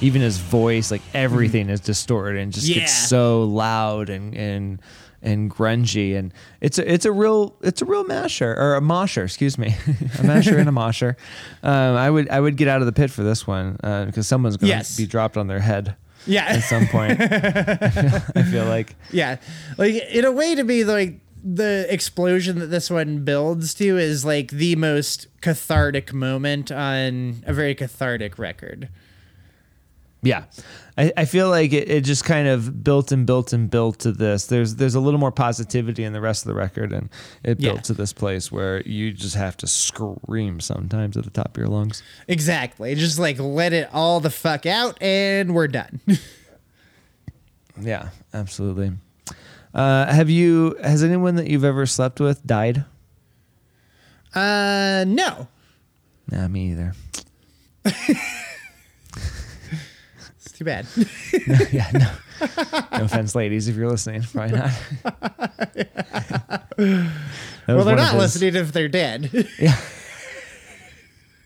even 0.02 0.20
his 0.20 0.36
voice, 0.36 0.90
like 0.90 1.00
everything 1.14 1.70
is 1.70 1.80
distorted 1.80 2.40
and 2.42 2.52
just 2.52 2.68
Yeah. 2.68 2.80
gets 2.80 2.92
so 3.08 3.44
loud 3.44 4.10
and 4.10 4.34
and 4.36 4.82
and 5.22 5.50
grungy. 5.50 6.14
And 6.14 6.34
it's 6.60 6.78
a 6.78 6.92
it's 6.92 7.06
a 7.06 7.12
real 7.12 7.56
it's 7.62 7.80
a 7.80 7.86
real 7.86 8.04
masher 8.04 8.54
or 8.54 8.74
a 8.74 8.82
mosher. 8.82 9.24
Excuse 9.24 9.56
me, 9.56 9.74
a 10.18 10.22
masher 10.24 10.58
and 10.58 10.68
a 10.68 10.72
mosher. 10.72 11.16
Um, 11.62 11.96
I 11.96 12.10
would 12.10 12.28
I 12.28 12.38
would 12.38 12.56
get 12.58 12.68
out 12.68 12.80
of 12.82 12.86
the 12.86 12.92
pit 12.92 13.10
for 13.10 13.22
this 13.22 13.46
one 13.46 13.78
uh, 13.82 14.04
because 14.04 14.26
someone's 14.28 14.58
going 14.58 14.70
to 14.72 14.76
Yes. 14.76 14.94
be 14.96 15.06
dropped 15.06 15.38
on 15.38 15.46
their 15.46 15.60
head 15.60 15.96
Yeah. 16.26 16.44
at 16.44 16.60
some 16.60 16.86
point. 16.88 17.20
I 17.20 18.42
feel 18.50 18.64
like. 18.66 18.94
Yeah, 19.10 19.36
like 19.78 19.94
in 19.94 20.24
a 20.24 20.32
way, 20.32 20.54
to 20.54 20.64
me, 20.64 20.84
like 20.84 21.20
the 21.44 21.86
explosion 21.92 22.58
that 22.60 22.66
this 22.66 22.88
one 22.90 23.24
builds 23.24 23.74
to 23.74 23.98
is 23.98 24.24
like 24.24 24.50
the 24.50 24.76
most 24.76 25.26
cathartic 25.40 26.12
moment 26.12 26.70
on 26.70 27.42
a 27.46 27.52
very 27.52 27.74
cathartic 27.74 28.38
record. 28.38 28.88
Yeah. 30.24 30.44
I, 30.96 31.12
I 31.16 31.24
feel 31.24 31.48
like 31.50 31.72
it, 31.72 31.90
it 31.90 32.04
just 32.04 32.24
kind 32.24 32.46
of 32.46 32.84
built 32.84 33.10
and 33.10 33.26
built 33.26 33.52
and 33.52 33.68
built 33.68 33.98
to 34.00 34.12
this. 34.12 34.46
There's 34.46 34.76
there's 34.76 34.94
a 34.94 35.00
little 35.00 35.18
more 35.18 35.32
positivity 35.32 36.04
in 36.04 36.12
the 36.12 36.20
rest 36.20 36.44
of 36.44 36.48
the 36.48 36.54
record 36.54 36.92
and 36.92 37.08
it 37.42 37.58
built 37.58 37.76
Yeah. 37.76 37.80
to 37.82 37.94
this 37.94 38.12
place 38.12 38.52
where 38.52 38.82
you 38.82 39.12
just 39.12 39.34
have 39.34 39.56
to 39.58 39.66
scream 39.66 40.60
sometimes 40.60 41.16
at 41.16 41.24
the 41.24 41.30
top 41.30 41.56
of 41.56 41.56
your 41.56 41.66
lungs. 41.66 42.02
Exactly, 42.28 42.94
just 42.94 43.18
like 43.18 43.38
let 43.40 43.72
it 43.72 43.88
all 43.92 44.20
the 44.20 44.30
fuck 44.30 44.64
out, 44.66 44.96
and 45.02 45.54
we're 45.54 45.68
done. 45.68 46.00
Yeah, 47.80 48.10
absolutely. 48.34 48.92
Uh, 49.74 50.04
have 50.12 50.28
you 50.28 50.76
has 50.84 51.02
anyone 51.02 51.36
that 51.36 51.46
you've 51.48 51.64
ever 51.64 51.86
slept 51.86 52.20
with 52.20 52.46
died? 52.46 52.84
uh, 54.34 55.04
no, 55.08 55.48
Nah, 56.30 56.48
me 56.48 56.70
either. 56.72 56.92
too 60.62 60.64
bad. 60.64 60.86
yeah, 61.72 61.90
no. 61.92 62.10
No 62.98 63.04
offense, 63.04 63.34
ladies, 63.34 63.68
if 63.68 63.76
you're 63.76 63.88
listening. 63.90 64.22
Probably 64.22 64.58
not. 64.58 64.72
Well, 67.68 67.84
they're 67.84 67.94
not 67.94 68.16
listening 68.16 68.56
if 68.56 68.72
they're 68.72 68.88
dead. 68.88 69.30
Yeah. 69.58 69.80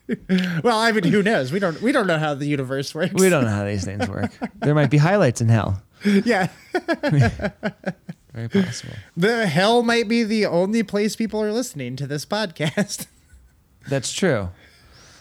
well, 0.65 0.79
I 0.79 0.91
mean, 0.93 1.05
who 1.05 1.23
knows? 1.23 1.53
We 1.53 1.59
don't. 1.59 1.81
We 1.83 1.93
don't 1.93 2.07
know 2.07 2.19
how 2.19 2.33
the 2.33 2.47
universe 2.47 2.95
works. 2.95 3.13
We 3.13 3.29
don't 3.29 3.45
know 3.45 3.51
how 3.51 3.67
these 3.67 3.85
things 3.85 4.09
work. 4.09 4.31
There 4.61 4.75
might 4.75 4.89
be 4.89 4.97
highlights 4.97 5.43
in 5.43 5.49
hell. 5.49 5.83
yeah, 6.05 6.49
Very 8.33 8.49
possible. 8.49 8.95
the 9.15 9.47
hell 9.47 9.83
might 9.83 10.09
be 10.09 10.25
the 10.25 10.47
only 10.47 10.83
place 10.83 11.17
people 11.17 11.43
are 11.43 11.53
listening 11.53 11.97
to 11.97 12.07
this 12.07 12.25
podcast. 12.25 13.07
That's 13.89 14.11
true. 14.11 14.49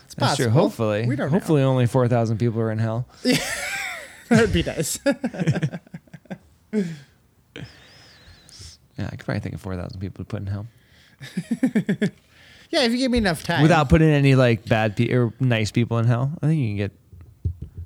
It's 0.05 0.15
That's 0.15 0.37
true. 0.37 0.49
Hopefully, 0.49 1.05
We 1.07 1.17
don't 1.17 1.27
know. 1.27 1.37
Hopefully, 1.37 1.61
only 1.61 1.87
four 1.87 2.07
thousand 2.07 2.37
people 2.37 2.61
are 2.61 2.71
in 2.71 2.77
hell. 2.79 3.05
That 4.29 4.41
would 4.41 4.53
be 4.53 4.63
nice. 4.63 4.99
Yeah, 8.97 9.07
I 9.07 9.15
could 9.15 9.25
probably 9.25 9.41
think 9.41 9.55
of 9.55 9.61
four 9.61 9.75
thousand 9.75 9.99
people 9.99 10.23
to 10.23 10.27
put 10.27 10.39
in 10.41 10.47
hell 10.47 10.67
yeah, 12.69 12.83
if 12.83 12.91
you 12.91 12.97
give 12.97 13.11
me 13.11 13.17
enough 13.17 13.43
time. 13.43 13.61
without 13.61 13.89
putting 13.89 14.09
any 14.09 14.35
like 14.35 14.65
bad 14.67 14.95
pe- 14.95 15.11
or 15.13 15.33
nice 15.39 15.71
people 15.71 15.97
in 15.97 16.05
hell. 16.05 16.31
I 16.41 16.47
think 16.47 16.59
you 16.61 16.67
can 16.69 16.77
get 16.77 16.91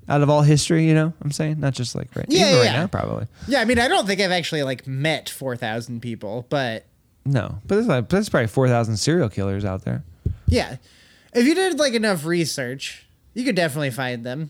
out 0.07 0.21
of 0.21 0.29
all 0.29 0.41
history. 0.41 0.85
You 0.87 0.93
know, 0.93 1.13
I'm 1.21 1.31
saying 1.31 1.59
not 1.59 1.73
just 1.73 1.95
like 1.95 2.15
right, 2.15 2.25
Yeah, 2.29 2.51
yeah, 2.51 2.57
right 2.57 2.63
yeah. 2.65 2.71
now, 2.81 2.87
probably. 2.87 3.27
Yeah, 3.47 3.61
I 3.61 3.65
mean, 3.65 3.79
I 3.79 3.87
don't 3.87 4.05
think 4.07 4.19
I've 4.21 4.31
actually 4.31 4.63
like 4.63 4.85
met 4.87 5.29
four 5.29 5.55
thousand 5.55 6.01
people, 6.01 6.45
but 6.49 6.85
No, 7.25 7.59
but 7.67 7.75
there's 7.75 7.87
like 7.87 8.09
there's 8.09 8.29
probably 8.29 8.47
four 8.47 8.67
thousand 8.67 8.97
serial 8.97 9.29
killers 9.29 9.65
out 9.65 9.83
there. 9.85 10.03
yeah, 10.47 10.77
if 11.33 11.45
you 11.45 11.55
did 11.55 11.77
like 11.79 11.93
enough 11.93 12.25
research, 12.25 13.07
you 13.33 13.45
could 13.45 13.55
definitely 13.55 13.91
find 13.91 14.23
them. 14.25 14.49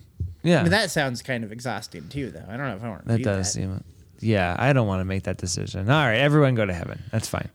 Yeah, 0.49 0.59
I 0.59 0.63
mean, 0.63 0.71
that 0.71 0.91
sounds 0.91 1.21
kind 1.21 1.43
of 1.43 1.51
exhausting 1.51 2.07
too, 2.09 2.31
though. 2.31 2.43
I 2.47 2.57
don't 2.57 2.67
know 2.67 2.75
if 2.75 2.83
I 2.83 2.89
want 2.89 3.01
to 3.03 3.07
that 3.09 3.17
do 3.17 3.23
does 3.23 3.47
that. 3.47 3.59
seem. 3.59 3.83
Yeah, 4.21 4.55
I 4.59 4.73
don't 4.73 4.87
want 4.87 4.99
to 5.01 5.05
make 5.05 5.23
that 5.23 5.37
decision. 5.37 5.89
All 5.89 6.05
right, 6.05 6.17
everyone 6.17 6.55
go 6.55 6.65
to 6.65 6.73
heaven. 6.73 7.01
That's 7.11 7.27
fine. 7.29 7.49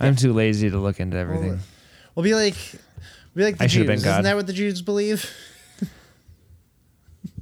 I'm 0.00 0.16
too 0.16 0.32
lazy 0.32 0.70
to 0.70 0.78
look 0.78 0.98
into 1.00 1.16
everything. 1.16 1.58
We'll 2.14 2.24
be 2.24 2.34
like, 2.34 2.54
we'll 3.34 3.42
be 3.42 3.44
like 3.44 3.58
the 3.58 3.64
I 3.64 3.66
Jews. 3.68 3.86
been 3.86 4.00
God. 4.00 4.10
Isn't 4.10 4.24
that 4.24 4.36
what 4.36 4.46
the 4.46 4.52
Jews 4.52 4.82
believe? 4.82 5.30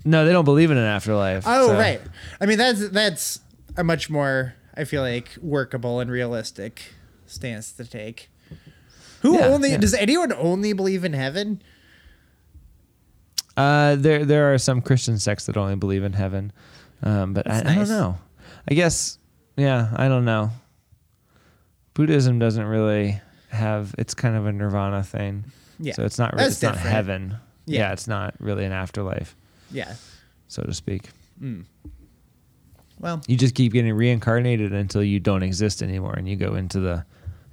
no, 0.04 0.24
they 0.24 0.32
don't 0.32 0.44
believe 0.44 0.70
in 0.70 0.76
an 0.76 0.84
afterlife. 0.84 1.44
Oh, 1.46 1.68
so- 1.68 1.74
right. 1.74 2.00
I 2.40 2.46
mean, 2.46 2.58
that's 2.58 2.88
that's 2.90 3.40
a 3.76 3.84
much 3.84 4.08
more 4.10 4.54
I 4.74 4.84
feel 4.84 5.02
like 5.02 5.36
workable 5.40 6.00
and 6.00 6.10
realistic 6.10 6.82
stance 7.26 7.72
to 7.72 7.84
take. 7.84 8.28
Who 9.22 9.38
Yeah, 9.38 9.46
only 9.46 9.70
yeah. 9.72 9.78
does 9.78 9.94
anyone 9.94 10.32
only 10.32 10.72
believe 10.72 11.04
in 11.04 11.12
heaven? 11.14 11.62
Uh, 13.56 13.96
there 13.96 14.24
there 14.24 14.52
are 14.52 14.58
some 14.58 14.82
Christian 14.82 15.18
sects 15.18 15.46
that 15.46 15.56
only 15.56 15.76
believe 15.76 16.04
in 16.04 16.12
heaven, 16.12 16.52
um, 17.02 17.32
but 17.32 17.50
I, 17.50 17.60
That's 17.62 17.68
I 17.70 17.74
don't 17.76 17.88
know. 17.88 18.18
I 18.68 18.74
guess 18.74 19.18
yeah, 19.56 19.90
I 19.96 20.08
don't 20.08 20.24
know. 20.24 20.50
Buddhism 21.94 22.38
doesn't 22.38 22.64
really 22.66 23.20
have. 23.48 23.94
It's 23.98 24.12
kind 24.14 24.36
of 24.36 24.46
a 24.46 24.52
nirvana 24.52 25.02
thing. 25.02 25.44
Yeah, 25.78 25.92
So 25.94 26.04
it's 26.04 26.18
not 26.18 26.32
really, 26.32 26.44
that's 26.44 26.54
it's 26.56 26.62
not 26.62 26.76
heaven. 26.76 27.36
Yeah. 27.66 27.80
Yeah. 27.80 27.92
it's 27.92 28.06
not 28.08 28.34
really 28.38 28.64
an 28.64 28.72
afterlife, 28.72 29.34
Yeah. 29.70 29.94
so 30.48 30.62
to 30.62 30.72
speak. 30.72 31.10
Well, 32.98 33.20
You 33.26 33.36
just 33.36 33.54
keep 33.54 33.72
getting 33.72 33.92
reincarnated 33.92 34.72
until 34.72 35.02
you 35.02 35.20
don't 35.20 35.42
exist 35.42 35.82
anymore, 35.82 36.14
and 36.14 36.26
you 36.28 36.36
go 36.36 36.54
into 36.54 36.80
the 36.80 37.04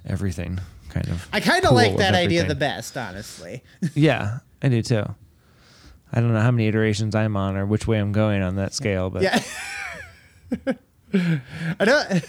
everything 0.06 0.58
kind 0.88 1.08
of. 1.08 1.28
I 1.32 1.40
kind 1.40 1.64
of 1.66 1.72
like 1.72 1.96
that 1.98 2.14
idea 2.14 2.46
the 2.46 2.54
best, 2.54 2.96
honestly. 2.96 3.62
Yeah, 3.94 4.38
I 4.62 4.68
do 4.68 4.80
too. 4.82 5.04
I 6.16 6.20
don't 6.20 6.32
know 6.32 6.40
how 6.40 6.52
many 6.52 6.68
iterations 6.68 7.16
I'm 7.16 7.36
on 7.36 7.56
or 7.56 7.66
which 7.66 7.88
way 7.88 7.98
I'm 7.98 8.12
going 8.12 8.40
on 8.40 8.54
that 8.54 8.72
scale, 8.72 9.10
but 9.10 9.22
yeah. 9.22 9.42
I 11.12 11.84
don't. 11.84 12.24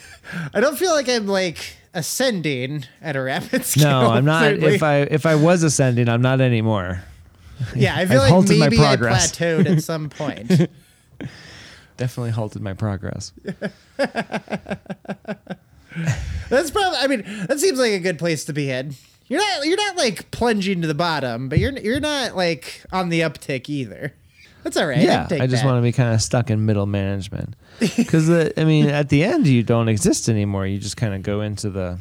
I 0.54 0.60
don't 0.60 0.76
feel 0.76 0.92
like 0.92 1.08
I'm 1.08 1.28
like 1.28 1.78
ascending 1.94 2.86
at 3.00 3.16
a 3.16 3.22
rapid 3.22 3.64
scale. 3.64 4.02
no, 4.02 4.10
I'm 4.10 4.26
not. 4.26 4.42
certainly. 4.42 4.74
If 4.74 4.82
I 4.82 4.98
if 5.02 5.28
I 5.28 5.36
was 5.36 5.62
ascending, 5.62 6.10
I'm 6.10 6.24
not 6.24 6.42
anymore. 6.42 7.04
yeah, 7.76 7.96
I 7.96 8.08
feel 8.08 8.22
I've 8.22 8.32
like 8.32 8.50
maybe 8.50 8.80
I 8.80 8.96
plateaued 8.96 9.70
at 9.78 9.84
some 9.84 10.10
point. 10.10 10.50
Definitely 11.98 12.32
halted 12.32 12.64
my 12.64 12.74
progress. 12.74 13.34
That's 16.50 16.72
probably. 16.72 16.98
I 17.00 17.08
mean, 17.08 17.24
that 17.48 17.60
seems 17.60 17.78
like 17.78 17.94
a 17.94 18.00
good 18.00 18.18
place 18.18 18.46
to 18.46 18.54
be 18.54 18.72
in. 18.72 18.96
You're 19.28 19.40
not. 19.40 19.66
You're 19.66 19.78
not 19.78 19.98
like 19.98 20.30
plunging 20.32 20.82
to 20.82 20.88
the 20.88 20.94
bottom, 20.94 21.50
but 21.50 21.58
you're 21.60 21.72
you're 21.80 22.00
not 22.00 22.36
like 22.36 22.84
on 22.92 23.10
the 23.10 23.22
uptick 23.22 23.70
either. 23.70 24.14
That's 24.64 24.78
all 24.78 24.88
right. 24.88 24.98
yeah, 25.00 25.28
I 25.30 25.46
just 25.48 25.64
want 25.64 25.78
to 25.78 25.82
be 25.84 25.92
kind 25.92 26.14
of 26.14 26.22
stuck 26.22 26.50
in 26.50 26.66
middle 26.66 26.86
management 26.88 27.56
because 27.80 28.30
I 28.30 28.64
mean, 28.64 28.88
at 28.88 29.10
the 29.10 29.24
end, 29.24 29.46
you 29.48 29.62
don't 29.64 29.90
exist 29.90 30.28
anymore. 30.30 30.66
You 30.66 30.80
just 30.80 30.98
kind 30.98 31.14
of 31.14 31.22
go 31.24 31.42
into 31.42 31.70
the 31.70 32.00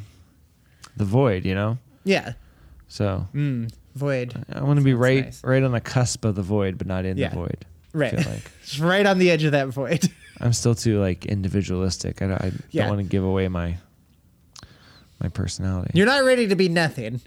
the 0.96 1.04
void, 1.04 1.44
you 1.44 1.54
know. 1.54 1.78
Yeah. 2.04 2.32
So 2.88 3.26
Mm, 3.34 3.72
void. 3.94 4.34
I 4.52 4.62
want 4.62 4.78
to 4.78 4.84
be 4.84 4.94
right 4.94 5.24
nice. 5.26 5.42
right 5.44 5.62
on 5.62 5.72
the 5.72 5.80
cusp 5.80 6.24
of 6.24 6.34
the 6.36 6.42
void, 6.42 6.78
but 6.78 6.86
not 6.86 7.04
in 7.04 7.16
Yeah. 7.18 7.30
the 7.30 7.34
void. 7.36 7.64
Right. 7.92 8.14
Like 8.14 8.50
Just 8.64 8.80
right 8.80 9.04
on 9.06 9.18
the 9.18 9.30
edge 9.30 9.44
of 9.44 9.52
that 9.52 9.68
void. 9.68 10.08
I'm 10.40 10.52
still 10.52 10.74
too 10.74 11.00
like 11.00 11.26
individualistic. 11.26 12.22
I 12.22 12.26
don't, 12.28 12.40
I 12.42 12.52
Yeah. 12.70 12.82
don't 12.86 12.96
want 12.96 13.06
to 13.06 13.10
give 13.10 13.24
away 13.24 13.46
my 13.48 13.76
my 15.24 15.30
personality. 15.30 15.90
You're 15.94 16.06
not 16.06 16.24
ready 16.24 16.46
to 16.48 16.54
be 16.56 16.68
nothing. 16.68 17.20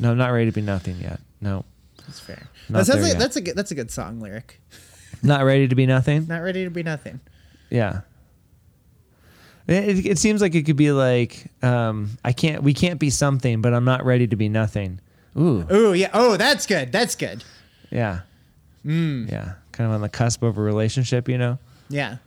no, 0.00 0.10
I'm 0.12 0.18
not 0.18 0.30
ready 0.30 0.46
to 0.46 0.52
be 0.52 0.62
nothing 0.62 0.96
yet. 1.00 1.20
No, 1.40 1.64
That's 2.06 2.18
fair. 2.20 2.48
Not 2.70 2.78
That 2.78 2.84
sounds 2.86 3.02
like 3.02 3.12
yet. 3.12 3.18
that's 3.18 3.36
a 3.36 3.40
good 3.42 3.54
that's 3.56 3.70
a 3.70 3.74
good 3.74 3.90
song 3.90 4.18
lyric. 4.20 4.60
not 5.22 5.44
ready 5.44 5.68
to 5.68 5.74
be 5.74 5.84
nothing. 5.86 6.26
Not 6.26 6.40
ready 6.42 6.64
to 6.64 6.70
be 6.70 6.82
nothing. 6.82 7.20
Yeah. 7.70 8.00
It, 9.66 9.98
it, 9.98 10.06
it 10.06 10.18
seems 10.18 10.40
like 10.42 10.54
it 10.54 10.64
could 10.64 10.76
be 10.76 10.92
like 10.92 11.46
um, 11.62 12.10
I 12.24 12.32
can't. 12.32 12.62
We 12.62 12.74
can't 12.74 12.98
be 13.00 13.10
something, 13.10 13.60
but 13.62 13.72
I'm 13.74 13.84
not 13.84 14.04
ready 14.04 14.26
to 14.26 14.36
be 14.36 14.48
nothing. 14.48 15.00
Ooh, 15.38 15.66
Ooh, 15.72 15.92
yeah. 15.94 16.10
Oh, 16.14 16.36
that's 16.36 16.66
good. 16.66 16.92
That's 16.92 17.14
good. 17.16 17.42
yeah, 17.90 18.20
Mm. 18.86 19.30
yeah. 19.30 19.54
Kind 19.72 19.88
of 19.88 19.94
on 19.94 20.00
the 20.02 20.08
cusp 20.08 20.42
of 20.42 20.56
a 20.58 20.60
relationship, 20.62 21.28
you 21.28 21.38
know, 21.38 21.58
Yeah. 21.88 22.18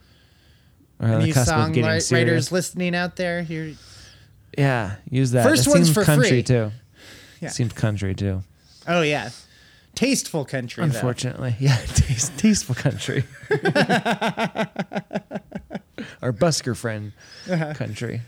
or 0.99 1.07
Any 1.07 1.25
the 1.27 1.33
cusp 1.33 1.49
song 1.49 1.69
of 1.69 1.75
getting 1.75 1.89
li- 1.91 1.99
serious. 2.01 2.51
listening 2.51 2.93
out 2.95 3.15
there, 3.15 3.43
here. 3.43 3.73
Yeah, 4.57 4.95
use 5.09 5.31
that. 5.31 5.43
First 5.45 5.65
that 5.65 5.71
one's 5.71 5.85
seems 5.87 5.93
for 5.95 6.03
country 6.03 6.29
free. 6.29 6.43
too. 6.43 6.71
Yeah. 7.41 7.49
Seems 7.49 7.73
country 7.73 8.15
too. 8.15 8.41
Oh 8.87 9.01
yeah. 9.01 9.29
Tasteful 9.95 10.45
country. 10.45 10.81
though. 10.85 10.93
Unfortunately, 10.95 11.55
yeah, 11.59 11.77
taste, 11.77 12.37
tasteful 12.37 12.75
country. 12.75 13.23
Our 16.21 16.31
busker 16.33 16.75
friend 16.75 17.13
Uh-huh. 17.49 17.73
country, 17.73 18.21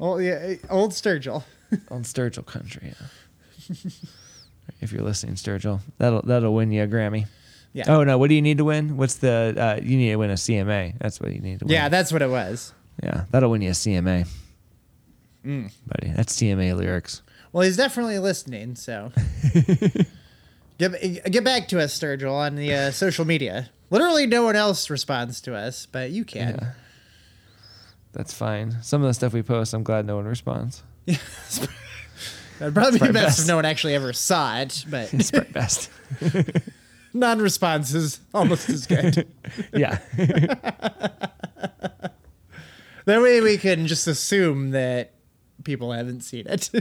Oh 0.00 0.18
yeah, 0.18 0.54
old 0.70 0.92
Sturgill. 0.92 1.42
on 1.90 2.02
Sturgill 2.02 2.46
country. 2.46 2.92
Yeah. 2.94 3.74
if 4.80 4.92
you're 4.92 5.02
listening, 5.02 5.34
Sturgill, 5.36 5.80
that'll 5.98 6.22
that'll 6.22 6.54
win 6.54 6.70
you 6.72 6.82
a 6.82 6.86
Grammy. 6.86 7.26
Yeah. 7.72 7.84
Oh 7.88 8.04
no! 8.04 8.16
What 8.18 8.28
do 8.28 8.34
you 8.34 8.42
need 8.42 8.58
to 8.58 8.64
win? 8.64 8.96
What's 8.96 9.16
the? 9.16 9.54
Uh, 9.56 9.80
you 9.82 9.96
need 9.98 10.10
to 10.10 10.16
win 10.16 10.30
a 10.30 10.34
CMA. 10.34 10.94
That's 10.98 11.20
what 11.20 11.32
you 11.32 11.40
need 11.40 11.58
to 11.60 11.64
win. 11.66 11.72
Yeah, 11.74 11.88
that's 11.88 12.12
what 12.12 12.22
it 12.22 12.30
was. 12.30 12.72
yeah. 13.02 13.24
That'll 13.30 13.50
win 13.50 13.60
you 13.62 13.70
a 13.70 13.72
CMA, 13.72 14.26
Mm. 15.44 15.70
buddy. 15.86 16.12
That's 16.14 16.34
CMA 16.36 16.76
lyrics. 16.76 17.22
Well, 17.52 17.62
he's 17.64 17.76
definitely 17.76 18.18
listening. 18.18 18.74
So 18.76 19.12
get 20.78 21.30
get 21.30 21.44
back 21.44 21.68
to 21.68 21.80
us, 21.80 21.98
Sturgill, 21.98 22.32
on 22.34 22.56
the 22.56 22.74
uh, 22.74 22.90
social 22.90 23.24
media. 23.24 23.70
Literally, 23.90 24.26
no 24.26 24.42
one 24.42 24.56
else 24.56 24.90
responds 24.90 25.40
to 25.42 25.54
us, 25.54 25.86
but 25.86 26.10
you 26.10 26.24
can. 26.24 26.58
Yeah. 26.60 26.72
That's 28.12 28.34
fine. 28.34 28.82
Some 28.82 29.02
of 29.02 29.08
the 29.08 29.14
stuff 29.14 29.32
we 29.32 29.42
post, 29.42 29.72
I'm 29.74 29.82
glad 29.82 30.04
no 30.06 30.16
one 30.16 30.26
responds. 30.26 30.82
That'd 31.06 32.74
probably 32.74 32.98
be 32.98 33.12
best, 33.12 33.12
best. 33.12 33.38
if 33.40 33.46
no 33.46 33.56
one 33.56 33.64
actually 33.64 33.94
ever 33.94 34.12
saw 34.12 34.58
it, 34.58 34.84
but 34.90 35.12
It's 35.14 35.30
probably 35.30 35.52
best. 35.52 35.90
non-response 37.14 37.94
is 37.94 38.20
almost 38.34 38.68
as 38.68 38.86
good. 38.86 39.26
yeah. 39.72 39.98
that 43.04 43.22
way, 43.22 43.40
we 43.40 43.56
can 43.58 43.86
just 43.86 44.06
assume 44.06 44.70
that 44.70 45.12
people 45.68 45.92
haven't 45.92 46.22
seen 46.22 46.46
it. 46.46 46.70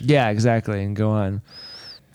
Yeah, 0.00 0.30
exactly, 0.30 0.82
and 0.82 0.96
go 0.96 1.10
on. 1.10 1.42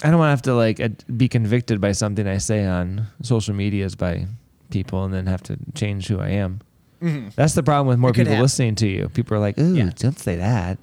I 0.04 0.10
don't 0.10 0.18
want 0.20 0.28
to 0.28 0.32
have 0.32 0.42
to 0.44 0.56
like 0.56 0.82
be 1.16 1.30
convicted 1.30 1.80
by 1.80 1.92
something 1.94 2.28
I 2.28 2.40
say 2.40 2.66
on 2.66 3.08
social 3.22 3.54
medias 3.54 3.96
by 3.96 4.26
people, 4.72 5.06
and 5.06 5.14
then 5.14 5.28
have 5.28 5.44
to 5.44 5.58
change 5.76 6.08
who 6.08 6.20
I 6.20 6.30
am. 6.30 6.60
Mm-hmm. 7.02 7.30
That's 7.36 7.54
the 7.54 7.62
problem 7.64 7.88
with 7.88 8.00
more 8.00 8.12
people 8.12 8.32
happen. 8.32 8.42
listening 8.42 8.76
to 8.76 8.88
you. 8.88 9.10
People 9.10 9.38
are 9.38 9.40
like, 9.40 9.58
"Ooh, 9.60 9.76
Yeah. 9.76 9.92
don't 9.96 10.18
say 10.20 10.36
that." 10.38 10.80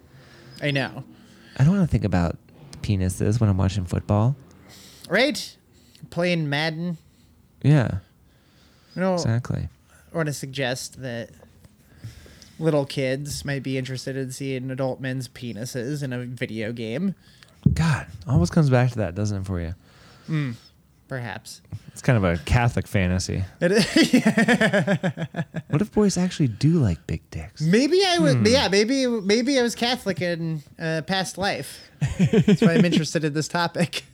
I 0.62 0.70
know, 0.70 1.02
I 1.58 1.64
don't 1.64 1.76
want 1.76 1.88
to 1.90 1.92
think 1.92 2.04
about 2.04 2.38
penises 2.80 3.40
when 3.40 3.50
I'm 3.50 3.58
watching 3.58 3.84
football. 3.84 4.36
right? 5.10 5.56
Playing 6.10 6.48
Madden. 6.48 6.96
Yeah, 7.62 7.98
You 8.94 9.02
know, 9.02 9.14
exactly. 9.14 9.68
I 10.12 10.16
want 10.16 10.28
to 10.28 10.32
suggest 10.32 11.02
that 11.02 11.30
little 12.62 12.86
kids 12.86 13.44
might 13.44 13.62
be 13.62 13.76
interested 13.76 14.16
in 14.16 14.30
seeing 14.32 14.70
adult 14.70 15.00
men's 15.00 15.28
penises 15.28 16.02
in 16.02 16.12
a 16.12 16.24
video 16.24 16.72
game. 16.72 17.14
God, 17.74 18.06
always 18.26 18.50
comes 18.50 18.70
back 18.70 18.90
to 18.92 18.98
that, 18.98 19.14
doesn't 19.14 19.42
it? 19.42 19.46
For 19.46 19.60
you, 19.60 20.54
Perhaps. 21.08 21.60
it's 21.88 22.00
kind 22.00 22.16
of 22.16 22.24
a 22.24 22.38
Catholic 22.44 22.86
fantasy. 22.86 23.44
It- 23.60 25.46
What 25.68 25.80
if 25.82 25.90
boys 25.92 26.16
actually 26.18 26.48
do 26.48 26.72
like 26.74 27.06
big 27.06 27.22
dicks? 27.30 27.60
maybe 27.62 28.00
I 28.06 28.18
was. 28.18 28.34
Hmm. 28.34 28.46
Yeah, 28.46 28.68
maybe 28.68 29.06
maybe 29.06 29.58
I 29.58 29.62
was 29.62 29.74
Catholic 29.74 30.20
in 30.20 30.62
uh, 30.78 31.02
past 31.06 31.38
life. 31.38 31.90
That's 32.18 32.60
why 32.62 32.74
I'm 32.74 32.84
interested 32.90 33.24
in 33.24 33.32
this 33.34 33.48
topic. 33.48 34.04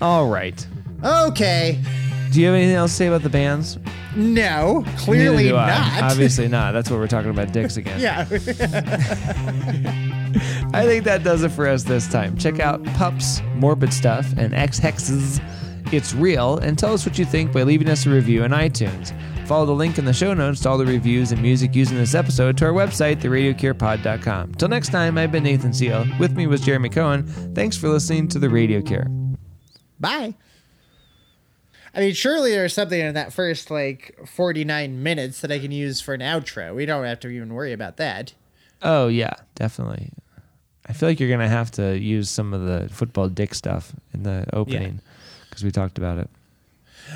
All 0.00 0.28
right. 0.28 0.64
Okay. 1.02 1.80
Do 2.32 2.40
you 2.40 2.46
have 2.46 2.54
anything 2.56 2.74
else 2.76 2.90
to 2.92 2.96
say 2.96 3.06
about 3.06 3.22
the 3.22 3.30
bands? 3.30 3.78
No, 4.16 4.80
Neither 4.80 4.96
clearly 4.98 5.48
do 5.48 5.56
I. 5.56 5.68
not. 5.68 6.02
Obviously 6.12 6.48
not. 6.58 6.72
That's 6.72 6.90
what 6.90 6.98
we're 6.98 7.06
talking 7.08 7.30
about 7.30 7.52
dicks 7.52 7.76
again. 7.76 8.00
Yeah. 8.00 8.26
I 10.74 10.84
think 10.84 11.04
that 11.04 11.22
does 11.24 11.42
it 11.42 11.50
for 11.50 11.66
us 11.66 11.84
this 11.84 12.06
time. 12.08 12.36
Check 12.36 12.60
out 12.60 12.82
PUP's, 12.94 13.40
Morbid 13.56 13.92
Stuff, 13.92 14.32
and 14.36 14.52
Ex 14.54 14.78
Hex's. 14.78 15.40
It's 15.90 16.12
real, 16.14 16.58
and 16.58 16.78
tell 16.78 16.92
us 16.92 17.06
what 17.06 17.18
you 17.18 17.24
think 17.24 17.50
by 17.52 17.62
leaving 17.62 17.88
us 17.88 18.04
a 18.04 18.10
review 18.10 18.44
on 18.44 18.50
iTunes. 18.50 19.14
Follow 19.46 19.64
the 19.64 19.72
link 19.72 19.96
in 19.96 20.04
the 20.04 20.12
show 20.12 20.34
notes 20.34 20.60
to 20.60 20.68
all 20.68 20.76
the 20.76 20.84
reviews 20.84 21.32
and 21.32 21.40
music 21.40 21.74
used 21.74 21.90
in 21.92 21.96
this 21.96 22.14
episode 22.14 22.58
to 22.58 22.66
our 22.66 22.72
website, 22.72 23.22
theradiocurepod.com. 23.22 24.54
Till 24.56 24.68
next 24.68 24.90
time, 24.90 25.16
I've 25.16 25.32
been 25.32 25.44
Nathan 25.44 25.72
Seal. 25.72 26.04
With 26.20 26.32
me 26.36 26.46
was 26.46 26.60
Jeremy 26.60 26.90
Cohen. 26.90 27.26
Thanks 27.54 27.74
for 27.78 27.88
listening 27.88 28.28
to 28.28 28.38
The 28.38 28.50
Radio 28.50 28.82
Cure. 28.82 29.06
Bye. 29.98 30.34
I 31.98 32.02
mean, 32.02 32.14
surely 32.14 32.52
there's 32.52 32.74
something 32.74 33.00
in 33.00 33.14
that 33.14 33.32
first 33.32 33.72
like 33.72 34.16
49 34.24 35.02
minutes 35.02 35.40
that 35.40 35.50
I 35.50 35.58
can 35.58 35.72
use 35.72 36.00
for 36.00 36.14
an 36.14 36.20
outro. 36.20 36.72
We 36.72 36.86
don't 36.86 37.04
have 37.04 37.18
to 37.20 37.28
even 37.28 37.52
worry 37.52 37.72
about 37.72 37.96
that. 37.96 38.34
Oh, 38.82 39.08
yeah, 39.08 39.32
definitely. 39.56 40.12
I 40.86 40.92
feel 40.92 41.08
like 41.08 41.18
you're 41.18 41.28
going 41.28 41.40
to 41.40 41.48
have 41.48 41.72
to 41.72 41.98
use 41.98 42.30
some 42.30 42.54
of 42.54 42.60
the 42.62 42.88
football 42.88 43.28
dick 43.28 43.52
stuff 43.52 43.92
in 44.14 44.22
the 44.22 44.46
opening 44.52 45.00
because 45.50 45.64
we 45.64 45.72
talked 45.72 45.98
about 45.98 46.18
it. 46.18 46.30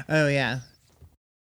Oh 0.09 0.27
yeah, 0.27 0.61